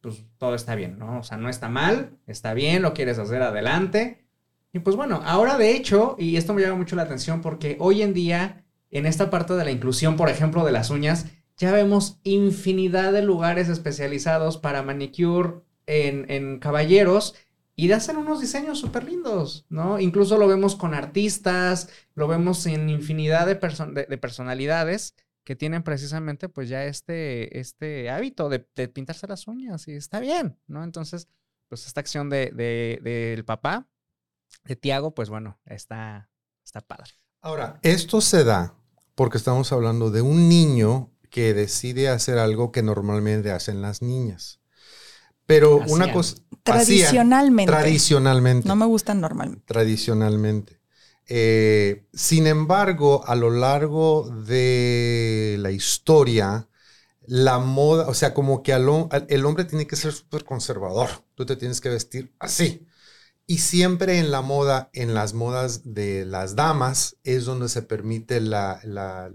pues 0.00 0.24
todo 0.38 0.54
está 0.54 0.74
bien, 0.74 0.98
¿no? 0.98 1.20
O 1.20 1.22
sea, 1.22 1.38
no 1.38 1.48
está 1.48 1.68
mal, 1.68 2.18
está 2.26 2.52
bien, 2.52 2.82
lo 2.82 2.92
quieres 2.92 3.18
hacer 3.18 3.40
adelante. 3.40 4.26
Y 4.72 4.80
pues 4.80 4.96
bueno, 4.96 5.22
ahora 5.24 5.56
de 5.56 5.70
hecho, 5.74 6.16
y 6.18 6.36
esto 6.36 6.52
me 6.52 6.60
llama 6.60 6.76
mucho 6.76 6.96
la 6.96 7.02
atención 7.02 7.40
porque 7.40 7.76
hoy 7.78 8.02
en 8.02 8.12
día, 8.12 8.64
en 8.90 9.06
esta 9.06 9.30
parte 9.30 9.54
de 9.54 9.64
la 9.64 9.70
inclusión, 9.70 10.16
por 10.16 10.28
ejemplo, 10.28 10.64
de 10.64 10.72
las 10.72 10.90
uñas, 10.90 11.26
ya 11.56 11.72
vemos 11.72 12.20
infinidad 12.22 13.12
de 13.12 13.22
lugares 13.22 13.68
especializados 13.68 14.58
para 14.58 14.82
manicure, 14.82 15.62
en, 15.86 16.58
caballeros 16.58 17.34
y 17.76 17.90
hacen 17.92 18.16
unos 18.16 18.40
diseños 18.40 18.78
súper 18.78 19.04
lindos, 19.04 19.66
¿no? 19.68 19.98
Incluso 19.98 20.38
lo 20.38 20.46
vemos 20.46 20.76
con 20.76 20.94
artistas, 20.94 21.88
lo 22.14 22.28
vemos 22.28 22.66
en 22.66 22.88
infinidad 22.88 23.46
de, 23.46 23.54
de, 24.08 24.18
personalidades 24.18 25.14
que 25.44 25.56
tienen 25.56 25.82
precisamente 25.82 26.48
pues 26.48 26.68
ya 26.68 26.84
este, 26.84 27.58
este 27.60 28.10
hábito 28.10 28.48
de, 28.48 28.60
pintarse 28.88 29.26
las 29.26 29.46
uñas 29.46 29.86
y 29.88 29.92
está 29.92 30.20
bien, 30.20 30.58
¿no? 30.66 30.82
Entonces, 30.84 31.28
pues 31.68 31.86
esta 31.86 32.00
acción 32.00 32.30
del 32.30 32.56
de, 32.56 33.42
papá, 33.46 33.86
de 34.64 34.76
Tiago, 34.76 35.14
pues 35.14 35.28
bueno, 35.28 35.58
está, 35.66 36.30
está 36.64 36.80
padre. 36.80 37.10
Ahora, 37.40 37.78
esto 37.82 38.20
se 38.20 38.44
da 38.44 38.74
porque 39.14 39.36
estamos 39.36 39.70
hablando 39.72 40.10
de 40.10 40.22
un 40.22 40.48
niño 40.48 41.12
que 41.30 41.52
decide 41.52 42.08
hacer 42.08 42.38
algo 42.38 42.72
que 42.72 42.82
normalmente 42.82 43.50
hacen 43.50 43.82
las 43.82 44.02
niñas. 44.02 44.60
Pero 45.46 45.78
una 45.88 46.12
cosa... 46.12 46.36
Tradicionalmente. 46.62 47.70
tradicionalmente. 47.70 48.66
No 48.66 48.74
me 48.74 48.86
gustan 48.86 49.20
normalmente. 49.20 49.64
Tradicionalmente. 49.66 50.80
Eh, 51.26 52.06
sin 52.12 52.46
embargo, 52.46 53.22
a 53.26 53.34
lo 53.34 53.50
largo 53.50 54.30
de 54.46 55.56
la 55.58 55.70
historia, 55.70 56.68
la 57.26 57.58
moda, 57.58 58.08
o 58.08 58.14
sea, 58.14 58.34
como 58.34 58.62
que 58.62 58.72
el 58.72 59.44
hombre 59.44 59.64
tiene 59.64 59.86
que 59.86 59.96
ser 59.96 60.12
súper 60.12 60.44
conservador. 60.44 61.08
Tú 61.34 61.46
te 61.46 61.56
tienes 61.56 61.80
que 61.80 61.88
vestir 61.88 62.32
así. 62.38 62.86
Y 63.46 63.58
siempre 63.58 64.18
en 64.18 64.30
la 64.30 64.40
moda, 64.40 64.88
en 64.94 65.12
las 65.12 65.34
modas 65.34 65.82
de 65.84 66.24
las 66.24 66.56
damas, 66.56 67.16
es 67.24 67.44
donde 67.44 67.68
se 67.68 67.82
permite 67.82 68.40
la, 68.40 68.80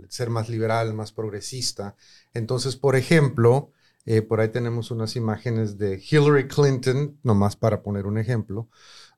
ser 0.09 0.31
más 0.31 0.49
liberal, 0.49 0.93
más 0.95 1.11
progresista. 1.11 1.95
Entonces, 2.33 2.75
por 2.75 2.95
ejemplo, 2.95 3.71
eh, 4.11 4.23
por 4.23 4.41
ahí 4.41 4.49
tenemos 4.49 4.89
unas 4.89 5.15
imágenes 5.15 5.77
de 5.77 6.03
Hillary 6.03 6.47
Clinton, 6.47 7.19
nomás 7.21 7.55
para 7.55 7.83
poner 7.83 8.07
un 8.07 8.17
ejemplo, 8.17 8.67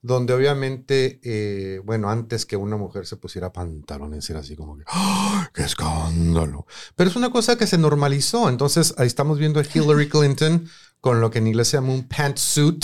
donde 0.01 0.33
obviamente, 0.33 1.21
eh, 1.23 1.79
bueno, 1.85 2.09
antes 2.09 2.45
que 2.45 2.57
una 2.57 2.75
mujer 2.75 3.05
se 3.05 3.15
pusiera 3.15 3.53
pantalones, 3.53 4.29
era 4.29 4.41
así 4.41 4.57
como 4.57 4.77
que, 4.77 4.83
¡Ah, 4.87 5.49
¡qué 5.53 5.63
escándalo! 5.63 6.65
Pero 6.97 7.09
es 7.09 7.15
una 7.15 7.31
cosa 7.31 7.57
que 7.57 7.67
se 7.67 7.77
normalizó. 7.77 8.49
Entonces, 8.49 8.93
ahí 8.97 9.07
estamos 9.07 9.39
viendo 9.39 9.61
a 9.61 9.63
Hillary 9.63 10.09
Clinton 10.09 10.67
con 10.99 11.21
lo 11.21 11.31
que 11.31 11.37
en 11.37 11.47
inglés 11.47 11.69
se 11.69 11.77
llama 11.77 11.93
un 11.93 12.09
pantsuit, 12.09 12.83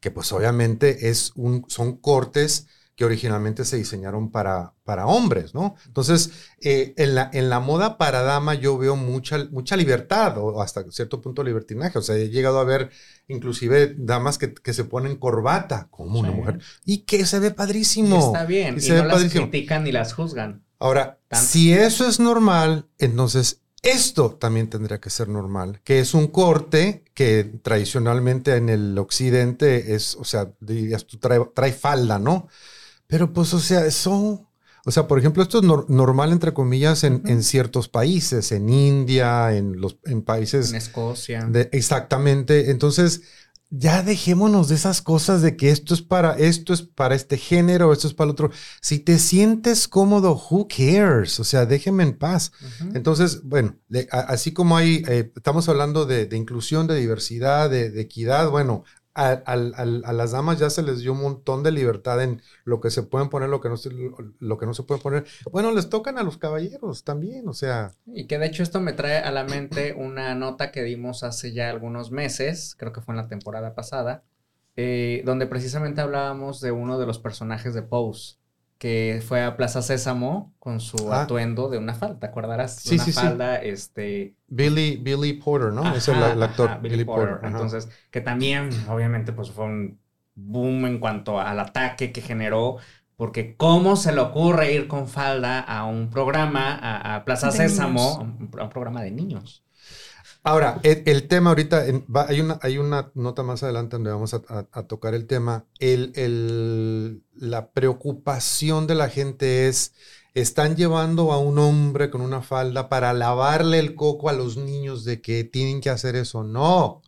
que 0.00 0.10
pues 0.10 0.32
obviamente 0.32 1.10
es 1.10 1.32
un, 1.34 1.66
son 1.68 1.98
cortes 1.98 2.66
que 3.02 3.06
originalmente 3.06 3.64
se 3.64 3.78
diseñaron 3.78 4.30
para, 4.30 4.74
para 4.84 5.06
hombres, 5.06 5.54
¿no? 5.54 5.74
Entonces, 5.86 6.30
eh, 6.60 6.94
en, 6.96 7.16
la, 7.16 7.30
en 7.32 7.50
la 7.50 7.58
moda 7.58 7.98
para 7.98 8.22
dama 8.22 8.54
yo 8.54 8.78
veo 8.78 8.94
mucha, 8.94 9.44
mucha 9.50 9.74
libertad 9.74 10.38
o 10.38 10.62
hasta 10.62 10.88
cierto 10.92 11.20
punto 11.20 11.42
libertinaje. 11.42 11.98
O 11.98 12.02
sea, 12.02 12.14
he 12.14 12.28
llegado 12.28 12.60
a 12.60 12.64
ver 12.64 12.90
inclusive 13.26 13.96
damas 13.98 14.38
que, 14.38 14.54
que 14.54 14.72
se 14.72 14.84
ponen 14.84 15.16
corbata 15.16 15.88
como 15.90 16.20
una 16.20 16.30
mujer 16.30 16.60
y 16.84 16.98
que 16.98 17.26
se 17.26 17.40
ve 17.40 17.50
padrísimo. 17.50 18.18
está 18.18 18.44
bien, 18.44 18.76
y, 18.76 18.80
se 18.80 18.94
no 18.94 19.06
las 19.06 19.24
critican 19.24 19.82
ni 19.82 19.90
las 19.90 20.12
juzgan. 20.12 20.62
Ahora, 20.78 21.18
si 21.32 21.72
eso 21.72 22.06
es 22.06 22.20
normal, 22.20 22.86
entonces 22.98 23.62
esto 23.82 24.36
también 24.36 24.70
tendría 24.70 25.00
que 25.00 25.10
ser 25.10 25.26
normal, 25.26 25.80
que 25.82 25.98
es 25.98 26.14
un 26.14 26.28
corte 26.28 27.02
que 27.14 27.42
tradicionalmente 27.64 28.54
en 28.54 28.68
el 28.68 28.96
occidente 28.96 29.96
es, 29.96 30.14
o 30.14 30.22
sea, 30.22 30.52
dirías 30.60 31.04
tú 31.04 31.18
trae, 31.18 31.40
trae 31.52 31.72
falda, 31.72 32.20
¿no? 32.20 32.46
Pero 33.12 33.30
pues, 33.30 33.52
o 33.52 33.60
sea, 33.60 33.84
eso, 33.84 34.48
o 34.86 34.90
sea, 34.90 35.06
por 35.06 35.18
ejemplo, 35.18 35.42
esto 35.42 35.58
es 35.58 35.64
normal, 35.90 36.32
entre 36.32 36.54
comillas, 36.54 37.04
en, 37.04 37.42
ciertos 37.42 37.86
países, 37.86 38.52
en 38.52 38.70
India, 38.70 39.54
en 39.54 39.78
los 39.82 39.98
en 40.06 40.22
países... 40.22 40.70
En 40.70 40.76
Escocia. 40.76 41.46
exactamente. 41.72 42.70
Entonces, 42.70 43.20
ya 43.68 44.02
dejémonos 44.02 44.68
de 44.68 44.76
esas 44.76 45.02
cosas 45.02 45.42
de 45.42 45.58
que 45.58 45.68
esto 45.68 45.92
es 45.92 46.00
para 46.00 46.38
esto 46.38 46.72
es 46.72 46.80
para 46.80 47.14
este 47.14 47.36
género, 47.36 47.92
esto 47.92 48.06
es 48.06 48.14
para 48.14 48.26
el 48.26 48.32
otro. 48.32 48.50
Si 48.80 48.98
te 48.98 49.18
sientes 49.18 49.88
cómodo, 49.88 50.32
who 50.32 50.66
cares? 50.68 51.38
O 51.38 51.44
sea, 51.44 51.66
déjeme 51.66 52.04
en 52.04 52.16
paz. 52.16 52.52
Entonces, 52.94 53.42
bueno, 53.44 53.76
así 54.10 54.52
como 54.52 54.78
hay, 54.78 55.04
eh, 55.06 55.30
estamos 55.36 55.68
hablando 55.68 56.06
de, 56.06 56.28
inclusión, 56.34 56.86
de 56.86 56.98
diversidad, 56.98 57.68
de, 57.68 58.00
equidad, 58.00 58.48
bueno, 58.48 58.84
a, 59.14 59.56
las 59.56 60.32
damas 60.32 60.58
ya 60.58 60.70
se 60.70 60.82
les 60.82 61.00
dio 61.00 61.12
un 61.12 61.20
montón 61.20 61.62
de 61.62 61.70
libertad 61.70 62.22
en 62.22 62.40
lo 62.64 62.80
que 62.80 62.90
se 62.90 63.02
pueden 63.02 63.28
poner, 63.28 63.48
lo 63.48 63.60
que 63.60 63.68
no 63.68 63.76
se, 63.76 63.90
lo 63.90 64.58
que 64.58 64.66
no 64.66 64.74
se 64.74 64.82
puede 64.82 65.00
poner. 65.00 65.24
Bueno, 65.50 65.70
les 65.72 65.88
tocan 65.88 66.18
a 66.18 66.22
los 66.22 66.38
caballeros 66.38 67.04
también, 67.04 67.48
o 67.48 67.52
sea. 67.52 67.92
Y 68.06 68.26
que 68.26 68.38
de 68.38 68.46
hecho 68.46 68.62
esto 68.62 68.80
me 68.80 68.92
trae 68.92 69.18
a 69.18 69.30
la 69.30 69.44
mente 69.44 69.94
una 69.94 70.34
nota 70.34 70.72
que 70.72 70.82
dimos 70.82 71.22
hace 71.22 71.52
ya 71.52 71.70
algunos 71.70 72.10
meses, 72.10 72.74
creo 72.78 72.92
que 72.92 73.00
fue 73.00 73.12
en 73.12 73.20
la 73.20 73.28
temporada 73.28 73.74
pasada, 73.74 74.24
eh, 74.76 75.22
donde 75.24 75.46
precisamente 75.46 76.00
hablábamos 76.00 76.60
de 76.60 76.72
uno 76.72 76.98
de 76.98 77.06
los 77.06 77.18
personajes 77.18 77.74
de 77.74 77.82
Pose 77.82 78.41
que 78.82 79.22
fue 79.24 79.44
a 79.44 79.56
Plaza 79.56 79.80
Sésamo 79.80 80.52
con 80.58 80.80
su 80.80 81.12
ah. 81.12 81.22
atuendo 81.22 81.68
de 81.68 81.78
una 81.78 81.94
falda, 81.94 82.18
¿te 82.18 82.26
acordarás? 82.26 82.74
Sí, 82.74 82.96
una 82.96 83.04
sí, 83.04 83.12
falda, 83.12 83.62
este... 83.62 84.34
Billy, 84.48 84.96
Billy 84.96 85.34
Porter, 85.34 85.72
¿no? 85.72 85.94
es 85.94 86.08
el, 86.08 86.42
actor. 86.42 86.80
Billy, 86.80 87.04
Porter. 87.04 87.38
Entonces, 87.44 87.88
que 88.10 88.20
también, 88.20 88.70
obviamente, 88.88 89.32
pues 89.32 89.52
fue 89.52 89.66
un 89.66 90.00
boom 90.34 90.86
en 90.86 90.98
cuanto 90.98 91.38
al 91.38 91.60
ataque 91.60 92.10
que 92.10 92.22
generó, 92.22 92.78
porque 93.14 93.54
cómo 93.56 93.94
se 93.94 94.10
le 94.10 94.20
ocurre 94.20 94.72
ir 94.72 94.88
con 94.88 95.06
falda 95.06 95.60
a 95.60 95.84
un 95.84 96.10
programa, 96.10 96.74
a, 97.14 97.24
Plaza 97.24 97.52
Sésamo, 97.52 98.18
a 98.58 98.64
un 98.64 98.68
programa 98.68 99.00
de 99.02 99.12
niños. 99.12 99.62
Ahora, 100.44 100.80
el, 100.82 101.28
tema 101.28 101.50
ahorita, 101.50 101.84
hay, 102.26 102.40
una, 102.40 102.58
hay 102.62 102.78
una 102.78 103.12
nota 103.14 103.44
más 103.44 103.62
adelante 103.62 103.94
donde 103.94 104.10
vamos 104.10 104.34
a, 104.34 104.82
tocar 104.88 105.14
el 105.14 105.26
tema. 105.26 105.66
El, 105.78 107.22
la 107.36 107.70
preocupación 107.70 108.88
de 108.88 108.96
la 108.96 109.08
gente 109.08 109.68
es, 109.68 109.94
están 110.34 110.74
llevando 110.74 111.32
a 111.32 111.38
un 111.38 111.60
hombre 111.60 112.10
con 112.10 112.22
una 112.22 112.42
falda 112.42 112.88
para 112.88 113.12
lavarle 113.12 113.78
el 113.78 113.94
coco 113.94 114.28
a 114.28 114.32
los 114.32 114.56
niños 114.56 115.04
de 115.04 115.20
que 115.20 115.44
tienen 115.44 115.80
que 115.80 115.90
hacer 115.90 116.16
eso. 116.16 116.42
No 116.42 117.02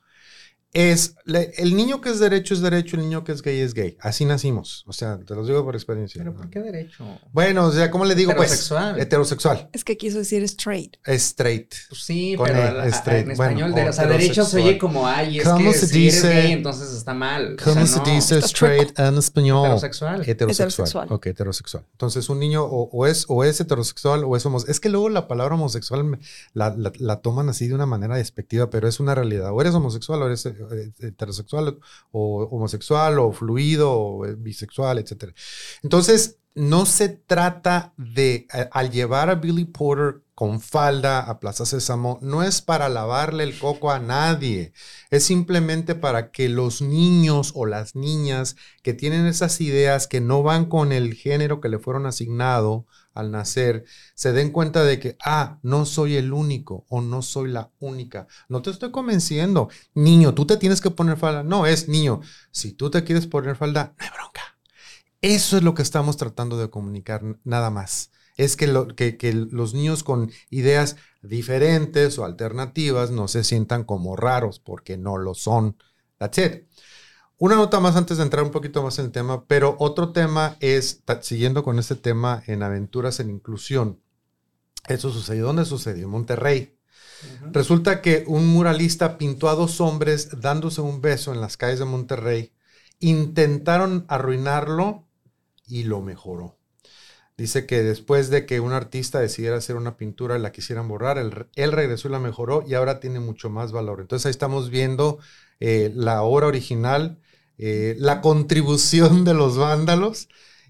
es 0.75 1.14
el 1.27 1.77
niño 1.77 2.01
que 2.01 2.11
es 2.11 2.18
derecho 2.18 2.53
es 2.53 2.61
derecho, 2.61 2.97
el 2.97 3.03
niño 3.03 3.25
que 3.25 3.33
es 3.33 3.43
gay 3.43 3.61
es 3.61 3.75
gay. 3.75 3.97
Así 4.01 4.25
nacimos. 4.25 4.85
O 4.87 4.93
sea, 4.93 5.18
te 5.18 5.35
lo 5.35 5.47
digo 5.47 5.64
por 5.64 5.75
experiencia. 5.77 6.18
¿Pero 6.18 6.35
por 6.35 6.51
qué 6.51 6.61
derecho? 6.61 7.07
Bueno, 7.33 7.66
o 7.66 7.72
sea, 7.72 7.91
¿cómo 7.91 8.05
le 8.05 8.14
digo? 8.14 8.33
Pues, 8.35 8.51
heterosexual. 8.51 8.93
Pues, 8.93 9.03
heterosexual. 9.05 9.68
Es 9.72 9.85
que 9.85 9.97
quiso 9.97 10.18
decir 10.18 10.43
straight. 10.43 10.97
Straight. 11.07 11.75
Pues 11.89 12.03
sí, 12.03 12.35
pero 12.37 12.59
e, 12.59 13.20
en 13.20 13.31
español, 13.31 13.72
o 13.72 13.93
sea, 13.93 14.07
derecho 14.07 14.45
se 14.45 14.61
oye 14.61 14.77
como 14.77 15.07
ay, 15.07 15.39
es 15.39 15.49
que 15.49 15.72
se 15.75 15.87
si 15.87 15.99
dice, 16.01 16.27
eres 16.27 16.43
gay, 16.43 16.53
entonces 16.53 16.93
está 16.93 17.14
mal. 17.14 17.57
¿Cómo 17.62 17.87
se 17.87 18.01
dice 18.01 18.39
straight 18.39 18.99
en 18.99 19.16
español? 19.16 19.66
Heterosexual. 19.66 20.29
Heterosexual. 20.29 21.07
Ok, 21.11 21.27
heterosexual. 21.27 21.87
Entonces, 21.93 22.29
un 22.29 22.41
niño 22.41 22.64
o, 22.64 23.07
es, 23.07 23.27
o 23.29 23.45
es 23.45 23.61
heterosexual 23.61 24.25
o 24.25 24.37
es 24.37 24.45
homosexual. 24.45 24.72
Es 24.72 24.81
que 24.81 24.89
luego 24.89 25.09
la 25.09 25.29
palabra 25.29 25.55
homosexual 25.55 26.18
la, 26.53 26.75
la, 26.77 27.16
toman 27.20 27.49
así 27.49 27.68
de 27.68 27.75
una 27.75 27.87
manera 27.87 28.16
despectiva, 28.16 28.70
pero 28.70 28.89
es 28.89 28.99
una 28.99 29.14
realidad. 29.14 29.53
O 29.53 29.61
eres 29.61 29.72
homosexual 29.75 30.20
o 30.20 30.27
eres 30.27 30.45
heterosexual 30.99 31.67
sexual 31.67 31.79
o 32.12 32.45
homosexual 32.51 33.19
o 33.19 33.33
fluido 33.33 33.93
o 33.93 34.27
eh, 34.27 34.35
bisexual, 34.35 34.99
etc. 34.99 35.35
Entonces, 35.83 36.39
no 36.55 36.87
se 36.87 37.09
trata 37.09 37.95
de, 37.97 38.47
al 38.71 38.91
llevar 38.91 39.29
a 39.29 39.35
Billy 39.35 39.65
Porter 39.65 40.23
con 40.35 40.61
falda 40.61 41.21
a 41.21 41.39
Plaza 41.39 41.65
Sésamo, 41.65 42.19
no 42.21 42.43
es 42.43 42.61
para 42.61 42.89
lavarle 42.89 43.45
el 43.45 43.57
coco 43.59 43.93
a 43.93 44.01
nadie, 44.01 44.73
es 45.11 45.25
simplemente 45.25 45.95
para 45.95 46.33
que 46.33 46.49
los 46.49 46.83
niños 46.83 47.53
o 47.55 47.67
las 47.67 47.95
niñas 47.95 48.57
que 48.83 48.95
tienen 48.95 49.27
esas 49.27 49.61
ideas 49.61 50.09
que 50.09 50.21
no 50.21 50.43
van 50.43 50.67
con 50.67 50.93
el 50.93 51.15
género 51.15 51.61
que 51.61 51.69
le 51.69 51.79
fueron 51.79 52.07
asignado 52.07 52.87
al 53.15 53.31
nacer, 53.31 53.85
se 54.15 54.33
den 54.33 54.51
cuenta 54.51 54.85
de 54.85 54.99
que, 54.99 55.17
ah, 55.25 55.59
no 55.62 55.87
soy 55.87 56.17
el 56.17 56.33
único 56.33 56.85
o 56.89 57.01
no 57.01 57.23
soy 57.23 57.51
la 57.51 57.71
única. 57.79 58.27
No 58.49 58.61
te 58.61 58.71
estoy 58.71 58.91
convenciendo. 58.91 59.69
Niño, 59.95 60.35
tú 60.35 60.47
te 60.47 60.57
tienes 60.57 60.81
que 60.81 60.91
poner 60.91 61.17
falda. 61.17 61.43
No, 61.43 61.67
es 61.67 61.89
niño. 61.89 62.21
Si 62.51 62.73
tú 62.73 62.91
te 62.91 63.05
quieres 63.05 63.27
poner 63.27 63.57
falda, 63.57 63.95
no 63.99 64.05
hay 64.05 64.11
bronca. 64.11 64.43
Eso 65.21 65.57
es 65.57 65.62
lo 65.62 65.75
que 65.75 65.83
estamos 65.83 66.17
tratando 66.17 66.59
de 66.59 66.69
comunicar, 66.69 67.23
nada 67.45 67.71
más. 67.71 68.11
Es 68.37 68.57
que, 68.57 69.17
que 69.17 69.33
los 69.33 69.75
niños 69.75 70.03
con 70.03 70.31
ideas 70.51 70.97
diferentes 71.23 72.19
o 72.19 72.25
alternativas 72.25 73.11
no 73.11 73.29
se 73.29 73.45
sientan 73.45 73.85
como 73.85 74.17
raros 74.17 74.59
porque 74.59 74.99
no 74.99 75.17
lo 75.17 75.35
son. 75.35 75.77
That's 76.19 76.39
it. 76.39 76.65
Una 77.39 77.57
nota 77.57 77.80
más 77.80 77.97
antes 77.97 78.18
de 78.18 78.22
entrar 78.22 78.45
un 78.45 78.53
poquito 78.53 78.82
más 78.82 78.99
en 78.99 79.07
el 79.07 79.12
tema, 79.12 79.45
pero 79.47 79.76
otro 79.78 80.12
tema 80.12 80.57
es, 80.61 81.03
siguiendo 81.20 81.64
con 81.64 81.78
este 81.78 81.97
tema 81.97 82.43
en 82.47 82.62
aventuras 82.62 83.18
en 83.18 83.30
inclusión, 83.30 84.01
eso 84.87 85.11
sucedió, 85.11 85.47
¿dónde 85.47 85.64
sucedió? 85.64 86.05
En 86.05 86.11
Monterrey. 86.11 86.78
Resulta 87.53 88.03
que 88.03 88.24
un 88.26 88.47
muralista 88.47 89.18
pintó 89.18 89.49
a 89.49 89.55
dos 89.55 89.80
hombres 89.80 90.41
dándose 90.41 90.80
un 90.80 91.01
beso 91.01 91.32
en 91.32 91.41
las 91.41 91.57
calles 91.57 91.78
de 91.78 91.87
Monterrey. 91.87 92.53
Intentaron 93.01 94.05
arruinarlo 94.09 95.07
y 95.66 95.85
lo 95.85 96.03
mejoró. 96.03 96.59
Dice 97.37 97.66
que 97.66 97.82
después 97.82 98.30
de 98.30 98.47
que 98.47 98.61
un 98.61 98.72
artista 98.72 99.18
decidiera 99.18 99.57
hacer 99.57 99.76
una 99.76 99.97
pintura 99.97 100.39
y 100.39 100.41
la 100.41 100.53
quisieran 100.53 100.87
borrar, 100.87 101.18
él, 101.18 101.72
regresó 101.72 102.09
y 102.09 102.12
la 102.12 102.20
mejoró 102.20 102.62
y 102.66 102.74
ahora 102.74 103.01
tiene 103.01 103.18
mucho 103.18 103.51
más 103.51 103.72
valor. 103.72 104.01
Entonces 104.01 104.26
ahí 104.26 104.30
estamos 104.30 104.70
viendo 104.70 105.18
eh, 105.61 105.92
la 105.94 106.22
obra 106.22 106.46
original 106.46 107.20
eh, 107.57 107.94
la 107.98 108.20
contribución 108.20 109.24
de 109.24 109.34
los 109.34 109.57
vándalos 109.57 110.28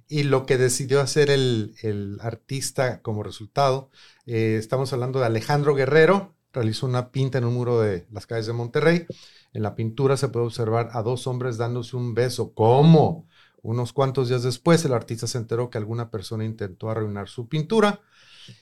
y 0.08 0.24
lo 0.24 0.44
que 0.44 0.58
decidió 0.58 1.00
hacer 1.00 1.30
el, 1.30 2.18
artista 2.20 3.00
como 3.00 3.22
resultado. 3.22 3.90
Eh, 4.26 4.56
estamos 4.58 4.92
hablando 4.92 5.18
de 5.20 5.26
Alejandro 5.26 5.74
Guerrero, 5.74 6.34
realizó 6.52 6.86
una 6.86 7.10
pinta 7.10 7.38
en 7.38 7.44
un 7.44 7.54
muro 7.54 7.80
de 7.80 8.06
las 8.12 8.26
calles 8.26 8.46
de 8.46 8.52
Monterrey. 8.52 9.06
En 9.54 9.62
la 9.62 9.74
pintura 9.74 10.16
se 10.16 10.28
puede 10.28 10.46
observar 10.46 10.90
a 10.92 11.02
dos 11.02 11.26
hombres 11.26 11.56
dándose 11.56 11.96
un 11.96 12.14
beso. 12.14 12.52
¿Cómo? 12.54 13.26
Unos 13.62 13.92
cuantos 13.94 14.28
días 14.28 14.42
después, 14.42 14.84
el 14.84 14.92
artista 14.92 15.26
se 15.26 15.38
enteró 15.38 15.70
que 15.70 15.78
alguna 15.78 16.10
persona 16.10 16.44
intentó 16.44 16.90
arruinar 16.90 17.28
su 17.28 17.48
pintura 17.48 18.02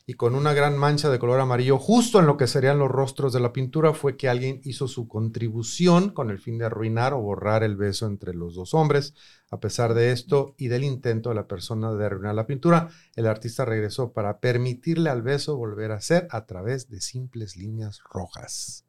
y 0.07 0.14
con 0.14 0.35
una 0.35 0.53
gran 0.53 0.76
mancha 0.76 1.11
de 1.11 1.18
color 1.18 1.41
amarillo 1.41 1.78
justo 1.78 2.18
en 2.18 2.26
lo 2.26 2.37
que 2.37 2.47
serían 2.47 2.78
los 2.78 2.91
rostros 2.91 3.33
de 3.33 3.41
la 3.41 3.53
pintura 3.53 3.95
fue 3.95 4.16
que 4.16 4.28
alguien 4.28 4.61
hizo 4.64 4.89
su 4.89 5.09
contribución 5.09 6.11
con 6.11 6.30
el 6.30 6.39
fin 6.39 6.59
de 6.59 6.66
arruinar 6.66 7.14
o 7.14 7.20
borrar 7.20 7.62
el 7.62 7.76
beso 7.76 8.07
entre 8.07 8.35
los 8.35 8.55
dos 8.55 8.74
hombres. 8.74 9.14
A 9.51 9.61
pesar 9.61 9.95
de 9.95 10.12
esto 10.12 10.55
y 10.57 10.68
del 10.68 10.85
intento 10.85 11.28
de 11.28 11.35
la 11.35 11.47
persona 11.47 11.93
de 11.93 12.07
arruinar 12.07 12.35
la 12.35 12.47
pintura, 12.47 12.89
el 13.16 13.26
artista 13.26 13.64
regresó 13.64 14.12
para 14.12 14.41
permitirle 14.41 15.11
al 15.11 15.22
beso 15.22 15.57
volver 15.57 15.93
a 15.93 16.01
ser 16.01 16.26
a 16.30 16.47
través 16.47 16.89
de 16.89 17.01
simples 17.01 17.57
líneas 17.57 18.01
rojas. 18.11 18.87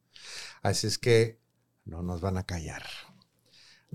Así 0.62 0.86
es 0.86 0.98
que 0.98 1.38
no 1.84 2.02
nos 2.02 2.20
van 2.20 2.38
a 2.38 2.44
callar 2.44 2.82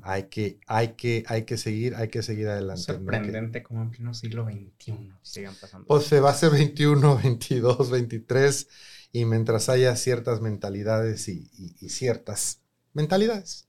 hay 0.04 0.24
que, 0.24 0.60
hay 0.68 0.90
que, 0.90 1.24
hay 1.28 1.44
que 1.44 1.58
seguir, 1.58 1.96
hay 1.96 2.10
que 2.10 2.22
seguir 2.22 2.48
adelante. 2.48 2.82
Sorprendente 2.82 3.64
como 3.64 3.82
en 3.82 3.92
pleno 3.92 4.14
siglo 4.14 4.46
XXI 4.46 5.12
sigan 5.22 5.56
pasando. 5.60 5.88
Pues 5.88 6.06
se 6.06 6.20
va 6.20 6.32
a 6.32 6.34
ser 6.34 6.52
21, 6.52 7.18
22, 7.18 7.90
23 7.90 8.68
y 9.12 9.26
mientras 9.26 9.70
haya 9.70 9.96
ciertas 9.96 10.42
mentalidades 10.42 11.28
y, 11.28 11.50
ciertas 11.90 12.62
mentalidades, 12.94 13.68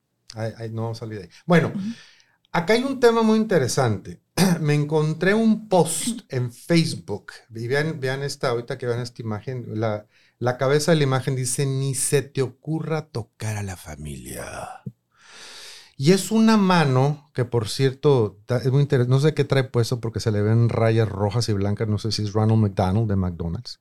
no 0.70 0.82
vamos 0.82 1.02
a 1.02 1.04
olvidar. 1.04 1.28
Bueno, 1.46 1.72
acá 2.52 2.74
hay 2.74 2.82
un 2.82 3.00
tema 3.00 3.22
muy 3.22 3.38
interesante. 3.38 4.20
Me 4.60 4.74
encontré 4.74 5.34
un 5.34 5.68
post 5.68 6.20
en 6.28 6.52
Facebook 6.52 7.32
y 7.54 7.68
vean, 7.68 8.00
vean 8.00 8.22
esta, 8.22 8.48
ahorita 8.48 8.78
que 8.78 8.86
vean 8.86 9.00
esta 9.00 9.22
imagen, 9.22 9.80
la, 9.80 10.06
la 10.38 10.56
cabeza 10.56 10.92
de 10.92 10.98
la 10.98 11.04
imagen 11.04 11.36
dice, 11.36 11.66
ni 11.66 11.94
se 11.94 12.22
te 12.22 12.42
ocurra 12.42 13.08
tocar 13.08 13.56
a 13.56 13.62
la 13.62 13.76
familia. 13.76 14.82
Y 16.02 16.12
es 16.12 16.30
una 16.30 16.56
mano 16.56 17.30
que, 17.34 17.44
por 17.44 17.68
cierto, 17.68 18.40
es 18.48 18.72
muy 18.72 18.80
interesante. 18.80 19.10
No 19.10 19.20
sé 19.20 19.34
qué 19.34 19.44
trae 19.44 19.64
puesto 19.64 20.00
porque 20.00 20.18
se 20.18 20.32
le 20.32 20.40
ven 20.40 20.70
rayas 20.70 21.06
rojas 21.06 21.50
y 21.50 21.52
blancas. 21.52 21.88
No 21.88 21.98
sé 21.98 22.10
si 22.10 22.22
es 22.22 22.32
Ronald 22.32 22.58
McDonald 22.58 23.06
de 23.06 23.16
McDonald's. 23.16 23.80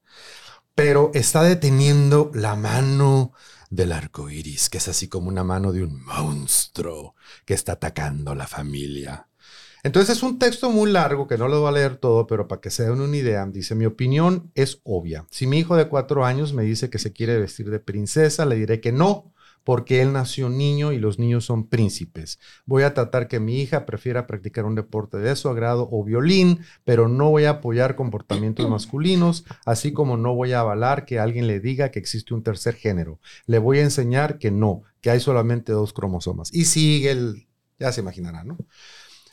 Pero 0.75 1.11
está 1.13 1.43
deteniendo 1.43 2.29
la 2.33 2.57
mano 2.57 3.31
del 3.69 3.93
arco 3.93 4.29
iris, 4.29 4.69
que 4.69 4.79
es 4.79 4.89
así 4.89 5.07
como 5.07 5.29
una 5.29 5.45
mano 5.45 5.71
de 5.71 5.81
un 5.81 6.03
monstruo 6.03 7.15
que 7.45 7.53
está 7.53 7.71
atacando 7.71 8.31
a 8.31 8.35
la 8.35 8.47
familia. 8.47 9.29
Entonces 9.83 10.17
es 10.17 10.21
un 10.21 10.39
texto 10.39 10.71
muy 10.71 10.91
largo 10.91 11.25
que 11.25 11.37
no 11.37 11.47
lo 11.47 11.61
voy 11.61 11.69
a 11.69 11.71
leer 11.71 11.95
todo, 11.95 12.27
pero 12.27 12.49
para 12.49 12.59
que 12.59 12.69
se 12.69 12.83
den 12.83 12.99
una 12.99 13.15
idea, 13.15 13.45
dice, 13.45 13.75
mi 13.75 13.85
opinión 13.85 14.51
es 14.55 14.81
obvia. 14.83 15.25
Si 15.31 15.47
mi 15.47 15.59
hijo 15.59 15.77
de 15.77 15.87
cuatro 15.87 16.25
años 16.25 16.51
me 16.51 16.63
dice 16.63 16.89
que 16.89 16.99
se 16.99 17.13
quiere 17.13 17.39
vestir 17.39 17.69
de 17.69 17.79
princesa, 17.79 18.45
le 18.45 18.57
diré 18.57 18.81
que 18.81 18.91
no, 18.91 19.31
porque 19.63 20.01
él 20.01 20.13
nació 20.13 20.49
niño 20.49 20.91
y 20.91 20.99
los 20.99 21.19
niños 21.19 21.45
son 21.45 21.67
príncipes. 21.67 22.39
Voy 22.65 22.83
a 22.83 22.93
tratar 22.93 23.27
que 23.27 23.39
mi 23.39 23.61
hija 23.61 23.85
prefiera 23.85 24.27
practicar 24.27 24.65
un 24.65 24.75
deporte 24.75 25.17
de 25.17 25.35
su 25.35 25.49
agrado 25.49 25.87
o 25.91 26.03
violín, 26.03 26.59
pero 26.85 27.07
no 27.07 27.29
voy 27.29 27.45
a 27.45 27.51
apoyar 27.51 27.95
comportamientos 27.95 28.69
masculinos, 28.69 29.45
así 29.65 29.93
como 29.93 30.17
no 30.17 30.33
voy 30.35 30.53
a 30.53 30.61
avalar 30.61 31.05
que 31.05 31.19
alguien 31.19 31.47
le 31.47 31.59
diga 31.59 31.91
que 31.91 31.99
existe 31.99 32.33
un 32.33 32.43
tercer 32.43 32.75
género. 32.75 33.19
Le 33.45 33.59
voy 33.59 33.79
a 33.79 33.83
enseñar 33.83 34.39
que 34.39 34.51
no, 34.51 34.83
que 35.01 35.11
hay 35.11 35.19
solamente 35.19 35.71
dos 35.71 35.93
cromosomas. 35.93 36.53
Y 36.53 36.65
sigue 36.65 37.11
el, 37.11 37.47
ya 37.77 37.91
se 37.91 38.01
imaginará, 38.01 38.43
¿no? 38.43 38.57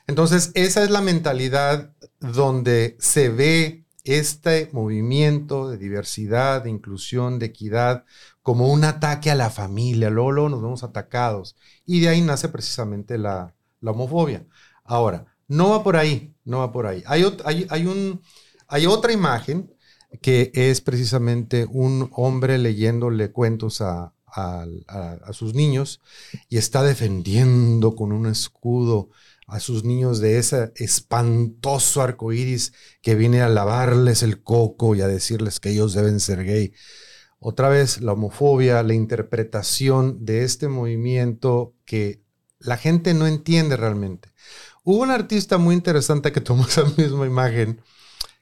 Entonces, 0.06 0.52
esa 0.54 0.84
es 0.84 0.90
la 0.90 1.00
mentalidad 1.00 1.92
donde 2.20 2.96
se 3.00 3.28
ve 3.28 3.85
este 4.06 4.70
movimiento 4.72 5.68
de 5.68 5.78
diversidad, 5.78 6.62
de 6.62 6.70
inclusión, 6.70 7.38
de 7.38 7.46
equidad, 7.46 8.04
como 8.42 8.68
un 8.68 8.84
ataque 8.84 9.30
a 9.30 9.34
la 9.34 9.50
familia. 9.50 10.10
Luego, 10.10 10.48
nos 10.48 10.62
vemos 10.62 10.82
atacados. 10.82 11.56
Y 11.84 12.00
de 12.00 12.08
ahí 12.08 12.20
nace 12.20 12.48
precisamente 12.48 13.18
la, 13.18 13.54
homofobia. 13.82 14.46
Ahora, 14.84 15.26
no 15.48 15.70
va 15.70 15.82
por 15.82 15.96
ahí, 15.96 16.34
no 16.44 16.58
va 16.58 16.72
por 16.72 16.86
ahí. 16.86 17.02
Hay, 17.06 17.24
hay, 17.44 17.86
un, 17.86 18.20
hay 18.68 18.86
otra 18.86 19.12
imagen 19.12 19.72
que 20.22 20.50
es 20.54 20.80
precisamente 20.80 21.66
un 21.68 22.08
hombre 22.12 22.58
leyéndole 22.58 23.30
cuentos 23.32 23.80
a, 23.80 24.12
a, 24.36 25.32
sus 25.32 25.54
niños 25.54 26.00
y 26.48 26.58
está 26.58 26.82
defendiendo 26.82 27.94
con 27.94 28.12
un 28.12 28.26
escudo 28.26 29.10
a 29.46 29.60
sus 29.60 29.84
niños 29.84 30.18
de 30.20 30.38
ese 30.38 30.72
espantoso 30.76 32.02
arco 32.02 32.32
iris 32.32 32.72
que 33.00 33.14
viene 33.14 33.42
a 33.42 33.48
lavarles 33.48 34.22
el 34.22 34.42
coco 34.42 34.94
y 34.94 35.02
a 35.02 35.08
decirles 35.08 35.60
que 35.60 35.70
ellos 35.70 35.94
deben 35.94 36.20
ser 36.20 36.44
gay. 36.44 36.72
Otra 37.38 37.68
vez, 37.68 38.00
la 38.00 38.12
homofobia, 38.12 38.82
la 38.82 38.94
interpretación 38.94 40.24
de 40.24 40.42
este 40.42 40.68
movimiento 40.68 41.74
que 41.84 42.22
la 42.58 42.76
gente 42.76 43.14
no 43.14 43.26
entiende 43.26 43.76
realmente. 43.76 44.30
Hubo 44.82 45.02
un 45.02 45.10
artista 45.10 45.58
muy 45.58 45.74
interesante 45.74 46.32
que 46.32 46.40
tomó 46.40 46.64
esa 46.68 46.84
misma 46.96 47.26
imagen, 47.26 47.80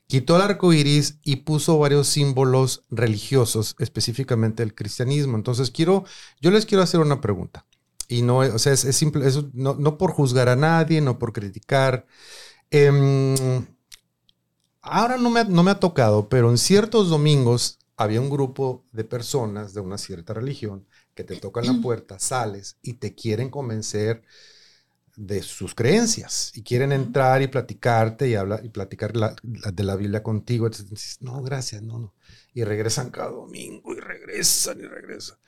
quitó 0.07 0.36
el 0.36 0.42
arco 0.42 0.72
iris 0.72 1.18
y 1.22 1.36
puso 1.36 1.78
varios 1.78 2.09
símbolos 2.09 2.84
religiosos, 2.90 3.76
específicamente 3.78 4.62
el 4.62 4.74
cristianismo. 4.74 5.36
Entonces, 5.36 5.70
quiero, 5.70 6.05
yo 6.40 6.50
les 6.50 6.64
quiero 6.64 6.82
hacer 6.82 7.00
una 7.00 7.20
pregunta. 7.20 7.66
Y 8.09 8.22
no, 8.22 8.38
o 8.38 8.59
sea, 8.59 8.72
es, 8.72 8.80
simple, 8.96 9.26
eso, 9.26 9.50
no, 9.52 9.98
por 9.98 10.12
juzgar 10.12 10.48
a 10.48 10.57
nadie, 10.57 11.00
no 11.00 11.18
por 11.18 11.32
criticar. 11.32 12.07
Em, 12.70 13.66
ahora 14.82 15.16
no 15.16 15.30
me, 15.30 15.44
no 15.44 15.62
me 15.62 15.70
ha 15.70 15.80
tocado, 15.80 16.28
pero 16.28 16.50
en 16.50 16.59
ciertos 16.59 17.09
domingos 17.09 17.78
había 17.96 18.20
un 18.20 18.30
grupo 18.30 18.84
de 18.92 19.05
personas 19.05 19.74
de 19.74 19.80
una 19.80 19.98
cierta 19.98 20.34
religión 20.34 20.86
que 21.14 21.24
te 21.24 21.36
tocan 21.36 21.66
la 21.66 21.80
puerta, 21.80 22.18
sales 22.18 22.76
y 22.82 22.94
te 22.94 23.14
quieren 23.14 23.50
convencer 23.50 24.22
de 25.16 25.42
sus 25.42 25.74
creencias 25.74 26.50
y 26.55 26.62
quieren 26.62 26.90
entrar 26.90 27.40
y 27.40 27.46
platicarte 27.46 28.28
y 28.28 28.34
hablar 28.34 28.64
y 28.64 28.68
platicar 28.68 29.12
de 29.12 29.84
la 29.84 29.96
Biblia 29.96 30.22
contigo. 30.22 30.66
Entonces 30.66 31.18
no, 31.20 31.40
gracias, 31.42 31.82
no, 31.82 31.98
no. 31.98 32.14
Y 32.52 32.64
regresan 32.64 33.11
cada 33.11 33.30
domingo 33.30 33.94
y 33.94 34.00
regresan 34.00 34.80
y 34.80 34.86
regresan. 34.86 35.38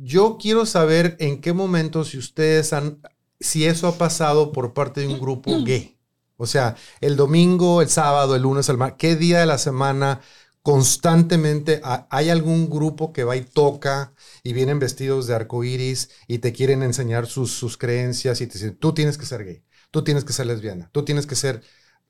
Yo 0.00 0.38
quiero 0.40 0.64
saber 0.66 1.16
en 1.20 1.40
qué 1.40 1.52
momento, 1.52 2.04
si 2.04 2.18
ustedes 2.18 2.72
han, 2.72 3.00
si 3.40 3.64
eso 3.66 3.88
ha 3.88 3.98
pasado 3.98 4.52
por 4.52 4.72
parte 4.72 5.00
de 5.00 5.08
un 5.08 5.20
grupo 5.20 5.62
gay. 5.64 5.98
O 6.36 6.46
sea, 6.46 6.76
el 7.00 7.16
domingo, 7.16 7.82
el 7.82 7.88
sábado, 7.88 8.36
el 8.36 8.42
lunes, 8.42 8.68
el 8.68 8.76
martes, 8.76 8.98
¿qué 8.98 9.16
día 9.16 9.40
de 9.40 9.46
la 9.46 9.58
semana 9.58 10.20
constantemente 10.62 11.80
hay 12.10 12.28
algún 12.28 12.68
grupo 12.68 13.12
que 13.12 13.24
va 13.24 13.36
y 13.36 13.40
toca 13.42 14.12
y 14.42 14.52
vienen 14.52 14.78
vestidos 14.78 15.26
de 15.26 15.34
arco 15.34 15.64
iris 15.64 16.10
y 16.26 16.38
te 16.38 16.52
quieren 16.52 16.82
enseñar 16.82 17.26
sus, 17.26 17.52
sus 17.52 17.78
creencias 17.78 18.40
y 18.40 18.46
te 18.46 18.54
dicen, 18.54 18.76
tú 18.76 18.92
tienes 18.92 19.16
que 19.16 19.26
ser 19.26 19.44
gay, 19.44 19.64
tú 19.90 20.04
tienes 20.04 20.24
que 20.24 20.32
ser 20.34 20.46
lesbiana, 20.46 20.90
tú 20.92 21.04
tienes 21.04 21.26
que 21.26 21.36
ser, 21.36 21.62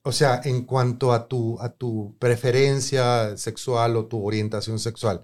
o 0.03 0.13
sea, 0.13 0.41
en 0.45 0.65
cuanto 0.65 1.13
a 1.13 1.29
tu, 1.29 1.57
a 1.61 1.71
tu 1.71 2.17
preferencia 2.19 3.37
sexual 3.37 3.97
o 3.97 4.07
tu 4.07 4.27
orientación 4.27 4.79
sexual. 4.79 5.23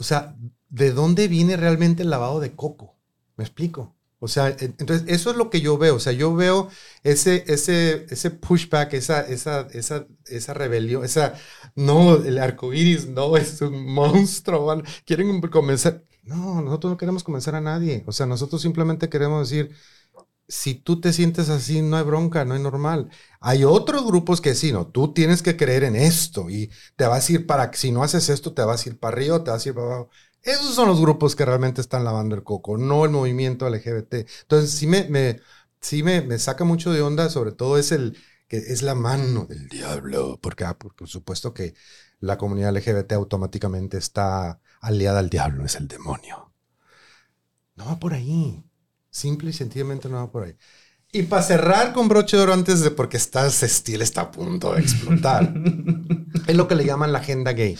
O 0.00 0.04
sea, 0.04 0.34
¿de 0.70 0.92
dónde 0.92 1.28
viene 1.28 1.56
realmente 1.56 2.02
el 2.02 2.10
lavado 2.10 2.40
de 2.40 2.56
coco? 2.56 2.96
¿Me 3.36 3.44
explico? 3.44 3.94
O 4.18 4.28
sea, 4.28 4.54
entonces 4.60 5.04
eso 5.08 5.30
es 5.30 5.36
lo 5.36 5.50
que 5.50 5.60
yo 5.60 5.78
veo. 5.78 5.96
O 5.96 6.00
sea, 6.00 6.12
yo 6.12 6.34
veo 6.34 6.68
ese, 7.02 7.44
ese, 7.46 8.06
ese 8.10 8.30
pushback, 8.30 8.94
esa, 8.94 9.20
esa, 9.22 9.66
esa, 9.72 10.06
esa 10.26 10.54
rebelión, 10.54 11.04
esa, 11.04 11.34
no, 11.74 12.16
el 12.16 12.38
arco 12.38 12.72
iris, 12.72 13.06
no, 13.08 13.36
es 13.36 13.60
un 13.62 13.86
monstruo. 13.92 14.82
Quieren 15.06 15.40
convencer. 15.42 16.04
No, 16.22 16.60
nosotros 16.62 16.92
no 16.92 16.96
queremos 16.98 17.24
convencer 17.24 17.54
a 17.54 17.60
nadie. 17.60 18.04
O 18.06 18.12
sea, 18.12 18.26
nosotros 18.26 18.60
simplemente 18.62 19.08
queremos 19.08 19.48
decir, 19.50 19.74
si 20.50 20.74
tú 20.74 21.00
te 21.00 21.12
sientes 21.12 21.48
así, 21.48 21.80
no 21.82 21.96
hay 21.96 22.02
bronca, 22.04 22.44
no 22.44 22.54
hay 22.54 22.60
normal. 22.60 23.10
Hay 23.40 23.64
otros 23.64 24.04
grupos 24.04 24.40
que 24.40 24.54
sí, 24.54 24.72
no, 24.72 24.86
tú 24.88 25.14
tienes 25.14 25.42
que 25.42 25.56
creer 25.56 25.84
en 25.84 25.96
esto 25.96 26.50
y 26.50 26.70
te 26.96 27.06
vas 27.06 27.28
a 27.28 27.32
ir 27.32 27.46
para, 27.46 27.72
si 27.72 27.92
no 27.92 28.02
haces 28.02 28.28
esto, 28.28 28.52
te 28.52 28.62
vas 28.62 28.84
a 28.84 28.88
ir 28.90 28.98
para 28.98 29.16
arriba, 29.16 29.44
te 29.44 29.50
vas 29.52 29.64
a 29.64 29.68
ir 29.68 29.74
para 29.74 29.86
abajo. 29.86 30.10
Esos 30.42 30.74
son 30.74 30.88
los 30.88 31.00
grupos 31.00 31.36
que 31.36 31.44
realmente 31.44 31.80
están 31.80 32.04
lavando 32.04 32.34
el 32.34 32.42
coco, 32.42 32.76
no 32.78 33.04
el 33.04 33.10
movimiento 33.12 33.66
LGBT. 33.68 34.26
Entonces, 34.42 34.70
sí 34.72 34.86
me, 34.86 35.04
me, 35.08 35.40
me 36.22 36.38
saca 36.38 36.64
mucho 36.64 36.92
de 36.92 37.02
onda, 37.02 37.28
sobre 37.30 37.52
todo 37.52 37.78
es 37.78 37.92
el 37.92 38.16
que 38.48 38.56
es 38.56 38.82
la 38.82 38.96
mano 38.96 39.46
del 39.46 39.68
diablo, 39.68 40.38
porque, 40.42 40.64
ah, 40.64 40.76
por 40.76 41.08
supuesto 41.08 41.54
que 41.54 41.74
la 42.18 42.36
comunidad 42.36 42.70
LGBT 42.76 43.12
automáticamente 43.12 43.96
está 43.98 44.60
aliada 44.80 45.20
al 45.20 45.30
diablo, 45.30 45.64
es 45.64 45.76
el 45.76 45.88
demonio. 45.88 46.52
No 47.76 47.86
va 47.86 47.98
por 47.98 48.14
ahí. 48.14 48.64
Simple 49.20 49.50
y 49.50 49.52
sencillamente 49.52 50.08
no 50.08 50.16
va 50.16 50.30
por 50.30 50.44
ahí. 50.44 50.56
Y 51.12 51.24
para 51.24 51.42
cerrar 51.42 51.92
con 51.92 52.08
broche 52.08 52.36
de 52.36 52.42
oro 52.44 52.54
antes 52.54 52.80
de 52.80 52.90
porque 52.90 53.18
está, 53.18 53.46
ese 53.46 53.66
estilo 53.66 54.02
está 54.02 54.22
a 54.22 54.30
punto 54.30 54.72
de 54.72 54.80
explotar, 54.80 55.52
es 56.46 56.56
lo 56.56 56.66
que 56.68 56.74
le 56.74 56.86
llaman 56.86 57.12
la 57.12 57.18
agenda 57.18 57.52
gay. 57.52 57.76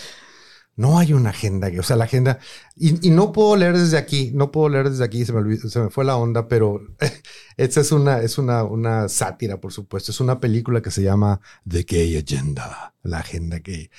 No 0.77 0.99
hay 0.99 1.13
una 1.13 1.31
agenda, 1.31 1.71
o 1.79 1.83
sea, 1.83 1.97
la 1.97 2.05
agenda, 2.05 2.39
y, 2.77 3.11
no 3.11 3.33
puedo 3.33 3.57
leer 3.57 3.79
desde 3.79 3.97
aquí, 3.99 4.33
no 4.35 4.51
puedo 4.51 4.69
leer 4.69 4.91
desde 4.91 5.05
aquí, 5.05 5.25
se 5.25 5.33
me, 5.33 5.57
se 5.57 5.81
me 5.81 5.91
fue 5.91 6.05
la 6.05 6.17
onda, 6.17 6.49
pero 6.49 6.81
esta 7.57 7.81
es 7.81 7.93
una, 7.93 8.21
es 8.21 8.37
una, 8.39 8.65
una 8.65 9.09
sátira, 9.09 9.61
por 9.61 9.73
supuesto, 9.73 10.11
es 10.11 10.21
una 10.21 10.41
película 10.41 10.83
que 10.83 10.91
se 10.91 11.03
llama 11.03 11.41
The 11.69 11.85
Gay 11.85 12.17
Agenda, 12.19 12.95
la 13.03 13.19
agenda 13.19 13.59
gay. 13.61 13.91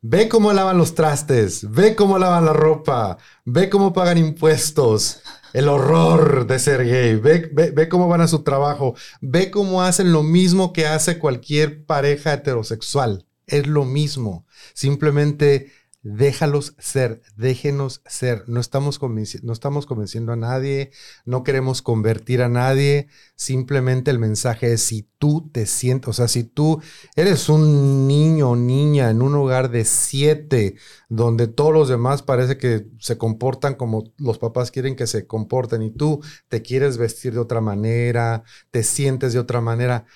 Ve 0.00 0.28
cómo 0.28 0.52
lavan 0.52 0.78
los 0.78 0.94
trastes, 0.94 1.68
ve 1.72 1.96
cómo 1.96 2.20
lavan 2.20 2.44
la 2.44 2.52
ropa, 2.52 3.18
ve 3.44 3.68
cómo 3.68 3.92
pagan 3.92 4.16
impuestos, 4.16 5.22
el 5.52 5.66
horror 5.66 6.46
de 6.46 6.60
ser 6.60 6.86
gay, 6.86 7.16
ve, 7.16 7.50
ve, 7.52 7.72
ve, 7.72 7.88
cómo 7.88 8.06
van 8.06 8.20
a 8.20 8.28
su 8.28 8.44
trabajo, 8.44 8.94
ve 9.20 9.50
cómo 9.50 9.82
hacen 9.82 10.12
lo 10.12 10.22
mismo 10.22 10.72
que 10.72 10.86
hace 10.86 11.18
cualquier 11.18 11.84
pareja 11.84 12.32
heterosexual. 12.32 13.26
Es 13.48 13.66
lo 13.66 13.84
mismo. 13.84 14.46
Simplemente 14.72 15.72
déjalos 16.02 16.74
ser, 16.78 17.22
déjenos 17.36 18.02
ser. 18.06 18.44
No 18.48 18.60
estamos, 18.60 19.00
no 19.42 19.52
estamos 19.52 19.86
convenciendo 19.86 20.32
a 20.32 20.36
nadie, 20.36 20.90
no 21.24 21.42
queremos 21.42 21.82
convertir 21.82 22.42
a 22.42 22.48
nadie. 22.48 23.08
Simplemente 23.34 24.10
el 24.10 24.18
mensaje 24.18 24.72
es 24.72 24.82
si 24.82 25.08
tú 25.18 25.50
te 25.52 25.66
sientes, 25.66 26.08
o 26.08 26.12
sea, 26.12 26.28
si 26.28 26.44
tú 26.44 26.80
eres 27.16 27.48
un 27.48 28.06
niño 28.06 28.50
o 28.50 28.56
niña 28.56 29.10
en 29.10 29.22
un 29.22 29.34
hogar 29.34 29.70
de 29.70 29.84
siete, 29.84 30.76
donde 31.08 31.48
todos 31.48 31.72
los 31.72 31.88
demás 31.88 32.22
parece 32.22 32.56
que 32.58 32.86
se 32.98 33.18
comportan 33.18 33.74
como 33.74 34.12
los 34.18 34.38
papás 34.38 34.70
quieren 34.70 34.96
que 34.96 35.06
se 35.06 35.26
comporten 35.26 35.82
y 35.82 35.90
tú 35.90 36.22
te 36.48 36.62
quieres 36.62 36.98
vestir 36.98 37.32
de 37.32 37.40
otra 37.40 37.60
manera, 37.60 38.44
te 38.70 38.82
sientes 38.82 39.32
de 39.32 39.40
otra 39.40 39.60
manera 39.60 40.06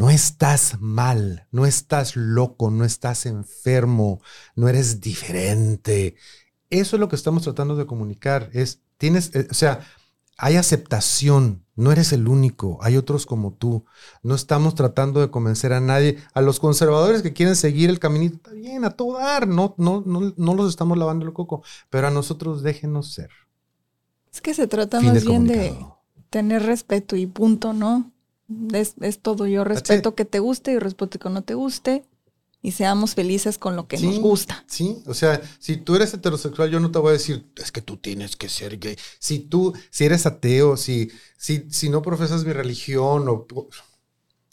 no 0.00 0.08
estás 0.08 0.80
mal, 0.80 1.46
no 1.52 1.66
estás 1.66 2.16
loco, 2.16 2.70
no 2.70 2.86
estás 2.86 3.26
enfermo, 3.26 4.22
no 4.56 4.66
eres 4.66 5.02
diferente. 5.02 6.16
Eso 6.70 6.96
es 6.96 7.00
lo 7.00 7.10
que 7.10 7.16
estamos 7.16 7.42
tratando 7.42 7.76
de 7.76 7.84
comunicar. 7.84 8.48
Es, 8.54 8.80
tienes, 8.96 9.30
eh, 9.34 9.46
o 9.50 9.52
sea, 9.52 9.80
hay 10.38 10.56
aceptación, 10.56 11.66
no 11.76 11.92
eres 11.92 12.14
el 12.14 12.28
único, 12.28 12.78
hay 12.80 12.96
otros 12.96 13.26
como 13.26 13.52
tú. 13.52 13.84
No 14.22 14.34
estamos 14.34 14.74
tratando 14.74 15.20
de 15.20 15.30
convencer 15.30 15.74
a 15.74 15.80
nadie. 15.80 16.16
A 16.32 16.40
los 16.40 16.60
conservadores 16.60 17.20
que 17.20 17.34
quieren 17.34 17.54
seguir 17.54 17.90
el 17.90 17.98
caminito, 17.98 18.36
está 18.36 18.52
bien, 18.52 18.86
a 18.86 18.92
todo 18.92 19.18
dar, 19.18 19.46
no, 19.48 19.74
no, 19.76 20.02
no, 20.06 20.32
no 20.34 20.54
los 20.54 20.70
estamos 20.70 20.96
lavando 20.96 21.26
el 21.26 21.34
coco, 21.34 21.62
pero 21.90 22.06
a 22.06 22.10
nosotros 22.10 22.62
déjenos 22.62 23.12
ser. 23.12 23.28
Es 24.32 24.40
que 24.40 24.54
se 24.54 24.66
trata 24.66 25.02
más 25.02 25.26
bien 25.26 25.46
de 25.46 25.76
tener 26.30 26.62
respeto 26.62 27.16
y 27.16 27.26
punto, 27.26 27.74
¿no? 27.74 28.09
Es, 28.72 29.20
todo. 29.20 29.46
Yo 29.46 29.64
respeto 29.64 30.14
que 30.14 30.24
te 30.24 30.38
guste 30.38 30.72
y 30.72 30.78
respeto 30.78 31.18
que 31.18 31.30
no 31.30 31.42
te 31.42 31.54
guste 31.54 32.04
y 32.62 32.72
seamos 32.72 33.14
felices 33.14 33.58
con 33.58 33.76
lo 33.76 33.88
que 33.88 33.98
nos 33.98 34.18
gusta. 34.18 34.64
Sí, 34.66 35.02
o 35.06 35.14
sea, 35.14 35.40
si 35.58 35.76
tú 35.78 35.96
eres 35.96 36.12
heterosexual, 36.12 36.70
yo 36.70 36.80
no 36.80 36.90
te 36.90 36.98
voy 36.98 37.10
a 37.10 37.12
decir, 37.12 37.50
es 37.56 37.72
que 37.72 37.80
tú 37.80 37.96
tienes 37.96 38.36
que 38.36 38.48
ser 38.48 38.78
gay. 38.78 38.96
Si 39.18 39.38
tú, 39.38 39.72
si 39.90 40.04
eres 40.04 40.26
ateo, 40.26 40.76
si, 40.76 41.10
si, 41.38 41.70
si 41.70 41.88
no 41.88 42.02
profesas 42.02 42.44
mi 42.44 42.52
religión, 42.52 43.28
o, 43.28 43.46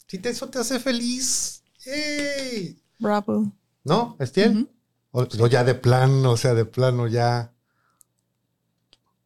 si 0.06 0.18
te, 0.18 0.30
eso 0.30 0.48
te 0.48 0.58
hace 0.58 0.80
feliz, 0.80 1.62
¡hey! 1.84 2.80
Bravo. 2.98 3.52
¿No, 3.84 4.16
Estiel? 4.20 4.68
o, 5.10 5.46
ya 5.46 5.64
de 5.64 5.74
plano, 5.74 6.32
o 6.32 6.36
sea, 6.36 6.54
de 6.54 6.64
plano 6.64 7.08
ya. 7.08 7.52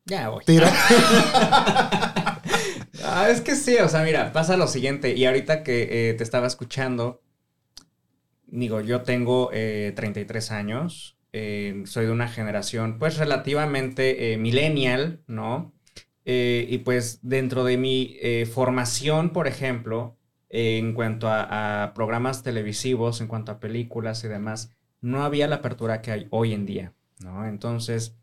Ya 0.07 0.29
voy. 0.29 0.45
Tira. 0.45 0.73
ah, 3.13 3.31
es 3.31 3.41
que 3.41 3.55
sí, 3.55 3.77
o 3.77 3.89
sea, 3.89 4.03
mira, 4.03 4.33
pasa 4.33 4.57
lo 4.57 4.67
siguiente. 4.67 5.15
Y 5.17 5.25
ahorita 5.25 5.63
que 5.63 6.11
eh, 6.11 6.15
te 6.15 6.25
estaba 6.25 6.47
escuchando, 6.47 7.23
digo, 8.47 8.81
yo 8.81 9.03
tengo 9.03 9.51
33 9.51 10.51
eh, 10.51 10.55
años. 10.55 11.19
Eh, 11.33 11.83
soy 11.87 12.07
de 12.07 12.13
una 12.13 12.29
generación, 12.29 12.99
pues, 12.99 13.17
relativamente 13.17 14.37
millennial, 14.39 15.23
¿no? 15.27 15.73
y 16.25 16.79
pues 16.79 17.19
dentro 17.23 17.65
de 17.65 17.77
mi 17.77 18.17
formación, 18.47 19.31
por 19.31 19.49
ejemplo, 19.49 20.17
en 20.51 20.93
cuanto 20.93 21.27
a, 21.29 21.93
programas 21.97 22.45
televisivos, 22.45 23.21
en 23.21 23.27
cuanto 23.27 23.51
a 23.51 23.59
películas 23.59 24.23
y 24.23 24.29
demás, 24.29 24.73
no 25.01 25.25
había 25.25 25.49
la 25.49 25.57
apertura 25.57 26.01
que 26.01 26.13
hay 26.13 26.29
hoy 26.31 26.53
en 26.53 26.65
día, 26.65 26.95
¿no? 27.19 27.45
Entonces, 27.47 28.15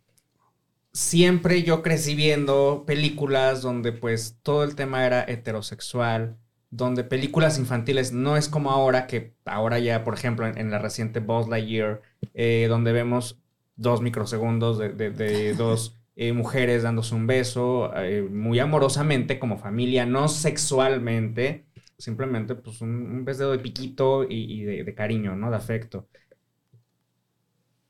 siempre 0.93 1.63
yo 1.63 1.81
crecí 1.81 2.15
viendo 2.15 2.83
películas 2.85 3.61
donde 3.61 3.91
pues 3.91 4.39
todo 4.43 4.63
el 4.63 4.75
tema 4.75 5.05
era 5.05 5.23
heterosexual, 5.27 6.37
donde 6.71 7.03
películas 7.03 7.57
infantiles 7.57 8.11
no 8.11 8.37
es 8.37 8.47
como 8.47 8.71
ahora, 8.71 9.07
que 9.07 9.33
ahora 9.45 9.79
ya, 9.79 10.03
por 10.03 10.13
ejemplo, 10.13 10.47
en, 10.47 10.71
la 10.71 10.79
reciente 10.79 11.19
Buzz 11.19 11.47
Lightyear, 11.47 12.01
eh, 12.33 12.67
donde 12.69 12.91
vemos 12.91 13.41
dos 13.75 14.01
microsegundos 14.01 14.77
de, 14.77 15.53
dos 15.57 15.95
eh, 16.15 16.33
mujeres 16.33 16.83
dándose 16.83 17.15
un 17.15 17.27
beso 17.27 17.91
eh, 17.95 18.21
muy 18.21 18.59
amorosamente 18.59 19.39
como 19.39 19.57
familia, 19.57 20.05
no 20.05 20.27
sexualmente, 20.27 21.65
simplemente 21.97 22.55
pues 22.55 22.81
un, 22.81 23.25
beso 23.25 23.51
de 23.51 23.59
piquito 23.59 24.25
y, 24.27 24.63
de, 24.63 24.83
de, 24.83 24.95
cariño, 24.95 25.35
¿no? 25.35 25.49
De 25.49 25.57
afecto. 25.57 26.07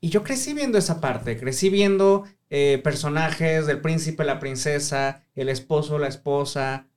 Y 0.00 0.08
yo 0.08 0.22
crecí 0.22 0.54
viendo 0.54 0.78
esa 0.78 1.00
parte, 1.00 1.38
crecí 1.38 1.68
viendo 1.68 2.24
eh, 2.48 2.80
personajes 2.82 3.66
del 3.66 3.80
príncipe, 3.80 4.24
la 4.24 4.40
princesa, 4.40 5.24
el 5.34 5.48
esposo, 5.48 5.98
la 5.98 6.08
esposa, 6.08 6.88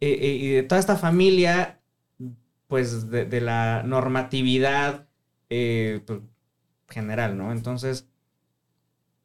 eh, 0.00 0.18
eh, 0.20 0.34
y 0.34 0.50
de 0.50 0.62
toda 0.62 0.78
esta 0.78 0.96
familia, 0.96 1.80
pues 2.68 3.10
de, 3.10 3.40
la 3.40 3.82
normatividad 3.82 5.08
pues, 5.48 6.20
general, 6.88 7.36
¿no? 7.38 7.50
Entonces, 7.50 8.06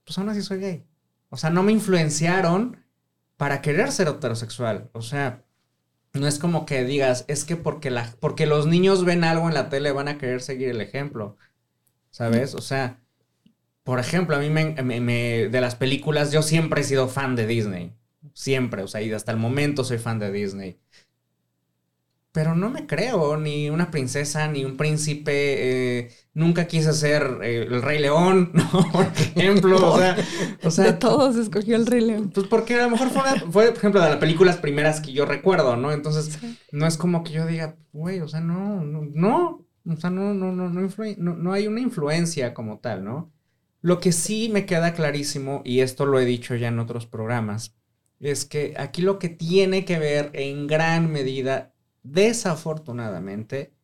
pues 0.05 0.17
aún 0.17 0.29
así 0.29 0.41
soy 0.41 0.59
gay. 0.59 0.85
O 1.29 1.37
sea, 1.37 1.49
no 1.49 1.61
me 1.61 1.73
influenciaron 1.73 2.77
para 3.37 3.61
querer 3.61 3.91
ser 3.91 4.07
heterosexual. 4.07 4.89
O 4.93 5.01
sea, 5.01 5.43
no 6.13 6.27
es 6.27 6.39
como 6.39 6.65
que 6.65 6.85
digas, 6.85 7.25
es 7.27 7.43
que 7.43 7.57
porque, 7.57 7.91
la, 7.91 8.11
porque 8.21 8.45
los 8.45 8.65
niños 8.65 9.03
ven 9.03 9.23
algo 9.23 9.49
en 9.49 9.53
la 9.53 9.69
tele 9.69 9.91
van 9.91 10.07
a 10.07 10.17
querer 10.17 10.41
seguir 10.41 10.69
el 10.69 10.81
ejemplo. 10.81 11.37
¿Sabes? 12.11 12.55
O 12.55 12.61
sea, 12.61 13.04
por 13.85 13.99
ejemplo, 13.99 14.35
a 14.35 14.39
mí 14.39 14.49
me, 14.49 15.47
de 15.47 15.61
las 15.61 15.75
películas, 15.75 16.31
yo 16.31 16.41
siempre 16.41 16.81
he 16.81 16.83
sido 16.83 17.07
fan 17.07 17.35
de 17.35 17.45
Disney. 17.45 17.93
Siempre, 18.33 18.81
o 18.81 18.87
sea, 18.87 19.03
y 19.03 19.13
hasta 19.13 19.31
el 19.31 19.37
momento 19.37 19.83
soy 19.83 19.99
fan 19.99 20.17
de 20.17 20.31
Disney. 20.31 20.79
Pero 22.31 22.55
no 22.55 22.71
me 22.71 22.87
creo 22.87 23.37
ni 23.37 23.69
una 23.69 23.91
princesa, 23.91 24.47
ni 24.47 24.65
un 24.65 24.75
príncipe. 24.75 25.99
Eh, 25.99 26.11
nunca 26.33 26.65
quise 26.65 26.93
ser 26.93 27.41
eh, 27.43 27.67
el 27.69 27.83
Rey 27.83 27.99
León, 27.99 28.49
¿no? 28.53 28.91
Por 28.91 29.05
ejemplo. 29.05 29.93
o, 30.63 30.71
sea, 30.71 30.85
de 30.85 30.93
todos 30.93 31.35
escogió 31.35 31.75
el 31.75 31.85
Rey 31.85 32.01
León. 32.01 32.31
Pues 32.33 32.47
porque 32.47 32.73
a 32.73 32.85
lo 32.85 32.89
mejor 32.89 33.11
fue, 33.11 33.21
fue, 33.51 33.67
por 33.67 33.77
ejemplo, 33.77 34.01
de 34.01 34.09
las 34.09 34.17
películas 34.17 34.57
primeras 34.57 34.99
que 34.99 35.13
yo 35.13 35.27
recuerdo, 35.27 35.75
¿no? 35.75 35.91
Entonces, 35.91 36.39
no 36.71 36.87
es 36.87 36.97
como 36.97 37.23
que 37.23 37.33
yo 37.33 37.45
diga, 37.45 37.75
güey, 37.93 38.19
o 38.21 38.27
sea, 38.27 38.39
no, 38.39 38.83
no, 38.83 39.03
no. 39.13 39.63
O 39.87 39.95
sea, 39.95 40.09
no, 40.09 40.33
no, 40.33 40.51
no, 40.51 40.71
no, 40.71 40.89
no, 41.17 41.35
no 41.35 41.53
hay 41.53 41.67
una 41.67 41.81
influencia 41.81 42.55
como 42.55 42.79
tal, 42.79 43.03
¿no? 43.03 43.34
Lo 43.85 43.99
que 43.99 44.13
sí 44.13 44.49
me 44.51 44.65
queda 44.65 44.95
clarísimo, 44.95 45.61
y 45.63 45.81
esto 45.81 46.07
lo 46.07 46.19
he 46.19 46.25
dicho 46.25 46.55
ya 46.55 46.69
en 46.69 46.79
otros 46.79 47.05
programas, 47.05 47.75
es 48.19 48.43
que 48.43 48.73
aquí 48.79 49.03
lo 49.03 49.19
que 49.19 49.29
tiene 49.29 49.85
que 49.85 49.99
ver 49.99 50.31
en 50.33 50.65
gran 50.65 51.11
medida, 51.11 51.71
desafortunadamente, 52.01 53.75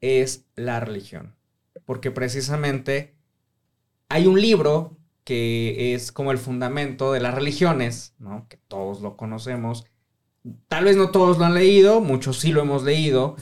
es 0.00 0.46
la 0.54 0.80
religión. 0.80 1.36
Porque 1.84 2.10
precisamente 2.10 3.14
hay 4.08 4.26
un 4.26 4.40
libro 4.40 4.96
que 5.22 5.92
es 5.92 6.12
como 6.12 6.32
el 6.32 6.38
fundamento 6.38 7.12
de 7.12 7.20
las 7.20 7.34
religiones, 7.34 8.14
¿no? 8.18 8.46
Que 8.48 8.56
todos 8.68 9.02
lo 9.02 9.18
conocemos. 9.18 9.84
Tal 10.66 10.84
vez 10.84 10.96
no 10.96 11.10
todos 11.10 11.36
lo 11.36 11.44
han 11.44 11.52
leído, 11.52 12.00
muchos 12.00 12.38
sí 12.38 12.52
lo 12.52 12.62
hemos 12.62 12.84
leído, 12.84 13.36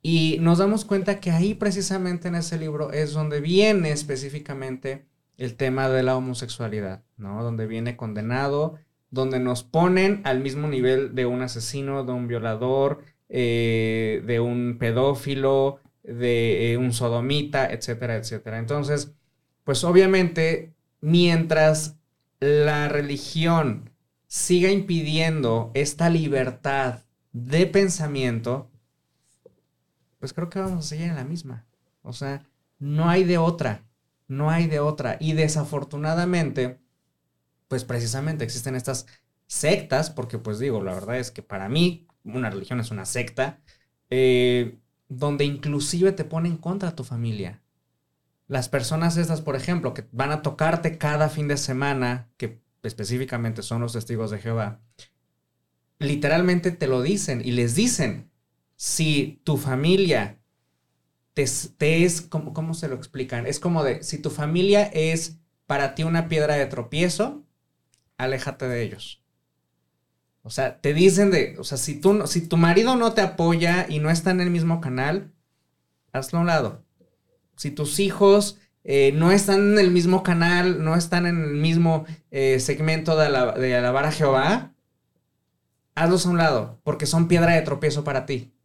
y 0.00 0.38
nos 0.40 0.56
damos 0.56 0.86
cuenta 0.86 1.20
que 1.20 1.30
ahí 1.30 1.52
precisamente 1.52 2.28
en 2.28 2.36
ese 2.36 2.58
libro 2.58 2.90
es 2.92 3.12
donde 3.12 3.42
viene 3.42 3.90
específicamente 3.90 5.04
el 5.38 5.56
tema 5.56 5.88
de 5.88 6.02
la 6.02 6.16
homosexualidad, 6.16 7.02
¿no? 7.16 7.42
Donde 7.42 7.66
viene 7.66 7.96
condenado, 7.96 8.78
donde 9.10 9.38
nos 9.38 9.62
ponen 9.62 10.20
al 10.24 10.40
mismo 10.40 10.68
nivel 10.68 11.14
de 11.14 11.26
un 11.26 11.42
asesino, 11.42 12.04
de 12.04 12.12
un 12.12 12.28
violador, 12.28 13.04
eh, 13.28 14.22
de 14.26 14.40
un 14.40 14.78
pedófilo, 14.78 15.80
de 16.02 16.72
eh, 16.72 16.76
un 16.76 16.92
sodomita, 16.92 17.66
etcétera, 17.66 18.16
etcétera. 18.16 18.58
Entonces, 18.58 19.12
pues 19.64 19.84
obviamente, 19.84 20.74
mientras 21.00 21.96
la 22.40 22.88
religión 22.88 23.90
siga 24.26 24.70
impidiendo 24.70 25.70
esta 25.74 26.10
libertad 26.10 27.00
de 27.32 27.66
pensamiento, 27.66 28.70
pues 30.18 30.32
creo 30.32 30.48
que 30.48 30.60
vamos 30.60 30.86
a 30.86 30.88
seguir 30.88 31.06
en 31.08 31.16
la 31.16 31.24
misma. 31.24 31.66
O 32.02 32.12
sea, 32.12 32.44
no 32.78 33.08
hay 33.08 33.24
de 33.24 33.38
otra. 33.38 33.85
No 34.28 34.50
hay 34.50 34.66
de 34.66 34.80
otra. 34.80 35.16
Y 35.20 35.32
desafortunadamente, 35.32 36.80
pues 37.68 37.84
precisamente 37.84 38.44
existen 38.44 38.74
estas 38.74 39.06
sectas, 39.46 40.10
porque 40.10 40.38
pues 40.38 40.58
digo, 40.58 40.82
la 40.82 40.94
verdad 40.94 41.18
es 41.18 41.30
que 41.30 41.42
para 41.42 41.68
mí 41.68 42.06
una 42.24 42.50
religión 42.50 42.80
es 42.80 42.90
una 42.90 43.06
secta, 43.06 43.60
eh, 44.10 44.78
donde 45.08 45.44
inclusive 45.44 46.12
te 46.12 46.24
ponen 46.24 46.56
contra 46.56 46.94
tu 46.94 47.04
familia. 47.04 47.62
Las 48.48 48.68
personas 48.68 49.16
estas, 49.16 49.40
por 49.40 49.56
ejemplo, 49.56 49.94
que 49.94 50.06
van 50.12 50.30
a 50.30 50.42
tocarte 50.42 50.98
cada 50.98 51.28
fin 51.28 51.48
de 51.48 51.56
semana, 51.56 52.28
que 52.36 52.60
específicamente 52.82 53.62
son 53.62 53.80
los 53.80 53.92
testigos 53.92 54.30
de 54.30 54.38
Jehová, 54.38 54.80
literalmente 55.98 56.70
te 56.70 56.86
lo 56.86 57.02
dicen 57.02 57.42
y 57.44 57.52
les 57.52 57.74
dicen, 57.74 58.30
si 58.76 59.40
tu 59.44 59.56
familia 59.56 60.38
te, 61.36 62.04
es, 62.04 62.22
como, 62.22 62.54
¿cómo 62.54 62.72
se 62.72 62.88
lo 62.88 62.96
explican? 62.96 63.46
Es 63.46 63.60
como 63.60 63.84
de, 63.84 64.02
si 64.02 64.16
tu 64.16 64.30
familia 64.30 64.84
es 64.84 65.36
para 65.66 65.94
ti 65.94 66.02
una 66.02 66.28
piedra 66.28 66.54
de 66.54 66.64
tropiezo, 66.64 67.44
aléjate 68.16 68.66
de 68.66 68.82
ellos. 68.82 69.22
O 70.40 70.48
sea, 70.48 70.80
te 70.80 70.94
dicen 70.94 71.30
de, 71.30 71.56
o 71.58 71.64
sea, 71.64 71.76
si, 71.76 72.00
tú, 72.00 72.26
si 72.26 72.48
tu 72.48 72.56
marido 72.56 72.96
no 72.96 73.12
te 73.12 73.20
apoya 73.20 73.84
y 73.86 73.98
no 73.98 74.08
está 74.08 74.30
en 74.30 74.40
el 74.40 74.48
mismo 74.48 74.80
canal, 74.80 75.30
hazlo 76.10 76.38
a 76.38 76.40
un 76.40 76.46
lado. 76.46 76.84
Si 77.56 77.70
tus 77.70 78.00
hijos 78.00 78.58
eh, 78.82 79.12
no 79.12 79.30
están 79.30 79.72
en 79.72 79.78
el 79.78 79.90
mismo 79.90 80.22
canal, 80.22 80.82
no 80.82 80.94
están 80.94 81.26
en 81.26 81.42
el 81.44 81.56
mismo 81.56 82.06
eh, 82.30 82.60
segmento 82.60 83.14
de, 83.14 83.28
de 83.60 83.76
alabar 83.76 84.06
a 84.06 84.12
Jehová, 84.12 84.72
hazlos 85.94 86.24
a 86.24 86.30
un 86.30 86.38
lado, 86.38 86.80
porque 86.82 87.04
son 87.04 87.28
piedra 87.28 87.52
de 87.52 87.62
tropiezo 87.62 88.04
para 88.04 88.24
ti. 88.24 88.55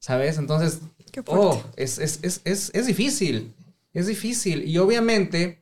¿Sabes? 0.00 0.38
Entonces, 0.38 0.80
oh, 1.26 1.62
es, 1.76 1.98
es, 1.98 2.86
difícil, 2.86 3.54
es 3.92 4.06
difícil. 4.06 4.64
Y 4.64 4.78
obviamente, 4.78 5.60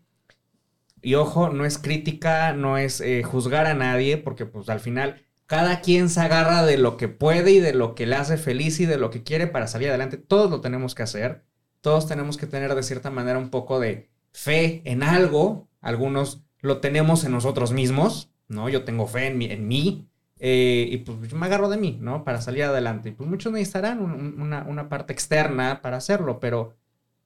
y 1.03 1.15
ojo, 1.15 1.49
no 1.49 1.65
es 1.65 1.79
crítica, 1.79 2.53
no 2.53 2.79
es 2.79 3.01
eh, 3.01 3.23
juzgar 3.23 3.67
a 3.67 3.75
nadie, 3.75 4.19
porque 4.19 4.47
pues 4.47 4.69
al 4.69 4.81
final 4.81 5.23
cada 5.47 5.81
quien 5.81 6.09
se 6.09 6.21
agarra 6.21 6.65
de 6.65 6.77
lo 6.77 6.97
que 6.97 7.09
puede 7.09 7.53
y 7.53 7.61
de 7.61 7.73
lo 7.73 7.95
que 7.95 8.07
le 8.07 8.17
hace 8.17 8.37
feliz 8.37 8.81
y 8.81 8.87
de 8.87 8.99
lo 8.99 9.11
que 9.11 9.23
quiere 9.23 9.47
para 9.47 9.69
salir 9.69 9.89
adelante. 9.89 10.17
Todos 10.17 10.51
lo 10.51 10.61
tenemos 10.61 10.95
que 10.95 11.05
hacer. 11.05 11.45
Todos 11.81 12.09
tenemos 12.09 12.37
que 12.37 12.47
tener 12.47 12.75
de 12.75 12.83
cierta 12.83 13.11
manera 13.11 13.39
un 13.39 13.51
poco 13.51 13.79
de 13.79 14.11
fe 14.33 14.83
en 14.85 15.03
algo. 15.03 15.69
Algunos 15.81 16.43
lo 16.61 16.81
tenemos 16.81 17.25
en 17.25 17.33
nosotros 17.33 17.73
mismos, 17.73 18.31
¿no? 18.49 18.69
Yo 18.69 18.85
tengo 18.85 19.07
fe 19.07 19.29
en 19.29 19.41
En 19.43 19.69
mí 19.69 20.09
eh, 20.39 20.89
y 20.91 20.99
pues 20.99 21.29
yo 21.29 21.37
me 21.37 21.47
agarro 21.47 21.69
de 21.69 21.79
mí, 21.79 21.99
¿no? 22.01 22.25
Para 22.25 22.41
salir 22.41 22.65
adelante. 22.65 23.11
Y 23.11 23.13
pues 23.13 23.29
muchos 23.29 23.53
necesitarán 23.53 24.01
una, 24.01 24.89
parte 24.89 25.13
externa 25.13 25.81
para 25.83 25.97
hacerlo, 25.97 26.41
pero 26.41 26.75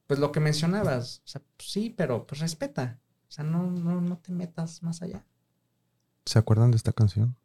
pues 0.07 0.19
lo 0.19 0.31
que 0.31 0.39
mencionabas, 0.39 1.21
o 1.25 1.27
sea, 1.27 1.41
pues, 1.57 1.69
sí, 1.69 1.93
pero 1.95 2.25
pues 2.25 2.41
respeta. 2.41 2.99
O 3.27 3.31
sea, 3.31 3.43
no, 3.43 3.63
no, 3.71 4.01
no 4.01 4.17
te 4.17 4.31
metas 4.31 4.83
más 4.83 5.01
allá. 5.01 5.25
¿Se 6.25 6.37
acuerdan 6.37 6.71
de 6.71 6.77
esta 6.77 6.91
canción? 6.91 7.35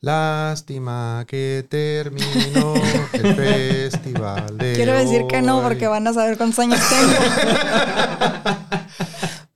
Lástima 0.00 1.24
que 1.26 1.64
terminó 1.68 2.74
el 3.12 3.34
festival 3.36 4.58
de 4.58 4.74
Quiero 4.74 4.92
decir 4.92 5.26
que 5.26 5.40
no, 5.40 5.62
porque 5.62 5.86
van 5.86 6.06
a 6.06 6.12
saber 6.12 6.36
cuántos 6.36 6.58
años 6.58 6.80
tengo. 6.88 7.12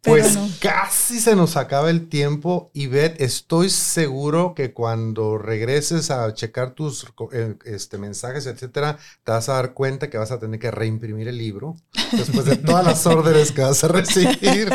Pues 0.01 0.38
casi 0.61 1.21
se 1.21 1.37
nos 1.37 1.57
acaba 1.57 1.91
el 1.91 2.09
tiempo 2.09 2.71
y 2.75 2.87
Beth, 2.87 3.21
estoy 3.21 3.71
seguro 3.71 4.55
que 4.55 4.73
cuando 4.73 5.39
regreses 5.39 6.11
a 6.11 6.33
checar 6.35 6.73
tus 6.73 7.07
eh, 7.33 7.57
este, 7.65 7.99
mensajes, 7.99 8.47
etcétera, 8.47 8.99
te 9.25 9.33
vas 9.33 9.49
a 9.49 9.55
dar 9.55 9.75
cuenta 9.75 10.11
que 10.11 10.19
vas 10.19 10.31
a 10.31 10.39
tener 10.39 10.59
que 10.59 10.71
reimprimir 10.71 11.29
el 11.29 11.39
libro 11.39 11.77
después 12.13 12.45
de 12.47 12.57
todas 12.57 12.85
las 12.85 13.07
órdenes 13.07 13.53
que 13.53 13.63
vas 13.63 13.83
a 13.85 13.89
recibir. 13.89 14.71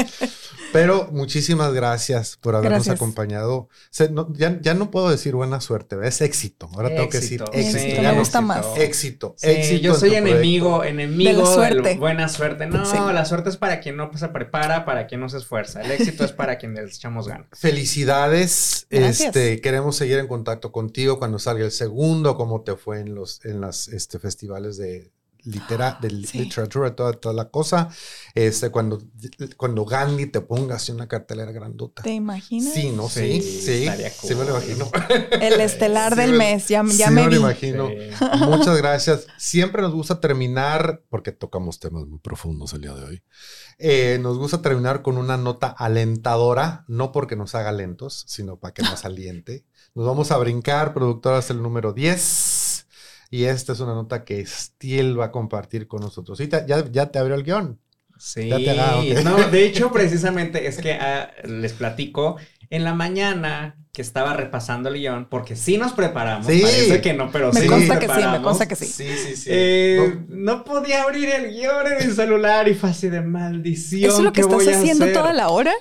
Pero 0.73 1.07
muchísimas 1.11 1.71
gracias 1.71 2.37
por 2.41 2.55
habernos 2.55 2.89
acompañado. 2.89 3.69
ya, 4.33 4.73
no 4.73 4.91
puedo 4.91 5.09
decir 5.09 5.35
buena 5.35 5.61
suerte, 5.61 5.95
es 6.03 6.19
éxito. 6.21 6.67
Ahora 6.73 6.89
tengo 6.89 7.09
que 7.09 7.19
decir 7.19 7.43
éxito. 7.53 8.01
me 8.01 8.17
gusta 8.17 8.41
más. 8.41 8.65
Éxito, 8.75 9.35
éxito. 9.41 9.81
Yo 9.81 9.93
soy 9.95 10.15
enemigo, 10.15 10.83
enemigo 10.83 11.47
de, 11.47 11.53
suerte. 11.53 11.95
buena 11.97 12.27
suerte. 12.27 12.65
No, 12.65 13.13
la 13.13 13.25
suerte 13.25 13.49
es 13.49 13.57
para 13.57 13.79
quien 13.79 13.95
no 13.95 14.09
se 14.17 14.27
prepara, 14.29 14.83
para 14.83 15.05
quien 15.07 15.21
no 15.21 15.29
se 15.29 15.37
esfuerza. 15.37 15.81
El 15.81 15.91
éxito 15.91 16.25
es 16.25 16.31
para 16.31 16.57
quien 16.57 16.73
les 16.73 16.97
echamos 16.97 17.27
ganas. 17.27 17.47
Felicidades. 17.53 18.87
Este, 18.89 19.61
queremos 19.61 19.95
seguir 19.95 20.17
en 20.17 20.27
contacto 20.27 20.71
contigo 20.71 21.19
cuando 21.19 21.37
salga 21.37 21.65
el 21.65 21.71
segundo, 21.71 22.35
cómo 22.35 22.61
te 22.61 22.75
fue 22.75 22.99
en 22.99 23.13
los 23.13 23.45
en 23.45 23.61
las 23.61 23.87
este, 23.89 24.17
festivales 24.17 24.77
de 24.77 25.11
litera, 25.45 25.97
de 26.01 26.09
literatura, 26.33 26.95
toda, 26.95 27.13
toda 27.13 27.33
la 27.33 27.49
cosa. 27.49 27.89
Este, 28.33 28.69
cuando, 28.69 29.01
cuando 29.57 29.85
Gandhi 29.85 30.27
te 30.27 30.41
ponga 30.41 30.75
así 30.75 30.91
una 30.91 31.07
cartelera 31.07 31.51
grandota. 31.51 32.03
¿Te 32.03 32.11
imaginas? 32.11 32.73
Sí, 32.73 32.91
no, 32.91 33.09
sí, 33.09 33.41
sí, 33.41 33.87
sí, 34.21 34.35
me 34.35 34.45
lo 34.45 34.51
imagino. 34.51 34.89
El 35.31 35.59
estelar 35.61 36.15
del 36.15 36.33
mes, 36.33 36.67
ya, 36.67 36.83
ya 36.85 37.09
me, 37.09 37.25
lo 37.27 37.35
imagino. 37.35 37.89
Muchas 38.39 38.77
gracias. 38.81 39.27
Siempre 39.37 39.81
nos 39.81 39.93
gusta 39.93 40.19
terminar, 40.19 41.03
porque 41.09 41.31
tocamos 41.31 41.79
temas 41.79 42.05
muy 42.05 42.19
profundos 42.19 42.73
el 42.73 42.81
día 42.81 42.93
de 42.93 43.03
hoy. 43.03 43.23
Eh, 43.77 44.19
nos 44.21 44.37
gusta 44.37 44.61
terminar 44.61 45.01
con 45.01 45.17
una 45.17 45.37
nota 45.37 45.67
alentadora, 45.67 46.85
no 46.87 47.11
porque 47.11 47.35
nos 47.35 47.55
haga 47.55 47.71
lentos, 47.71 48.23
sino 48.27 48.57
para 48.57 48.73
que 48.73 48.83
nos 48.83 49.05
aliente. 49.05 49.65
Nos 49.95 50.05
vamos 50.05 50.31
a 50.31 50.37
brincar, 50.37 50.93
productoras, 50.93 51.49
el 51.49 51.61
número 51.61 51.93
10. 51.93 52.62
Y 53.33 53.45
esta 53.45 53.73
es 53.73 53.79
una 53.79 53.95
nota 53.95 54.23
que 54.25 54.45
Stiel 54.45 55.19
va 55.19 55.25
a 55.25 55.31
compartir 55.31 55.87
con 55.87 56.01
nosotros. 56.01 56.37
¿Sí? 56.37 56.47
¿Ya, 56.47 56.85
ya 56.91 57.07
te 57.07 57.17
abrió 57.17 57.33
el 57.33 57.41
guion? 57.41 57.79
Sí, 58.15 58.47
no, 59.23 59.49
de 59.49 59.65
hecho, 59.65 59.91
precisamente 59.91 60.67
es 60.67 60.77
que 60.77 60.93
ah, 60.93 61.31
les 61.43 61.73
platico, 61.73 62.37
en 62.69 62.83
la 62.83 62.93
mañana 62.93 63.75
que 63.91 64.03
estaba 64.03 64.35
repasando 64.35 64.89
el 64.89 64.99
guion, 64.99 65.29
porque 65.29 65.55
sí 65.55 65.79
nos 65.79 65.93
preparamos, 65.93 66.45
sí. 66.45 66.61
parece 66.61 67.01
que 67.01 67.15
no, 67.15 67.31
pero 67.31 67.51
me 67.51 67.61
sí 67.61 67.65
consta 67.65 67.97
que 67.97 68.07
sí, 68.07 68.21
me 68.31 68.41
consta 68.43 68.67
que 68.67 68.75
sí. 68.75 68.85
Sí, 68.85 69.09
sí, 69.17 69.35
sí. 69.35 69.49
Eh, 69.51 70.25
no. 70.27 70.63
podía 70.63 71.01
abrir 71.01 71.29
el 71.29 71.49
guion 71.49 71.87
en 71.87 72.07
mi 72.07 72.13
celular 72.13 72.67
y 72.67 72.75
fue 72.75 72.91
así 72.91 73.09
de 73.09 73.21
maldición. 73.21 74.11
¿Eso 74.11 74.19
es 74.19 74.23
lo 74.25 74.31
que 74.31 74.41
estás 74.41 74.67
haciendo 74.67 75.11
toda 75.11 75.33
la 75.33 75.49
hora? 75.49 75.73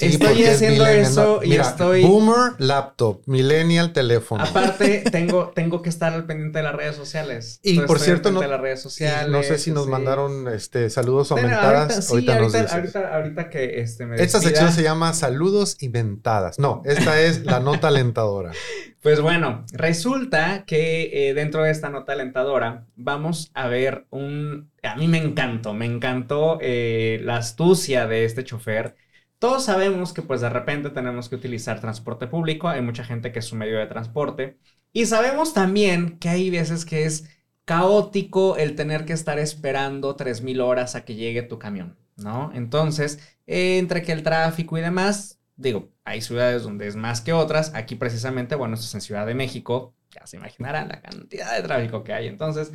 Estoy 0.00 0.44
haciendo 0.44 0.86
eso 0.86 1.40
y 1.42 1.54
estoy. 1.54 2.02
Boomer, 2.02 2.52
laptop, 2.58 3.22
millennial, 3.26 3.92
teléfono. 3.92 4.44
Aparte, 4.44 5.04
tengo, 5.10 5.52
tengo 5.54 5.80
que 5.80 5.88
estar 5.88 6.12
al 6.12 6.26
pendiente 6.26 6.58
de 6.58 6.64
las 6.64 6.74
redes 6.74 6.96
sociales. 6.96 7.60
Y 7.62 7.80
por 7.80 7.98
cierto, 7.98 8.30
no, 8.30 8.40
de 8.40 8.48
las 8.48 8.60
redes 8.60 8.82
sociales, 8.82 9.30
no 9.30 9.42
sé 9.42 9.58
si 9.58 9.70
nos 9.70 9.86
mandaron 9.86 10.48
este, 10.48 10.90
saludos 10.90 11.32
o 11.32 11.36
mentadas. 11.36 12.10
Ahorita, 12.10 12.38
ahorita, 12.38 13.14
ahorita, 13.14 13.50
que 13.50 13.80
este, 13.80 14.04
me 14.06 14.22
Esta 14.22 14.40
sección 14.40 14.70
se 14.72 14.82
llama 14.82 15.14
Saludos 15.14 15.76
y 15.80 15.88
mentadas. 15.88 16.58
No, 16.58 16.82
esta 16.84 17.20
es 17.20 17.44
la 17.44 17.60
nota 17.60 17.88
alentadora. 17.88 18.52
Pues 19.02 19.22
bueno, 19.22 19.64
resulta 19.72 20.64
que 20.66 21.30
eh, 21.30 21.32
dentro 21.32 21.62
de 21.62 21.70
esta 21.70 21.88
nota 21.88 22.12
alentadora 22.12 22.84
vamos 22.96 23.50
a 23.54 23.66
ver 23.66 24.04
un. 24.10 24.70
A 24.82 24.94
mí 24.96 25.08
me 25.08 25.16
encantó, 25.16 25.72
me 25.72 25.86
encantó 25.86 26.58
eh, 26.60 27.18
la 27.22 27.36
astucia 27.36 28.06
de 28.06 28.26
este 28.26 28.44
chofer 28.44 28.96
todos 29.40 29.64
sabemos 29.64 30.12
que 30.12 30.22
pues 30.22 30.42
de 30.42 30.50
repente 30.50 30.90
tenemos 30.90 31.28
que 31.28 31.34
utilizar 31.34 31.80
transporte 31.80 32.26
público, 32.28 32.68
hay 32.68 32.82
mucha 32.82 33.04
gente 33.04 33.32
que 33.32 33.40
es 33.40 33.46
su 33.46 33.56
medio 33.56 33.78
de 33.78 33.86
transporte. 33.86 34.58
Y 34.92 35.06
sabemos 35.06 35.54
también 35.54 36.18
que 36.18 36.28
hay 36.28 36.50
veces 36.50 36.84
que 36.84 37.06
es 37.06 37.28
caótico 37.64 38.56
el 38.56 38.76
tener 38.76 39.06
que 39.06 39.14
estar 39.14 39.38
esperando 39.38 40.16
3.000 40.16 40.60
horas 40.60 40.94
a 40.94 41.04
que 41.04 41.14
llegue 41.14 41.42
tu 41.42 41.58
camión, 41.58 41.96
¿no? 42.16 42.52
Entonces, 42.54 43.18
entre 43.46 44.02
que 44.02 44.12
el 44.12 44.22
tráfico 44.22 44.76
y 44.76 44.82
demás, 44.82 45.40
digo, 45.56 45.88
hay 46.04 46.20
ciudades 46.20 46.62
donde 46.64 46.86
es 46.86 46.96
más 46.96 47.22
que 47.22 47.32
otras, 47.32 47.72
aquí 47.74 47.94
precisamente, 47.96 48.56
bueno, 48.56 48.74
esto 48.74 48.86
es 48.86 48.94
en 48.94 49.00
Ciudad 49.00 49.26
de 49.26 49.34
México, 49.34 49.94
ya 50.10 50.26
se 50.26 50.36
imaginarán 50.36 50.88
la 50.88 51.00
cantidad 51.00 51.56
de 51.56 51.62
tráfico 51.62 52.04
que 52.04 52.12
hay, 52.12 52.26
entonces 52.26 52.72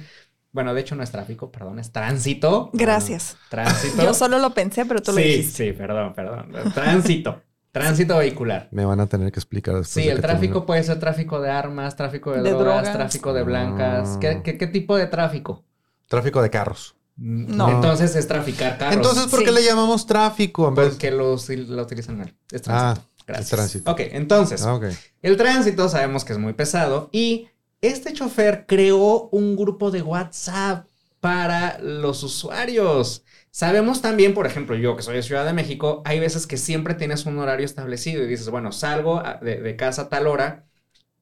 bueno, 0.56 0.74
de 0.74 0.80
hecho 0.80 0.96
no 0.96 1.04
es 1.04 1.12
tráfico, 1.12 1.52
perdón, 1.52 1.80
es 1.80 1.92
tránsito. 1.92 2.70
Gracias. 2.72 3.36
tránsito. 3.50 4.02
Yo 4.02 4.14
solo 4.14 4.40
lo 4.40 4.52
pensé, 4.52 4.86
pero 4.86 5.02
tú 5.02 5.12
lo 5.12 5.18
dijiste. 5.18 5.66
Sí, 5.66 5.74
perdón, 5.74 6.14
perdón. 6.14 6.50
Tránsito. 6.74 7.42
Tránsito 7.74 8.18
vehicular. 8.18 8.70
Me 8.72 8.86
van 8.86 9.02
a 9.02 9.08
tener 9.08 9.34
que 9.34 9.40
explicar. 9.42 9.84
Sí, 9.84 10.08
el 10.08 10.22
tráfico 10.22 10.66
puede 10.66 10.82
ser 10.84 10.98
tráfico 10.98 11.42
de 11.42 11.52
armas, 11.52 11.98
tráfico 11.98 12.32
de, 12.32 12.50
drogas, 12.50 12.94
tráfico 12.94 13.34
de 13.34 13.44
blancas. 13.44 14.18
¿Qué, 14.22 14.42
qué, 14.44 14.68
tipo 14.68 14.96
de 14.96 15.08
tráfico? 15.08 15.66
Tráfico 16.08 16.42
de 16.42 16.50
carros. 16.50 16.96
Mm, 17.18 17.58
no. 17.58 17.70
Entonces 17.70 18.16
es 18.16 18.26
traficar 18.26 18.78
carros. 18.78 18.96
Entonces, 18.96 19.26
¿por 19.26 19.44
qué 19.44 19.52
le 19.52 19.62
llamamos 19.62 20.08
tráfico? 20.08 20.74
Porque 20.74 21.12
los, 21.12 21.50
lo 21.50 21.82
utilizan 21.82 22.18
mal. 22.18 22.34
Es 22.50 22.62
tránsito. 22.62 23.02
Ah, 23.02 23.24
Gracias. 23.28 23.46
es 23.46 23.58
tránsito. 23.58 23.92
Ok, 23.92 24.00
entonces, 24.12 24.66
ah, 24.66 24.80
el 25.22 25.36
tránsito 25.36 25.90
sabemos 25.90 26.24
que 26.24 26.32
es 26.32 26.40
muy 26.40 26.54
pesado 26.54 27.10
y 27.12 27.50
este 27.82 28.14
chofer 28.14 28.66
creó 28.68 29.30
un 29.30 29.56
grupo 29.56 29.92
de 29.92 30.02
WhatsApp 30.02 30.88
para 31.20 31.80
los 31.80 32.24
usuarios. 32.24 33.24
Sabemos 33.50 34.02
también, 34.02 34.34
por 34.34 34.46
ejemplo, 34.46 34.76
yo 34.76 34.96
que 34.96 35.02
soy 35.02 35.16
de 35.16 35.24
Ciudad 35.24 35.46
de 35.46 35.54
México, 35.54 36.02
hay 36.06 36.20
veces 36.20 36.46
que 36.46 36.58
siempre 36.58 36.94
tienes 36.94 37.26
un 37.26 37.40
horario 37.40 37.66
establecido 37.66 38.24
y 38.24 38.28
dices, 38.28 38.50
bueno, 38.50 38.72
salgo 38.72 39.24
de, 39.42 39.76
casa 39.76 40.04
a 40.04 40.10
tal 40.10 40.28
hora 40.28 40.68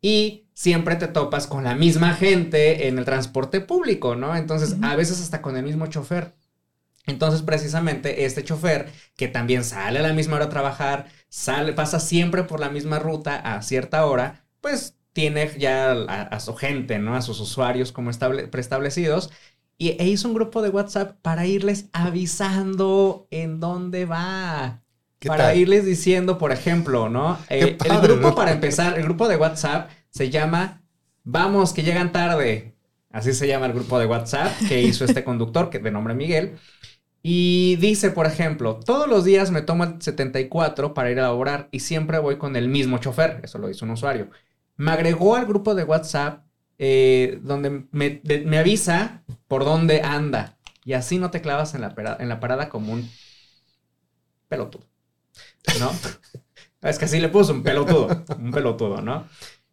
y 0.02 0.48
siempre 0.54 0.96
te 0.96 1.08
topas 1.08 1.48
con 1.48 1.64
la 1.64 1.76
misma 1.76 2.16
gente 2.16 2.88
en 2.88 2.98
el 2.98 3.06
transporte 3.06 3.62
público, 3.62 4.16
¿no? 4.16 4.36
Entonces, 4.36 4.76
a 4.82 4.96
veces 4.96 5.22
hasta 5.22 5.42
con 5.42 5.56
el 5.56 5.64
mismo 5.64 5.88
chofer. 5.88 6.36
Entonces, 7.06 7.42
precisamente, 7.42 8.26
este 8.26 8.44
chofer, 8.44 8.92
que 9.16 9.28
también 9.28 9.64
sale 9.64 10.00
a 10.00 10.04
la 10.04 10.14
misma 10.14 10.38
hora 10.38 10.46
a 10.46 10.50
trabajar, 10.50 11.08
sale, 11.30 11.74
pasa 11.74 12.00
siempre 12.00 12.44
por 12.44 12.60
la 12.60 12.70
misma 12.70 13.00
ruta 13.00 13.38
a 13.38 13.62
cierta 13.62 14.06
hora, 14.06 14.46
pues 14.60 14.98
tiene 15.14 15.52
ya 15.58 15.92
a, 15.92 16.40
su 16.40 16.56
gente, 16.56 17.00
¿no? 17.00 17.16
A 17.16 17.22
sus 17.22 17.40
usuarios 17.40 17.92
como 17.92 18.12
preestablecidos. 18.52 19.32
Y, 19.78 19.90
e 19.90 20.08
hizo 20.08 20.28
un 20.28 20.34
grupo 20.34 20.62
de 20.62 20.70
WhatsApp 20.70 21.18
para 21.22 21.46
irles 21.46 21.86
avisando 21.94 23.28
en 23.32 23.60
dónde 23.60 24.06
va. 24.06 24.82
Para 25.26 25.56
irles 25.56 25.86
diciendo, 25.86 26.38
por 26.38 26.52
ejemplo, 26.52 27.08
¿no? 27.10 27.38
Eh, 27.50 27.78
el 27.84 28.02
grupo, 28.02 28.36
para 28.36 28.52
empezar, 28.52 28.98
el 28.98 29.04
grupo 29.04 29.30
de 29.30 29.38
WhatsApp 29.38 29.90
se 30.10 30.30
llama 30.30 30.82
Vamos, 31.24 31.72
que 31.72 31.84
llegan 31.84 32.12
tarde. 32.12 32.74
Así 33.10 33.34
se 33.34 33.48
llama 33.48 33.68
el 33.68 33.74
grupo 33.74 34.00
de 34.00 34.08
WhatsApp 34.08 34.52
que 34.68 34.82
hizo 34.82 35.06
este 35.06 35.24
conductor, 35.24 35.70
que 35.70 35.80
de 35.80 35.92
nombre 35.92 36.14
Miguel. 36.14 36.58
Y 37.22 37.78
dice, 37.78 38.10
por 38.10 38.26
ejemplo, 38.26 38.82
todos 38.84 39.08
los 39.08 39.24
días 39.24 39.50
me 39.52 39.62
tomo 39.62 39.86
el 39.86 40.02
74 40.02 40.94
para 40.94 41.10
ir 41.10 41.20
a 41.20 41.24
laborar 41.24 41.70
y 41.72 41.80
siempre 41.80 42.20
voy 42.20 42.38
con 42.38 42.58
el 42.58 42.68
mismo 42.68 42.98
chofer. 42.98 43.40
Eso 43.44 43.60
lo 43.60 43.70
hizo 43.70 43.86
un 43.86 43.92
usuario 43.92 44.28
me 44.76 44.92
agregó 44.92 45.36
al 45.36 45.46
grupo 45.46 45.76
de 45.76 45.84
WhatsApp 45.84 46.46
eh, 46.78 47.40
donde 47.44 47.86
me, 47.92 48.58
avisa 48.58 49.24
por 49.48 49.66
dónde 49.66 50.02
anda. 50.02 50.58
Y 50.86 50.94
así 50.94 51.18
no 51.18 51.32
te 51.32 51.42
clavas 51.42 51.76
en 51.76 51.82
la, 51.82 52.18
en 52.20 52.28
la 52.28 52.40
parada 52.40 52.70
como 52.70 52.94
un 52.94 53.10
pelotudo. 54.50 54.86
¿No? 55.80 55.92
es 56.82 57.00
que 57.00 57.06
así 57.06 57.20
le 57.20 57.30
puso 57.30 57.54
un 57.54 57.64
pelotudo. 57.64 58.24
Un 58.38 58.52
pelotudo, 58.52 59.02
¿no? 59.02 59.28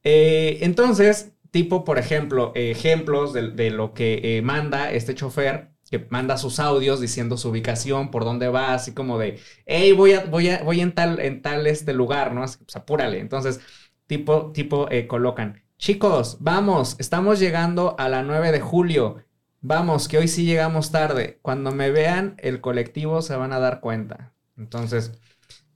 Eh, 0.04 0.58
entonces, 0.62 1.32
tipo, 1.50 1.84
por 1.84 1.98
ejemplo, 1.98 2.52
ejemplos 2.54 3.32
de, 3.32 3.70
lo 3.70 3.92
que 3.92 4.38
eh, 4.38 4.42
manda 4.42 4.92
este 4.92 5.14
chofer 5.14 5.70
que 5.90 6.06
manda 6.08 6.36
sus 6.36 6.60
audios 6.60 7.00
diciendo 7.00 7.36
su 7.36 7.48
ubicación, 7.48 8.12
por 8.12 8.24
dónde 8.24 8.48
va, 8.48 8.74
así 8.74 8.94
como 8.94 9.18
de, 9.18 9.40
hey, 9.66 9.90
voy, 9.90 10.12
a, 10.12 10.24
voy, 10.24 10.48
a, 10.48 10.62
voy 10.62 10.80
en 10.80 10.92
tal, 10.92 11.18
en 11.18 11.42
tal 11.42 11.66
este 11.66 11.92
lugar, 11.92 12.32
¿no? 12.32 12.42
Pues 12.42 12.76
apúrale. 12.76 13.18
Entonces, 13.18 13.60
tipo, 14.10 14.50
tipo 14.50 14.90
eh, 14.90 15.06
colocan, 15.06 15.62
chicos, 15.78 16.38
vamos, 16.40 16.96
estamos 16.98 17.38
llegando 17.38 17.94
a 17.96 18.08
la 18.08 18.24
9 18.24 18.50
de 18.50 18.60
julio, 18.60 19.22
vamos, 19.60 20.08
que 20.08 20.18
hoy 20.18 20.26
sí 20.26 20.44
llegamos 20.44 20.90
tarde, 20.90 21.38
cuando 21.42 21.70
me 21.70 21.92
vean 21.92 22.34
el 22.38 22.60
colectivo 22.60 23.22
se 23.22 23.36
van 23.36 23.52
a 23.52 23.60
dar 23.60 23.78
cuenta. 23.78 24.32
Entonces, 24.56 25.12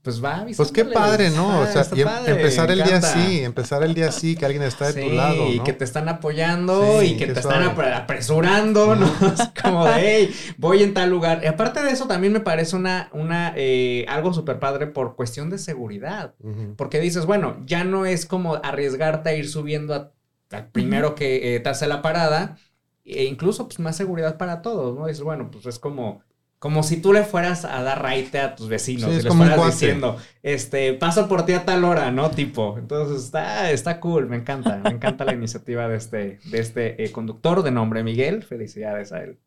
pues 0.05 0.23
va 0.23 0.45
Pues 0.55 0.71
qué 0.71 0.85
padre, 0.85 1.31
¿no? 1.31 1.61
o 1.61 1.67
sea, 1.67 1.83
em, 1.93 2.07
empezar 2.27 2.71
el 2.71 2.85
día 2.85 2.99
así, 2.99 3.41
empezar 3.43 3.83
el 3.83 3.95
día 3.95 4.09
así, 4.09 4.37
que 4.37 4.45
alguien 4.45 4.63
está 4.63 4.93
de 4.93 5.03
tu 5.03 5.15
lado. 5.15 5.51
Y 5.51 5.61
que 5.61 5.73
te 5.73 5.85
están 5.85 6.11
apoyando 6.11 7.03
y 7.03 7.17
que, 7.17 7.29
te 7.29 7.41
están 7.41 7.63
apresurando, 7.63 8.97
¿no? 8.97 9.11
como 9.63 9.87
de, 9.87 9.93
hey, 9.97 10.35
voy 10.59 10.83
en 10.83 10.93
tal 10.93 11.09
lugar. 11.09 11.41
Y 11.43 11.47
aparte 11.47 11.83
de 11.83 11.91
eso, 11.91 12.07
también 12.07 12.35
me 12.35 12.41
parece 12.41 12.77
una, 12.77 13.09
una, 13.13 13.55
eh, 13.57 14.05
algo 14.07 14.35
súper 14.35 14.59
padre 14.59 14.89
por 14.89 15.17
cuestión 15.17 15.49
de 15.49 15.57
seguridad. 15.57 16.35
Porque 16.77 17.01
dices, 17.01 17.25
bueno, 17.25 17.57
ya 17.65 17.85
no 17.85 18.05
es 18.05 18.27
como 18.27 18.57
arriesgarte 18.57 19.31
a 19.31 19.35
ir 19.35 19.49
subiendo 19.49 19.95
a, 19.95 20.13
al 20.51 20.67
primero 20.67 21.15
que 21.15 21.57
eh, 21.57 21.61
te 21.61 21.71
hace 21.71 21.87
la 21.87 22.03
parada. 22.03 22.59
E 23.07 23.25
incluso, 23.25 23.69
pues, 23.69 23.79
más 23.79 23.97
seguridad 23.97 24.37
para 24.37 24.61
todos, 24.61 24.95
¿no? 24.95 25.07
Dices, 25.07 25.23
bueno, 25.23 25.51
pues 25.51 25.65
es 25.65 25.79
como 25.79 26.21
como 26.65 26.83
si 26.83 26.97
tú 26.97 27.13
le 27.13 27.25
fueras 27.25 27.67
a 27.67 27.83
dar 27.83 28.03
raite 28.03 28.41
a 28.41 28.57
tus 28.57 28.71
vecinos 28.71 29.11
y 29.11 29.21
les 29.21 29.35
fueras 29.35 29.67
diciendo, 29.67 30.17
este, 30.43 30.95
paso 30.95 31.29
por 31.29 31.45
ti 31.45 31.53
a 31.53 31.67
tal 31.67 31.85
hora, 31.85 32.11
¿no? 32.11 32.31
Tipo. 32.31 32.79
Entonces 32.79 33.23
está, 33.23 33.71
está 33.71 34.01
cool, 34.01 34.31
me 34.31 34.37
encanta, 34.37 34.79
me 34.83 34.89
encanta 34.89 35.27
la 35.27 35.35
iniciativa 35.35 35.87
de 35.89 35.99
este, 35.99 36.39
de 36.43 36.59
este 36.59 37.05
eh, 37.05 37.13
conductor 37.13 37.63
de 37.63 37.71
nombre 37.71 38.03
Miguel. 38.03 38.45
Felicidades 38.45 39.13
a 39.13 39.23
él. 39.25 39.39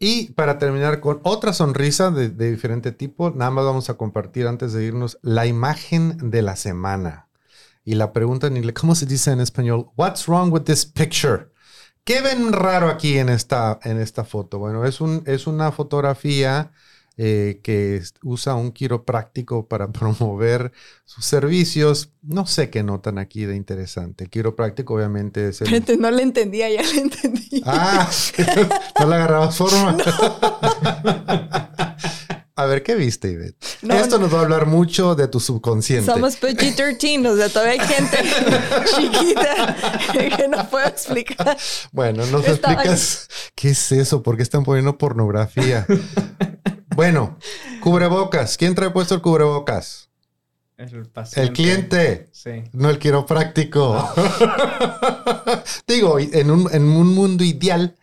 Y 0.00 0.32
para 0.32 0.58
terminar 0.58 0.98
con 0.98 1.20
otra 1.22 1.52
sonrisa 1.52 2.10
de, 2.10 2.30
de, 2.30 2.50
diferente 2.50 2.90
tipo, 2.90 3.30
nada 3.30 3.52
más 3.52 3.64
vamos 3.64 3.88
a 3.88 3.94
compartir 3.94 4.48
antes 4.48 4.72
de 4.72 4.82
irnos 4.82 5.20
la 5.22 5.46
imagen 5.46 6.30
de 6.32 6.42
la 6.42 6.56
semana. 6.56 7.28
Y 7.84 7.94
la 7.94 8.12
pregunta 8.12 8.48
en 8.48 8.56
inglés, 8.56 8.74
¿cómo 8.74 8.96
se 8.96 9.06
dice 9.06 9.30
en 9.30 9.40
español? 9.40 9.86
What's 9.96 10.26
wrong 10.26 10.52
with 10.52 10.62
this 10.62 10.84
picture? 10.84 11.49
¿Qué 12.10 12.22
ven 12.22 12.52
raro 12.52 12.88
aquí 12.88 13.18
en 13.18 13.28
esta, 13.28 13.78
en 13.84 14.00
esta 14.00 14.24
foto? 14.24 14.58
Bueno, 14.58 14.84
es, 14.84 15.00
un, 15.00 15.22
es 15.26 15.46
una 15.46 15.70
fotografía 15.70 16.72
eh, 17.16 17.60
que 17.62 18.02
usa 18.24 18.56
un 18.56 18.72
quiropráctico 18.72 19.68
para 19.68 19.86
promover 19.92 20.72
sus 21.04 21.24
servicios. 21.24 22.10
No 22.20 22.48
sé 22.48 22.68
qué 22.68 22.82
notan 22.82 23.18
aquí 23.18 23.44
de 23.44 23.54
interesante. 23.54 24.24
El 24.24 24.30
quiropráctico 24.30 24.94
obviamente 24.94 25.50
es 25.50 25.62
el... 25.62 26.00
no 26.00 26.10
le 26.10 26.24
entendía, 26.24 26.68
ya 26.68 26.82
le 26.82 27.00
entendí. 27.00 27.62
Ah, 27.64 28.10
no 28.98 29.06
le 29.06 29.14
agarrabas 29.14 29.56
forma. 29.56 29.96
A 32.60 32.66
ver, 32.66 32.82
¿qué 32.82 32.94
viste, 32.94 33.30
Ivette? 33.30 33.56
Esto 33.88 34.18
nos 34.18 34.34
va 34.34 34.40
a 34.40 34.42
hablar 34.42 34.66
mucho 34.66 35.14
de 35.14 35.28
tu 35.28 35.40
subconsciente. 35.40 36.04
Somos 36.04 36.38
PG-13, 36.38 37.26
o 37.26 37.34
sea, 37.34 37.48
todavía 37.48 37.72
hay 37.72 37.88
gente 37.88 38.18
chiquita 38.96 39.76
que 40.36 40.46
no 40.46 40.68
puedo 40.68 40.86
explicar. 40.86 41.56
Bueno, 41.90 42.26
nos 42.26 42.46
explicas 42.46 43.28
qué 43.54 43.70
es 43.70 43.92
eso, 43.92 44.22
por 44.22 44.36
qué 44.36 44.42
están 44.42 44.62
poniendo 44.62 44.98
pornografía. 44.98 45.86
bueno, 46.94 47.38
cubrebocas. 47.80 48.58
¿Quién 48.58 48.74
trae 48.74 48.90
puesto 48.90 49.14
el 49.14 49.22
cubrebocas? 49.22 50.10
El, 50.76 51.06
paciente. 51.06 51.40
el 51.40 51.52
cliente, 51.54 52.28
sí. 52.30 52.62
no 52.74 52.90
el 52.90 52.98
quiropráctico. 52.98 54.06
Digo, 55.86 56.18
en 56.18 56.50
un, 56.50 56.68
en 56.74 56.82
un 56.82 57.14
mundo 57.14 57.42
ideal, 57.42 57.96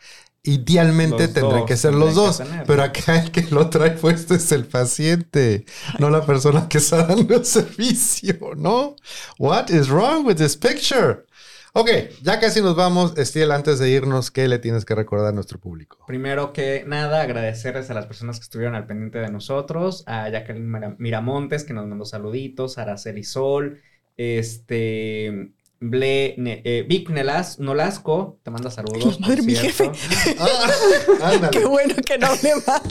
Idealmente 0.47 1.27
tendrían 1.27 1.65
que 1.65 1.75
ser 1.75 1.93
los 1.93 2.15
dos, 2.15 2.41
pero 2.65 2.81
acá 2.81 3.19
el 3.21 3.31
que 3.31 3.43
lo 3.51 3.69
trae 3.69 3.91
puesto 3.91 4.33
es 4.33 4.49
el 4.53 4.65
paciente, 4.65 5.65
no 5.99 6.09
la 6.09 6.25
persona 6.25 6.69
que 6.69 6.77
está 6.77 7.05
dando 7.05 7.35
el 7.35 7.43
servicio, 7.43 8.55
¿no? 8.55 8.95
What 9.37 9.69
is 9.71 9.89
wrong 9.89 10.25
with 10.25 10.35
this 10.35 10.55
picture? 10.55 11.25
Ok, 11.73 11.89
ya 12.23 12.39
casi 12.39 12.61
nos 12.61 12.77
vamos. 12.77 13.17
Estiel, 13.17 13.51
antes 13.51 13.77
de 13.77 13.89
irnos, 13.89 14.31
¿qué 14.31 14.47
le 14.47 14.57
tienes 14.57 14.85
que 14.85 14.95
recordar 14.95 15.27
a 15.27 15.31
nuestro 15.33 15.59
público? 15.59 15.99
Primero 16.07 16.53
que 16.53 16.85
nada, 16.87 17.21
agradecerles 17.21 17.89
a 17.91 17.93
las 17.93 18.05
personas 18.05 18.39
que 18.39 18.43
estuvieron 18.43 18.73
al 18.73 18.87
pendiente 18.87 19.19
de 19.19 19.29
nosotros, 19.29 20.05
a 20.07 20.29
Jacqueline 20.29 20.95
Miramontes, 20.97 21.65
que 21.65 21.73
nos 21.73 21.85
mandó 21.85 22.05
saluditos, 22.05 22.77
a 22.77 22.83
Araceli 22.83 23.23
Sol, 23.25 23.81
este, 24.15 25.51
Ble, 25.79 26.35
eh, 26.37 26.85
Vic 26.87 27.09
Nolasco 27.09 28.39
te 28.43 28.49
manda 28.49 28.71
saludos. 28.71 29.19
Madre 29.19 29.43
mi 29.43 29.55
jefe. 29.55 29.91
Ah, 30.39 31.49
Qué 31.51 31.65
bueno 31.65 31.95
que 32.03 32.17
no 32.17 32.27
hable 32.27 32.53
mal. 32.65 32.81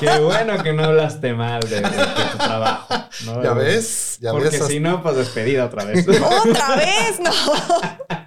Qué 0.00 0.18
bueno 0.18 0.62
que 0.62 0.72
no 0.72 0.84
hablaste 0.84 1.34
mal 1.34 1.60
de, 1.60 1.80
tu 1.82 2.38
trabajo. 2.38 2.94
¿Ya 3.42 3.52
ves? 3.52 4.18
¿Ya 4.20 4.32
Porque 4.32 4.50
si 4.50 4.80
no, 4.80 5.02
pues 5.02 5.16
despedida 5.16 5.66
otra 5.66 5.84
vez. 5.84 6.06
¡Otra 6.08 6.76
vez! 6.76 7.20
¡No! 7.20 7.30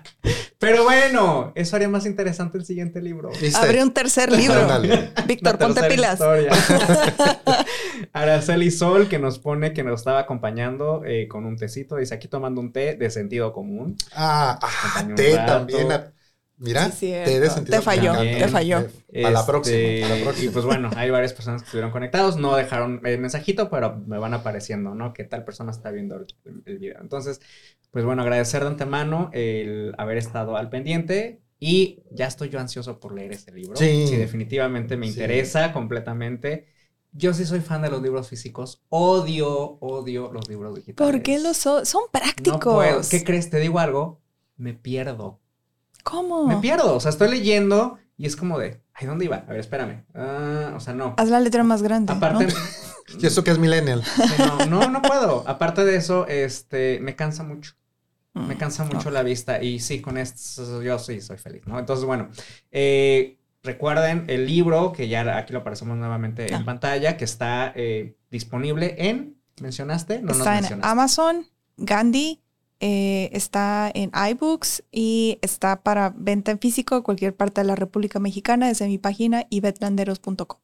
Pero 0.63 0.83
bueno, 0.83 1.51
eso 1.55 1.75
haría 1.75 1.89
más 1.89 2.05
interesante 2.05 2.57
el 2.57 2.65
siguiente 2.65 3.01
libro. 3.01 3.29
Habría 3.55 3.83
un 3.83 3.91
tercer 3.91 4.31
libro. 4.31 4.67
Víctor, 5.27 5.57
ponte 5.57 5.83
pilas. 5.83 6.19
Araceli 8.13 8.71
Sol, 8.71 9.07
que 9.07 9.19
nos 9.19 9.39
pone 9.39 9.73
que 9.73 9.83
nos 9.83 10.01
estaba 10.01 10.19
acompañando 10.19 11.03
eh, 11.05 11.27
con 11.27 11.45
un 11.45 11.57
tecito. 11.57 11.97
Dice 11.97 12.15
aquí 12.15 12.27
tomando 12.27 12.61
un 12.61 12.71
té 12.71 12.95
de 12.95 13.09
sentido 13.09 13.51
común. 13.53 13.97
Ah, 14.15 14.59
ah 14.61 15.07
té 15.15 15.35
también. 15.35 15.87
Mira, 16.63 16.87
de 16.87 17.49
sentido 17.49 17.77
Te 17.77 17.81
falló, 17.81 18.13
te 18.13 18.47
falló. 18.47 18.77
a, 18.77 19.31
la 19.31 19.45
próxima, 19.45 19.77
Y 20.41 20.49
pues 20.49 20.63
bueno, 20.63 20.89
hay 20.95 21.09
varias 21.09 21.33
personas 21.33 21.61
que 21.61 21.65
estuvieron 21.65 21.91
conectados. 21.91 22.37
No 22.37 22.55
dejaron 22.55 23.01
el 23.03 23.19
mensajito, 23.19 23.69
pero 23.69 24.01
me 24.07 24.17
van 24.17 24.33
apareciendo, 24.33 24.95
¿no? 24.95 25.13
Que 25.13 25.25
tal 25.25 25.43
persona 25.43 25.71
está 25.71 25.91
viendo 25.91 26.15
el, 26.15 26.25
el 26.65 26.79
video. 26.79 27.01
Entonces, 27.01 27.41
pues 27.91 28.05
bueno, 28.05 28.21
agradecer 28.21 28.61
de 28.61 28.67
antemano 28.67 29.29
el 29.33 29.93
haber 29.97 30.17
estado 30.17 30.55
al 30.55 30.69
pendiente 30.69 31.43
y 31.59 32.03
ya 32.11 32.27
estoy 32.27 32.49
yo 32.49 32.59
ansioso 32.59 32.99
por 32.99 33.13
leer 33.13 33.31
este 33.31 33.51
libro. 33.51 33.75
Sí. 33.75 34.15
definitivamente 34.15 34.97
me 34.97 35.07
interesa 35.07 35.71
completamente. 35.71 36.67
Yo 37.11 37.33
sí 37.33 37.45
soy 37.45 37.59
fan 37.59 37.81
de 37.81 37.89
los 37.89 38.01
libros 38.01 38.27
físicos. 38.27 38.83
Odio, 38.89 39.77
odio 39.79 40.31
los 40.33 40.49
libros 40.49 40.75
digitales. 40.75 41.11
¿Por 41.11 41.21
qué 41.21 41.39
los 41.39 41.57
son? 41.57 41.85
Son 41.85 42.03
prácticos. 42.11 43.09
¿Qué 43.09 43.23
crees? 43.23 43.49
Te 43.49 43.59
digo 43.59 43.79
algo. 43.79 44.21
Me 44.57 44.73
pierdo. 44.73 45.42
¿Cómo? 46.03 46.47
Me 46.47 46.57
pierdo. 46.57 46.95
O 46.95 46.99
sea, 46.99 47.09
estoy 47.09 47.29
leyendo 47.29 47.97
y 48.17 48.25
es 48.25 48.35
como 48.35 48.59
de, 48.59 48.81
ay, 48.93 49.07
¿dónde 49.07 49.25
iba? 49.25 49.37
A 49.37 49.51
ver, 49.51 49.59
espérame. 49.59 50.05
Ah, 50.13 50.73
o 50.75 50.79
sea, 50.79 50.93
no. 50.93 51.15
Haz 51.17 51.29
la 51.29 51.39
letra 51.39 51.63
más 51.63 51.81
grande. 51.81 52.13
Aparte, 52.13 52.47
¿Y 53.19 53.25
eso 53.25 53.43
que 53.43 53.51
es 53.51 53.59
millennial? 53.59 54.03
No, 54.37 54.65
no, 54.65 54.89
no 54.89 55.01
puedo. 55.01 55.43
Aparte 55.47 55.85
de 55.85 55.95
eso, 55.95 56.27
este, 56.27 56.99
me 57.01 57.15
cansa 57.15 57.43
mucho. 57.43 57.73
Me 58.33 58.55
mm, 58.55 58.57
cansa 58.57 58.83
mucho 58.85 59.11
la 59.11 59.21
vista 59.21 59.61
y 59.61 59.79
sí, 59.79 60.01
con 60.01 60.17
esto 60.17 60.81
yo 60.81 60.97
sí 60.97 61.21
soy 61.21 61.37
feliz, 61.37 61.67
¿no? 61.67 61.77
Entonces, 61.77 62.03
bueno, 62.05 62.29
eh, 62.71 63.37
recuerden 63.61 64.25
el 64.27 64.47
libro, 64.47 64.91
que 64.91 65.07
ya 65.07 65.37
aquí 65.37 65.53
lo 65.53 65.59
aparecemos 65.59 65.97
nuevamente 65.97 66.51
en 66.51 66.65
pantalla, 66.65 67.15
que 67.15 67.25
está 67.25 67.71
eh, 67.75 68.15
disponible 68.31 68.95
en, 68.97 69.37
¿mencionaste? 69.61 70.21
No 70.21 70.31
está 70.31 70.57
en 70.57 70.83
Amazon, 70.83 71.45
Gandhi, 71.77 72.42
eh, 72.85 73.29
está 73.31 73.89
en 73.93 74.11
iBooks 74.31 74.83
y 74.91 75.39
está 75.41 75.83
para 75.83 76.13
venta 76.17 76.51
en 76.51 76.59
físico 76.59 76.97
en 76.97 77.01
cualquier 77.01 77.33
parte 77.33 77.61
de 77.61 77.67
la 77.67 77.77
República 77.77 78.19
Mexicana 78.19 78.67
desde 78.67 78.87
mi 78.87 78.97
página 78.97 79.47
ibetlanderos.com. 79.49 80.59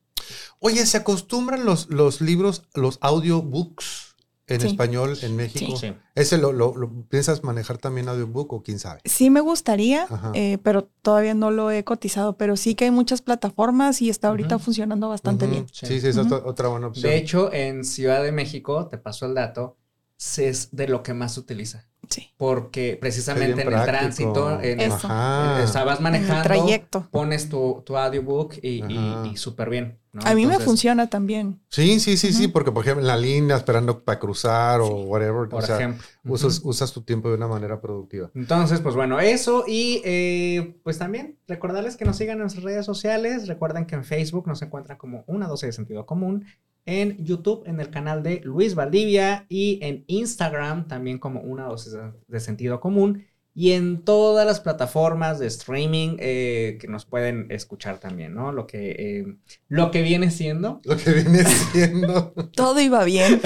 Oye, 0.59 0.85
¿se 0.85 0.97
acostumbran 0.97 1.63
los, 1.63 1.89
los 1.89 2.19
libros, 2.19 2.63
los 2.73 2.97
audiobooks? 2.99 4.09
en 4.47 4.61
español 4.65 5.17
en 5.21 5.35
México. 5.35 5.77
Sí. 5.77 5.93
¿Ese 6.15 6.37
lo, 6.37 7.05
piensas 7.07 7.43
manejar 7.43 7.77
también 7.77 8.09
audiobook 8.09 8.51
o 8.51 8.63
quién 8.63 8.79
sabe? 8.79 8.99
Sí 9.05 9.29
me 9.29 9.41
gustaría, 9.41 10.07
eh, 10.33 10.57
pero 10.63 10.89
todavía 11.01 11.35
no 11.35 11.51
lo 11.51 11.71
he 11.71 11.83
cotizado, 11.83 12.35
pero 12.35 12.57
sí 12.57 12.75
que 12.75 12.85
hay 12.85 12.91
muchas 12.91 13.21
plataformas 13.21 14.01
y 14.01 14.09
está 14.09 14.29
ahorita 14.29 14.59
funcionando 14.59 15.07
bastante 15.07 15.45
bien. 15.45 15.67
Sí, 15.71 16.01
sí, 16.01 16.07
es 16.07 16.17
otra, 16.17 16.69
buena 16.69 16.87
opción. 16.87 17.11
De 17.11 17.17
hecho, 17.17 17.53
en 17.53 17.85
Ciudad 17.85 18.23
de 18.23 18.31
México, 18.31 18.87
te 18.87 18.97
paso 18.97 19.27
el 19.27 19.35
dato, 19.35 19.77
es 20.19 20.69
de 20.71 20.87
lo 20.87 21.01
que 21.01 21.13
más 21.13 21.33
se 21.33 21.39
utiliza. 21.39 21.85
Sí. 22.09 22.33
Porque 22.37 22.97
precisamente 22.99 23.61
en 23.61 23.71
el 23.71 23.83
tránsito, 23.85 24.59
en 24.61 24.79
el, 24.79 24.91
estabas 24.91 26.01
manejando, 26.01 26.37
el 26.37 26.43
trayecto. 26.43 27.07
pones 27.11 27.49
tu, 27.49 27.83
tu 27.85 27.95
audiobook 27.95 28.55
y, 28.63 28.83
y, 29.27 29.37
súper 29.37 29.69
bien. 29.69 29.99
A 30.23 30.33
mí 30.33 30.47
me 30.47 30.57
funciona 30.57 31.07
también. 31.07 31.61
Sí, 31.69 31.99
sí, 31.99 32.17
sí, 32.17 32.33
sí, 32.33 32.47
porque 32.47 32.71
por 32.71 32.83
ejemplo 32.83 33.01
en 33.01 33.07
la 33.07 33.17
línea 33.17 33.55
esperando 33.55 34.03
para 34.03 34.17
cruzar 34.17 34.81
o 34.81 34.87
whatever, 35.03 35.47
por 35.47 35.63
ejemplo. 35.63 36.03
Usas, 36.23 36.61
usas, 36.63 36.91
tu 36.91 37.03
tiempo 37.03 37.29
de 37.29 37.35
una 37.35 37.47
manera 37.47 37.79
productiva. 37.79 38.31
Entonces, 38.33 38.81
pues 38.81 38.95
bueno, 38.95 39.19
eso 39.19 39.65
y 39.67 40.01
eh, 40.03 40.79
pues 40.83 40.97
también 40.97 41.37
recordarles 41.47 41.95
que 41.95 42.05
nos 42.05 42.17
sigan 42.17 42.37
en 42.37 42.41
nuestras 42.41 42.63
redes 42.63 42.85
sociales. 42.85 43.47
Recuerden 43.47 43.85
que 43.85 43.93
en 43.93 44.03
Facebook 44.03 44.47
nos 44.47 44.61
encuentran 44.63 44.97
como 44.97 45.23
una 45.27 45.47
dosis 45.47 45.67
de 45.67 45.73
sentido 45.73 46.07
común 46.07 46.45
en 46.85 47.23
YouTube, 47.23 47.63
en 47.65 47.79
el 47.79 47.89
canal 47.89 48.23
de 48.23 48.41
Luis 48.41 48.75
Valdivia 48.75 49.45
y 49.49 49.79
en 49.81 50.03
Instagram 50.07 50.87
también 50.87 51.19
como 51.19 51.41
una 51.41 51.65
dosis 51.65 51.95
de 52.27 52.39
sentido 52.39 52.79
común 52.79 53.25
y 53.59 53.73
en 53.73 54.05
todas 54.05 54.47
las 54.47 54.61
plataformas 54.61 55.37
de 55.37 55.47
streaming 55.47 56.15
eh, 56.19 56.77
que 56.79 56.87
nos 56.87 57.03
pueden 57.03 57.47
escuchar 57.51 57.99
también, 57.99 58.33
¿no? 58.33 58.53
Lo 58.53 58.65
que, 58.65 58.91
eh, 58.91 59.35
lo 59.67 59.91
que 59.91 60.01
viene 60.01 60.31
siendo. 60.31 60.79
Lo 60.85 60.95
que 60.95 61.11
viene 61.11 61.43
siendo. 61.43 62.33
Todo 62.55 62.79
iba 62.79 63.03
bien. 63.03 63.41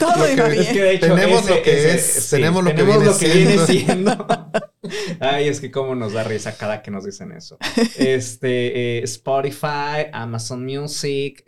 Todo 0.00 0.28
iba 0.28 0.48
bien. 0.48 0.98
tenemos 0.98 1.48
lo 1.48 1.62
que 1.62 1.92
es, 1.94 2.30
tenemos 2.30 2.64
lo 2.64 2.74
que, 3.16 3.28
viene, 3.28 3.58
siendo. 3.64 4.26
Ay, 5.20 5.46
es 5.46 5.60
que 5.60 5.70
cómo 5.70 5.94
nos 5.94 6.12
da 6.12 6.24
risa 6.24 6.56
cada 6.56 6.82
que 6.82 6.90
nos 6.90 7.04
dicen 7.04 7.30
eso. 7.30 7.58
Este, 7.96 8.98
eh, 8.98 9.04
Spotify, 9.04 10.08
Amazon 10.12 10.64
Music, 10.64 11.44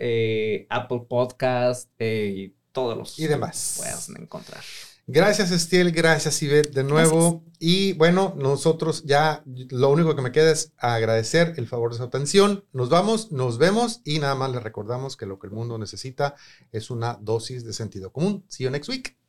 Apple 0.70 1.06
Podcast 1.08 1.90
y 2.00 2.54
todos 2.70 2.96
los. 2.96 3.18
Y 3.18 3.26
demás. 3.26 3.78
Pueden 3.78 4.22
encontrar. 4.22 4.62
Gracias, 5.06 5.50
Estiel. 5.50 5.92
Gracias, 5.92 6.42
Ivette, 6.42 6.72
de 6.72 6.84
nuevo. 6.84 7.44
Y 7.58 7.92
bueno, 7.94 8.34
nosotros 8.36 9.02
ya 9.04 9.42
lo 9.44 9.90
único 9.90 10.14
que 10.14 10.22
me 10.22 10.32
queda 10.32 10.50
es 10.50 10.72
agradecer 10.78 11.54
el 11.56 11.66
favor 11.66 11.92
de 11.92 11.98
su 11.98 12.02
atención. 12.04 12.64
Nos 12.72 12.88
vamos, 12.88 13.32
nos 13.32 13.58
vemos 13.58 14.00
y 14.04 14.18
nada 14.18 14.34
más 14.34 14.50
les 14.52 14.62
recordamos 14.62 15.16
que 15.16 15.26
lo 15.26 15.38
que 15.38 15.48
el 15.48 15.52
mundo 15.52 15.78
necesita 15.78 16.34
es 16.70 16.90
una 16.90 17.18
dosis 17.20 17.64
de 17.64 17.72
sentido 17.72 18.12
común. 18.12 18.44
See 18.48 18.64
you 18.64 18.70
next 18.70 18.88
week. 18.88 19.21